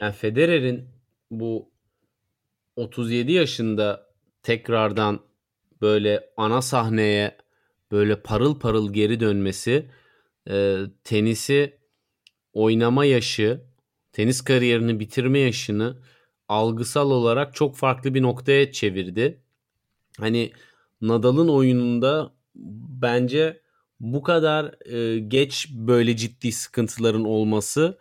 yani 0.00 0.12
Federer'in 0.12 0.88
bu 1.30 1.70
37 2.76 3.32
yaşında 3.32 4.06
tekrardan 4.42 5.20
böyle 5.80 6.30
ana 6.36 6.62
sahneye 6.62 7.36
böyle 7.92 8.22
parıl 8.22 8.58
parıl 8.58 8.92
geri 8.92 9.20
dönmesi 9.20 9.90
e, 10.50 10.78
tenisi 11.04 11.78
oynama 12.52 13.04
yaşı, 13.04 13.60
tenis 14.12 14.40
kariyerini 14.40 15.00
bitirme 15.00 15.38
yaşını 15.38 16.02
algısal 16.48 17.10
olarak 17.10 17.54
çok 17.54 17.76
farklı 17.76 18.14
bir 18.14 18.22
noktaya 18.22 18.72
çevirdi. 18.72 19.42
Hani 20.18 20.52
Nadal'ın 21.00 21.48
oyununda 21.48 22.32
bence 23.02 23.60
bu 24.00 24.22
kadar 24.22 24.92
e, 24.92 25.18
geç 25.18 25.68
böyle 25.72 26.16
ciddi 26.16 26.52
sıkıntıların 26.52 27.24
olması 27.24 27.98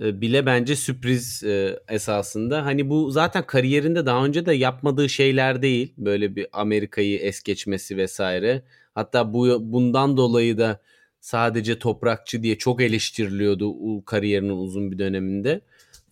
e, 0.00 0.20
bile 0.20 0.46
bence 0.46 0.76
sürpriz 0.76 1.44
e, 1.44 1.80
esasında. 1.88 2.64
Hani 2.64 2.90
bu 2.90 3.10
zaten 3.10 3.46
kariyerinde 3.46 4.06
daha 4.06 4.24
önce 4.24 4.46
de 4.46 4.54
yapmadığı 4.54 5.08
şeyler 5.08 5.62
değil. 5.62 5.94
Böyle 5.98 6.36
bir 6.36 6.46
Amerika'yı 6.52 7.18
es 7.18 7.42
geçmesi 7.42 7.96
vesaire. 7.96 8.62
Hatta 8.94 9.32
bu 9.32 9.72
bundan 9.72 10.16
dolayı 10.16 10.58
da 10.58 10.80
sadece 11.20 11.78
toprakçı 11.78 12.42
diye 12.42 12.58
çok 12.58 12.82
eleştiriliyordu 12.82 14.04
kariyerinin 14.04 14.56
uzun 14.56 14.92
bir 14.92 14.98
döneminde. 14.98 15.60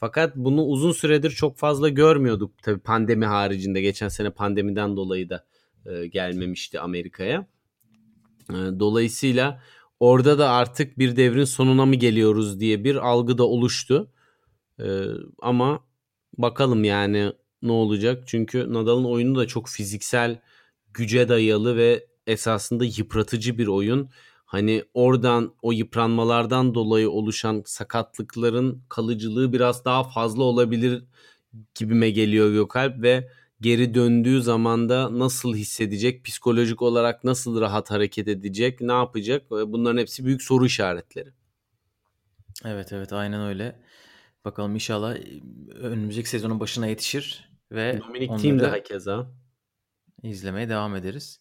Fakat 0.00 0.36
bunu 0.36 0.64
uzun 0.64 0.92
süredir 0.92 1.30
çok 1.30 1.58
fazla 1.58 1.88
görmüyorduk. 1.88 2.62
Tabii 2.62 2.80
pandemi 2.80 3.26
haricinde 3.26 3.80
geçen 3.80 4.08
sene 4.08 4.30
pandemiden 4.30 4.96
dolayı 4.96 5.28
da 5.30 5.44
e, 5.86 6.06
gelmemişti 6.06 6.80
Amerika'ya. 6.80 7.46
E, 8.50 8.54
dolayısıyla 8.54 9.62
orada 10.00 10.38
da 10.38 10.50
artık 10.50 10.98
bir 10.98 11.16
devrin 11.16 11.44
sonuna 11.44 11.86
mı 11.86 11.94
geliyoruz 11.94 12.60
diye 12.60 12.84
bir 12.84 12.96
algı 12.96 13.38
da 13.38 13.44
oluştu. 13.48 14.12
E, 14.80 15.02
ama 15.38 15.84
bakalım 16.38 16.84
yani 16.84 17.32
ne 17.62 17.72
olacak? 17.72 18.22
Çünkü 18.26 18.72
Nadal'ın 18.72 19.04
oyunu 19.04 19.38
da 19.38 19.46
çok 19.46 19.68
fiziksel 19.68 20.40
güce 20.94 21.28
dayalı 21.28 21.76
ve 21.76 22.06
esasında 22.26 22.84
yıpratıcı 22.84 23.58
bir 23.58 23.66
oyun 23.66 24.10
hani 24.46 24.84
oradan 24.94 25.54
o 25.62 25.72
yıpranmalardan 25.72 26.74
dolayı 26.74 27.10
oluşan 27.10 27.62
sakatlıkların 27.66 28.82
kalıcılığı 28.88 29.52
biraz 29.52 29.84
daha 29.84 30.04
fazla 30.04 30.42
olabilir 30.42 31.04
gibime 31.74 32.10
geliyor 32.10 32.52
Gökalp 32.52 33.02
ve 33.02 33.28
geri 33.60 33.94
döndüğü 33.94 34.42
zaman 34.42 34.88
da 34.88 35.18
nasıl 35.18 35.54
hissedecek, 35.54 36.24
psikolojik 36.24 36.82
olarak 36.82 37.24
nasıl 37.24 37.60
rahat 37.60 37.90
hareket 37.90 38.28
edecek, 38.28 38.80
ne 38.80 38.92
yapacak? 38.92 39.50
Bunların 39.50 39.98
hepsi 39.98 40.24
büyük 40.24 40.42
soru 40.42 40.66
işaretleri. 40.66 41.32
Evet 42.64 42.92
evet 42.92 43.12
aynen 43.12 43.40
öyle. 43.40 43.80
Bakalım 44.44 44.74
inşallah 44.74 45.16
önümüzdeki 45.74 46.28
sezonun 46.28 46.60
başına 46.60 46.86
yetişir 46.86 47.50
ve 47.72 48.00
Dominic 48.00 48.36
Thiem 48.36 48.60
de 48.60 48.66
hakeza 48.66 49.30
izlemeye 50.22 50.68
devam 50.68 50.96
ederiz. 50.96 51.40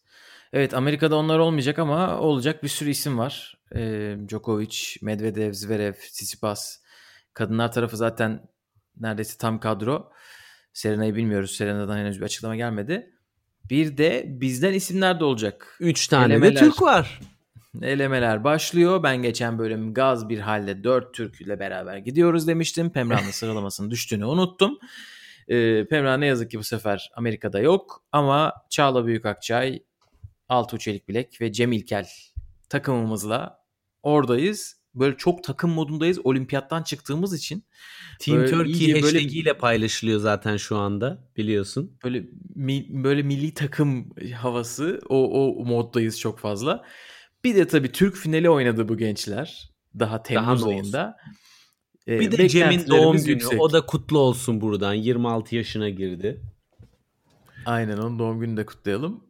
Evet 0.53 0.73
Amerika'da 0.73 1.15
onlar 1.15 1.39
olmayacak 1.39 1.79
ama 1.79 2.19
olacak 2.19 2.63
bir 2.63 2.67
sürü 2.67 2.89
isim 2.89 3.17
var. 3.17 3.57
Ee, 3.75 4.17
Djokovic, 4.27 4.77
Medvedev, 5.01 5.53
Zverev, 5.53 5.93
Tsitsipas. 5.93 6.79
Kadınlar 7.33 7.71
tarafı 7.71 7.97
zaten 7.97 8.47
neredeyse 8.99 9.37
tam 9.37 9.59
kadro. 9.59 10.11
Serena'yı 10.75 11.15
bilmiyoruz. 11.15 11.51
Serena'dan 11.51 11.97
henüz 11.97 12.19
bir 12.19 12.25
açıklama 12.25 12.55
gelmedi. 12.55 13.11
Bir 13.69 13.97
de 13.97 14.25
bizden 14.27 14.73
isimler 14.73 15.19
de 15.19 15.23
olacak. 15.23 15.77
Üç 15.79 16.07
tane 16.07 16.33
Elemeler, 16.33 16.55
de 16.55 16.59
Türk 16.59 16.81
var. 16.81 17.19
Elemeler 17.81 18.43
başlıyor. 18.43 19.03
Ben 19.03 19.21
geçen 19.21 19.59
bölüm 19.59 19.93
gaz 19.93 20.29
bir 20.29 20.39
halde 20.39 20.83
dört 20.83 21.13
Türk 21.13 21.41
ile 21.41 21.59
beraber 21.59 21.97
gidiyoruz 21.97 22.47
demiştim. 22.47 22.89
Pemra'nın 22.89 23.21
sıralamasının 23.31 23.91
düştüğünü 23.91 24.25
unuttum. 24.25 24.79
Ee, 25.47 25.85
Pemra 25.85 26.17
ne 26.17 26.25
yazık 26.25 26.51
ki 26.51 26.59
bu 26.59 26.63
sefer 26.63 27.11
Amerika'da 27.15 27.59
yok. 27.59 28.03
Ama 28.11 28.53
Çağla 28.69 29.05
Büyükakçay, 29.05 29.83
Altuğ 30.49 30.77
Çelik 30.77 31.07
Bilek 31.07 31.41
ve 31.41 31.51
Cem 31.51 31.71
İlkel 31.71 32.07
takımımızla 32.69 33.59
oradayız. 34.03 34.84
Böyle 34.95 35.17
çok 35.17 35.43
takım 35.43 35.71
modundayız. 35.71 36.19
Olimpiyattan 36.23 36.83
çıktığımız 36.83 37.33
için. 37.33 37.63
Team 38.19 38.37
böyle 38.37 38.51
Turkey 38.51 39.03
böyle 39.03 39.21
ile 39.21 39.57
paylaşılıyor 39.57 40.19
zaten 40.19 40.57
şu 40.57 40.77
anda 40.77 41.27
biliyorsun. 41.37 41.97
Böyle 42.03 42.25
mi, 42.55 42.85
böyle 42.89 43.23
milli 43.23 43.53
takım 43.53 44.09
havası 44.35 45.01
o 45.09 45.45
o 45.45 45.65
moddayız 45.65 46.19
çok 46.19 46.39
fazla. 46.39 46.85
Bir 47.43 47.55
de 47.55 47.67
tabii 47.67 47.91
Türk 47.91 48.15
finali 48.15 48.49
oynadı 48.49 48.89
bu 48.89 48.97
gençler 48.97 49.69
daha 49.99 50.23
Temmuz 50.23 50.61
daha 50.61 50.69
ayında. 50.69 51.17
Ee, 52.07 52.19
bir 52.19 52.31
de 52.31 52.49
Cem'in 52.49 52.87
doğum 52.87 53.17
günü 53.17 53.29
yüksek. 53.29 53.61
o 53.61 53.73
da 53.73 53.85
kutlu 53.85 54.19
olsun 54.19 54.61
buradan. 54.61 54.93
26 54.93 55.55
yaşına 55.55 55.89
girdi. 55.89 56.41
Aynen 57.65 57.97
onun 57.97 58.19
doğum 58.19 58.39
gününü 58.39 58.57
de 58.57 58.65
kutlayalım. 58.65 59.23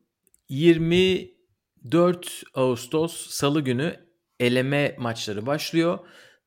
24 0.49 2.43
Ağustos 2.53 3.29
Salı 3.29 3.61
günü 3.61 4.04
eleme 4.39 4.95
maçları 4.99 5.45
başlıyor. 5.45 5.99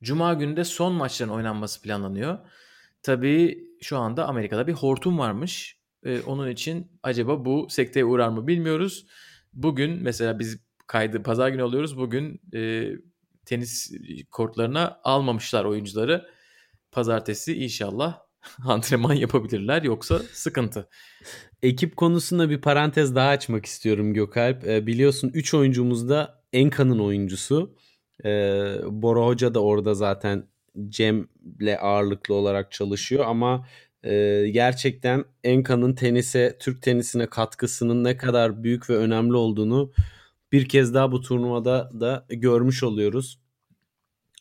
Cuma 0.03 0.35
günü 0.35 0.57
de 0.57 0.65
son 0.65 0.93
maçların 0.93 1.33
oynanması 1.33 1.83
planlanıyor. 1.83 2.39
Tabii 3.03 3.69
şu 3.83 3.99
anda 3.99 4.27
Amerika'da 4.27 4.67
bir 4.67 4.73
hortum 4.73 5.19
varmış. 5.19 5.79
Ee, 6.05 6.21
onun 6.21 6.51
için 6.51 6.93
acaba 7.03 7.45
bu 7.45 7.67
sekteye 7.71 8.05
uğrar 8.05 8.29
mı 8.29 8.47
bilmiyoruz. 8.47 9.07
Bugün 9.53 10.03
mesela 10.03 10.39
biz 10.39 10.61
kaydı 10.87 11.23
pazar 11.23 11.49
günü 11.49 11.63
alıyoruz. 11.63 11.99
Bugün 11.99 12.41
e, 12.55 12.93
tenis 13.45 13.93
kortlarına 14.31 15.01
almamışlar 15.05 15.65
oyuncuları. 15.65 16.29
Pazartesi 16.93 17.55
inşallah 17.55 18.19
antrenman 18.65 19.15
yapabilirler 19.15 19.83
yoksa 19.83 20.19
sıkıntı. 20.33 20.89
Ekip 21.63 21.97
konusunda 21.97 22.51
bir 22.51 22.61
parantez 22.61 23.15
daha 23.15 23.29
açmak 23.29 23.67
istiyorum 23.67 24.15
Gökalp. 24.15 24.67
E, 24.67 24.87
biliyorsun 24.87 25.31
3 25.35 25.55
oyuncumuz 25.55 26.09
da 26.09 26.38
Enka'nın 26.53 26.99
oyuncusu. 26.99 27.75
E, 28.25 28.29
Bora 28.87 29.27
Hoca 29.27 29.55
da 29.55 29.63
orada 29.63 29.95
zaten 29.95 30.49
Cem'le 30.89 31.77
ağırlıklı 31.81 32.35
olarak 32.35 32.73
çalışıyor 32.73 33.25
ama 33.27 33.67
e, 34.05 34.45
gerçekten 34.53 35.25
Enka'nın 35.45 35.95
tenise, 35.95 36.57
Türk 36.61 36.83
tenisine 36.83 37.27
katkısının 37.27 38.05
ne 38.05 38.17
kadar 38.17 38.63
büyük 38.65 38.91
ve 38.91 38.97
önemli 38.97 39.37
olduğunu 39.37 39.93
bir 40.53 40.69
kez 40.69 40.95
daha 40.95 41.13
bu 41.13 41.21
turnuvada 41.21 41.91
da 42.01 42.27
görmüş 42.29 42.83
oluyoruz. 42.83 43.39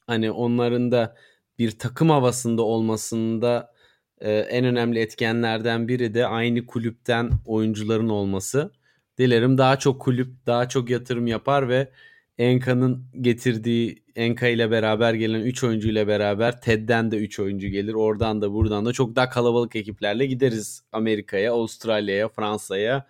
Hani 0.07 0.31
onların 0.31 0.91
da 0.91 1.15
bir 1.59 1.71
takım 1.79 2.09
havasında 2.09 2.61
olmasında 2.61 3.73
e, 4.21 4.31
en 4.31 4.65
önemli 4.65 4.99
etkenlerden 4.99 5.87
biri 5.87 6.13
de 6.13 6.27
aynı 6.27 6.65
kulüpten 6.65 7.31
oyuncuların 7.45 8.09
olması. 8.09 8.71
Dilerim 9.17 9.57
daha 9.57 9.79
çok 9.79 10.01
kulüp 10.01 10.45
daha 10.45 10.69
çok 10.69 10.89
yatırım 10.89 11.27
yapar 11.27 11.69
ve 11.69 11.91
Enka'nın 12.37 13.05
getirdiği 13.21 14.03
Enka 14.15 14.47
ile 14.47 14.71
beraber 14.71 15.13
gelen 15.13 15.41
3 15.41 15.63
oyuncu 15.63 15.89
ile 15.89 16.07
beraber 16.07 16.61
Ted'den 16.61 17.11
de 17.11 17.17
3 17.17 17.39
oyuncu 17.39 17.67
gelir. 17.67 17.93
Oradan 17.93 18.41
da 18.41 18.53
buradan 18.53 18.85
da 18.85 18.93
çok 18.93 19.15
daha 19.15 19.29
kalabalık 19.29 19.75
ekiplerle 19.75 20.25
gideriz 20.25 20.83
Amerika'ya, 20.91 21.53
Avustralya'ya, 21.53 22.29
Fransa'ya, 22.29 23.07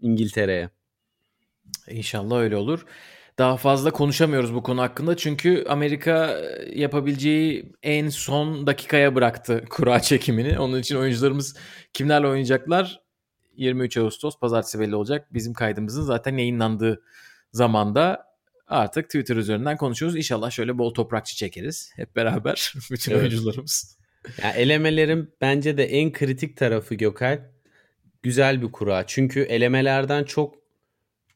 İngiltere'ye. 0.00 0.70
İnşallah 1.88 2.38
öyle 2.40 2.56
olur. 2.56 2.86
Daha 3.38 3.56
fazla 3.56 3.90
konuşamıyoruz 3.90 4.54
bu 4.54 4.62
konu 4.62 4.82
hakkında 4.82 5.16
çünkü 5.16 5.64
Amerika 5.68 6.40
yapabileceği 6.74 7.72
en 7.82 8.08
son 8.08 8.66
dakikaya 8.66 9.14
bıraktı 9.14 9.64
kura 9.70 10.00
çekimini. 10.00 10.58
Onun 10.58 10.78
için 10.80 10.96
oyuncularımız 10.96 11.56
kimlerle 11.92 12.26
oynayacaklar 12.26 13.03
23 13.56 13.96
Ağustos 13.96 14.38
pazartesi 14.38 14.80
belli 14.80 14.94
olacak. 14.94 15.34
Bizim 15.34 15.52
kaydımızın 15.52 16.02
zaten 16.02 16.36
yayınlandığı 16.36 17.02
zamanda 17.52 18.26
artık 18.66 19.04
Twitter 19.04 19.36
üzerinden 19.36 19.76
konuşuyoruz. 19.76 20.16
İnşallah 20.16 20.50
şöyle 20.50 20.78
bol 20.78 20.94
toprakçı 20.94 21.36
çekeriz 21.36 21.92
hep 21.96 22.16
beraber 22.16 22.74
bütün 22.90 23.12
evet. 23.12 23.22
oyuncularımız. 23.22 23.98
Ya 24.42 24.50
elemelerin 24.50 25.30
bence 25.40 25.76
de 25.76 25.84
en 25.84 26.12
kritik 26.12 26.56
tarafı 26.56 26.94
Gökay 26.94 27.40
güzel 28.22 28.62
bir 28.62 28.72
kura. 28.72 29.06
Çünkü 29.06 29.40
elemelerden 29.40 30.24
çok 30.24 30.54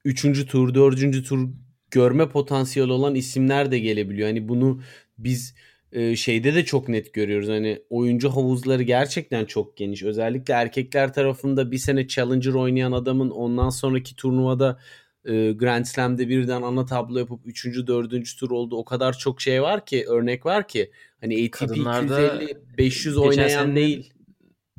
3. 0.04 0.46
tur, 0.46 0.74
4. 0.74 1.28
tur 1.28 1.48
görme 1.90 2.28
potansiyeli 2.28 2.92
olan 2.92 3.14
isimler 3.14 3.70
de 3.70 3.78
gelebiliyor. 3.78 4.28
Hani 4.28 4.48
bunu 4.48 4.82
biz 5.18 5.54
e, 5.92 6.16
şeyde 6.16 6.54
de 6.54 6.64
çok 6.64 6.88
net 6.88 7.14
görüyoruz. 7.14 7.48
Hani 7.48 7.82
oyuncu 7.90 8.30
havuzları 8.30 8.82
gerçekten 8.82 9.44
çok 9.44 9.76
geniş. 9.76 10.02
Özellikle 10.02 10.54
erkekler 10.54 11.12
tarafında 11.12 11.70
bir 11.70 11.78
sene 11.78 12.08
Challenger 12.08 12.52
oynayan 12.52 12.92
adamın 12.92 13.30
ondan 13.30 13.70
sonraki 13.70 14.16
turnuvada 14.16 14.78
e, 15.24 15.52
Grand 15.52 15.84
Slam'de 15.84 16.28
birden 16.28 16.62
ana 16.62 16.86
tablo 16.86 17.18
yapıp 17.18 17.40
3. 17.44 17.66
4. 17.86 18.38
tur 18.38 18.50
oldu. 18.50 18.76
O 18.76 18.84
kadar 18.84 19.18
çok 19.18 19.40
şey 19.40 19.62
var 19.62 19.86
ki, 19.86 20.04
örnek 20.08 20.46
var 20.46 20.68
ki. 20.68 20.90
Hani 21.20 21.34
ATP 21.44 21.52
Kadınlarda 21.52 22.34
250 22.34 22.56
500 22.78 23.16
oynayan 23.16 23.48
sene, 23.48 23.76
değil. 23.76 24.12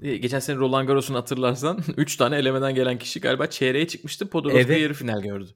Geçen 0.02 0.40
sene 0.40 0.58
Roland 0.58 0.88
Garros'un 0.88 1.14
hatırlarsan 1.14 1.80
3 1.98 2.16
tane 2.16 2.38
elemeden 2.38 2.76
gelen 2.76 2.98
kişi 2.98 3.20
galiba 3.20 3.48
çeyreğe 3.48 3.88
çıkmıştı. 3.88 4.30
Podoroska'ya 4.30 4.66
evet. 4.66 4.82
yarı 4.82 4.94
final 4.94 5.22
gördü. 5.22 5.50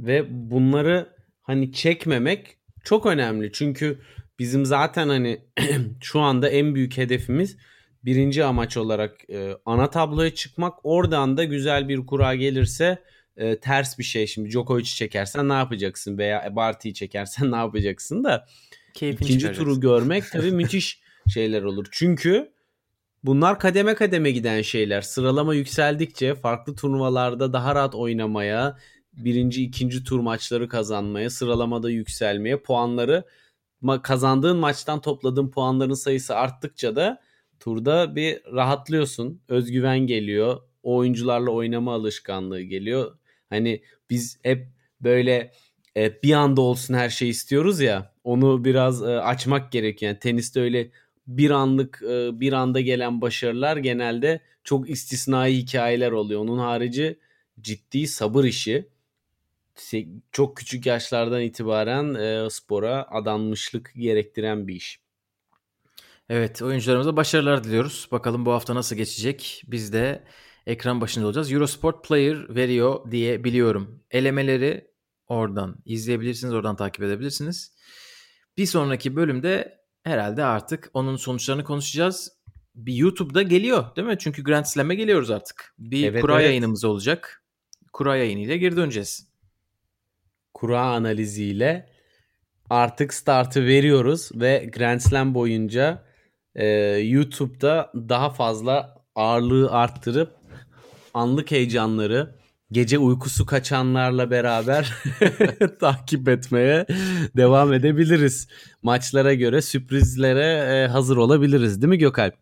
Ve 0.00 0.26
bunları 0.50 1.08
hani 1.42 1.72
çekmemek 1.72 2.56
çok 2.84 3.06
önemli. 3.06 3.52
Çünkü 3.52 3.98
bizim 4.42 4.66
zaten 4.66 5.08
hani 5.08 5.40
şu 6.00 6.20
anda 6.20 6.48
en 6.48 6.74
büyük 6.74 6.96
hedefimiz 6.96 7.56
birinci 8.04 8.44
amaç 8.44 8.76
olarak 8.76 9.30
e, 9.30 9.52
ana 9.66 9.90
tabloya 9.90 10.34
çıkmak. 10.34 10.74
Oradan 10.82 11.36
da 11.36 11.44
güzel 11.44 11.88
bir 11.88 12.06
kura 12.06 12.34
gelirse 12.34 13.02
e, 13.36 13.60
ters 13.60 13.98
bir 13.98 14.04
şey. 14.04 14.26
Şimdi 14.26 14.50
Djokovic'i 14.50 14.94
çekersen 14.94 15.48
ne 15.48 15.52
yapacaksın 15.52 16.18
veya 16.18 16.56
Barty'yi 16.56 16.94
çekersen 16.94 17.52
ne 17.52 17.56
yapacaksın 17.56 18.24
da 18.24 18.46
Keyfini 18.94 19.28
ikinci 19.28 19.52
turu 19.52 19.80
görmek 19.80 20.24
tabii 20.32 20.52
müthiş 20.62 21.00
şeyler 21.28 21.62
olur. 21.62 21.86
Çünkü 21.90 22.52
bunlar 23.24 23.58
kademe 23.58 23.94
kademe 23.94 24.30
giden 24.30 24.62
şeyler. 24.62 25.00
Sıralama 25.00 25.54
yükseldikçe 25.54 26.34
farklı 26.34 26.74
turnuvalarda 26.74 27.52
daha 27.52 27.74
rahat 27.74 27.94
oynamaya, 27.94 28.78
birinci, 29.12 29.64
ikinci 29.64 30.04
tur 30.04 30.20
maçları 30.20 30.68
kazanmaya, 30.68 31.30
sıralamada 31.30 31.90
yükselmeye, 31.90 32.56
puanları 32.56 33.24
kazandığın 34.02 34.56
maçtan 34.56 35.00
topladığın 35.00 35.50
puanların 35.50 35.94
sayısı 35.94 36.36
arttıkça 36.36 36.96
da 36.96 37.20
turda 37.60 38.16
bir 38.16 38.42
rahatlıyorsun. 38.52 39.42
Özgüven 39.48 39.98
geliyor. 39.98 40.60
O 40.82 40.96
oyuncularla 40.96 41.50
oynama 41.50 41.94
alışkanlığı 41.94 42.60
geliyor. 42.60 43.16
Hani 43.50 43.82
biz 44.10 44.38
hep 44.42 44.66
böyle 45.00 45.52
e, 45.96 46.22
bir 46.22 46.32
anda 46.32 46.60
olsun 46.60 46.94
her 46.94 47.08
şey 47.10 47.28
istiyoruz 47.28 47.80
ya. 47.80 48.14
Onu 48.24 48.64
biraz 48.64 49.02
e, 49.02 49.06
açmak 49.06 49.72
gerek 49.72 50.02
yani. 50.02 50.18
Teniste 50.18 50.60
öyle 50.60 50.90
bir 51.26 51.50
anlık 51.50 52.02
e, 52.02 52.40
bir 52.40 52.52
anda 52.52 52.80
gelen 52.80 53.20
başarılar 53.20 53.76
genelde 53.76 54.40
çok 54.64 54.90
istisnai 54.90 55.56
hikayeler 55.56 56.12
oluyor. 56.12 56.40
Onun 56.40 56.58
harici 56.58 57.18
ciddi 57.60 58.06
sabır 58.06 58.44
işi 58.44 58.88
çok 60.32 60.56
küçük 60.56 60.86
yaşlardan 60.86 61.40
itibaren 61.40 62.14
e, 62.14 62.50
spora 62.50 63.06
adanmışlık 63.10 63.92
gerektiren 63.96 64.68
bir 64.68 64.74
iş. 64.74 65.02
Evet 66.28 66.62
oyuncularımıza 66.62 67.16
başarılar 67.16 67.64
diliyoruz. 67.64 68.08
Bakalım 68.12 68.46
bu 68.46 68.52
hafta 68.52 68.74
nasıl 68.74 68.96
geçecek. 68.96 69.62
Biz 69.66 69.92
de 69.92 70.24
ekran 70.66 71.00
başında 71.00 71.26
olacağız. 71.26 71.52
Eurosport 71.52 72.08
Player 72.08 72.54
veriyor 72.54 73.10
diye 73.10 73.44
biliyorum. 73.44 74.02
Elemeleri 74.10 74.90
oradan 75.28 75.76
izleyebilirsiniz, 75.84 76.54
oradan 76.54 76.76
takip 76.76 77.02
edebilirsiniz. 77.02 77.72
Bir 78.56 78.66
sonraki 78.66 79.16
bölümde 79.16 79.78
herhalde 80.04 80.44
artık 80.44 80.90
onun 80.94 81.16
sonuçlarını 81.16 81.64
konuşacağız. 81.64 82.32
Bir 82.74 82.94
YouTube'da 82.94 83.42
geliyor 83.42 83.96
değil 83.96 84.08
mi? 84.08 84.16
Çünkü 84.18 84.44
Grand 84.44 84.64
Slam'e 84.64 84.94
geliyoruz 84.94 85.30
artık. 85.30 85.74
Bir 85.78 86.08
evet, 86.08 86.20
kura 86.20 86.34
evet. 86.34 86.46
yayınımız 86.46 86.84
olacak. 86.84 87.44
Kura 87.92 88.16
yayınıyla 88.16 88.56
geri 88.56 88.76
döneceğiz 88.76 89.31
kura 90.54 90.80
analiziyle 90.80 91.88
artık 92.70 93.14
startı 93.14 93.66
veriyoruz 93.66 94.30
ve 94.34 94.70
Grand 94.76 95.00
Slam 95.00 95.34
boyunca 95.34 96.04
e, 96.54 96.66
YouTube'da 96.98 97.92
daha 97.94 98.30
fazla 98.30 98.94
ağırlığı 99.14 99.70
arttırıp 99.70 100.30
anlık 101.14 101.50
heyecanları 101.50 102.34
gece 102.72 102.98
uykusu 102.98 103.46
kaçanlarla 103.46 104.30
beraber 104.30 104.94
takip 105.80 106.28
etmeye 106.28 106.86
devam 107.36 107.72
edebiliriz. 107.72 108.48
Maçlara 108.82 109.34
göre 109.34 109.62
sürprizlere 109.62 110.76
e, 110.76 110.86
hazır 110.86 111.16
olabiliriz 111.16 111.82
değil 111.82 111.88
mi 111.88 111.98
Gökalp? 111.98 112.34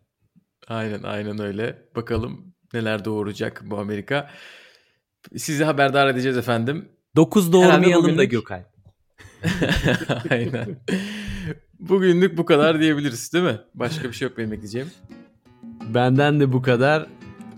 Aynen 0.67 1.03
aynen 1.03 1.41
öyle. 1.41 1.77
Bakalım 1.95 2.53
neler 2.73 3.05
doğuracak 3.05 3.61
bu 3.65 3.77
Amerika. 3.79 4.29
Sizi 5.37 5.63
haberdar 5.63 6.07
edeceğiz 6.07 6.37
efendim. 6.37 6.89
9 7.15 7.53
doğurmayalım 7.53 8.03
bugünlük... 8.03 8.19
da 8.19 8.23
Gökay. 8.23 8.61
Aynen. 10.29 10.77
Bugünlük 11.79 12.37
bu 12.37 12.45
kadar 12.45 12.79
diyebiliriz 12.79 13.33
değil 13.33 13.45
mi? 13.45 13.59
Başka 13.73 14.07
bir 14.07 14.13
şey 14.13 14.27
yok 14.27 14.37
benim 14.37 14.53
ekleyeceğim. 14.53 14.87
Benden 15.93 16.39
de 16.39 16.53
bu 16.53 16.61
kadar. 16.61 17.07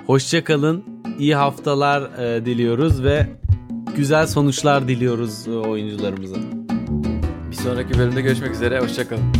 Hoşça 0.05 0.43
kalın. 0.43 0.83
İyi 1.19 1.35
haftalar 1.35 2.19
e, 2.19 2.45
diliyoruz 2.45 3.03
ve 3.03 3.27
güzel 3.95 4.27
sonuçlar 4.27 4.87
diliyoruz 4.87 5.47
e, 5.47 5.51
oyuncularımıza. 5.51 6.35
Bir 7.51 7.55
sonraki 7.55 7.99
bölümde 7.99 8.21
görüşmek 8.21 8.51
üzere. 8.51 8.79
Hoşça 8.79 9.07
kalın. 9.07 9.33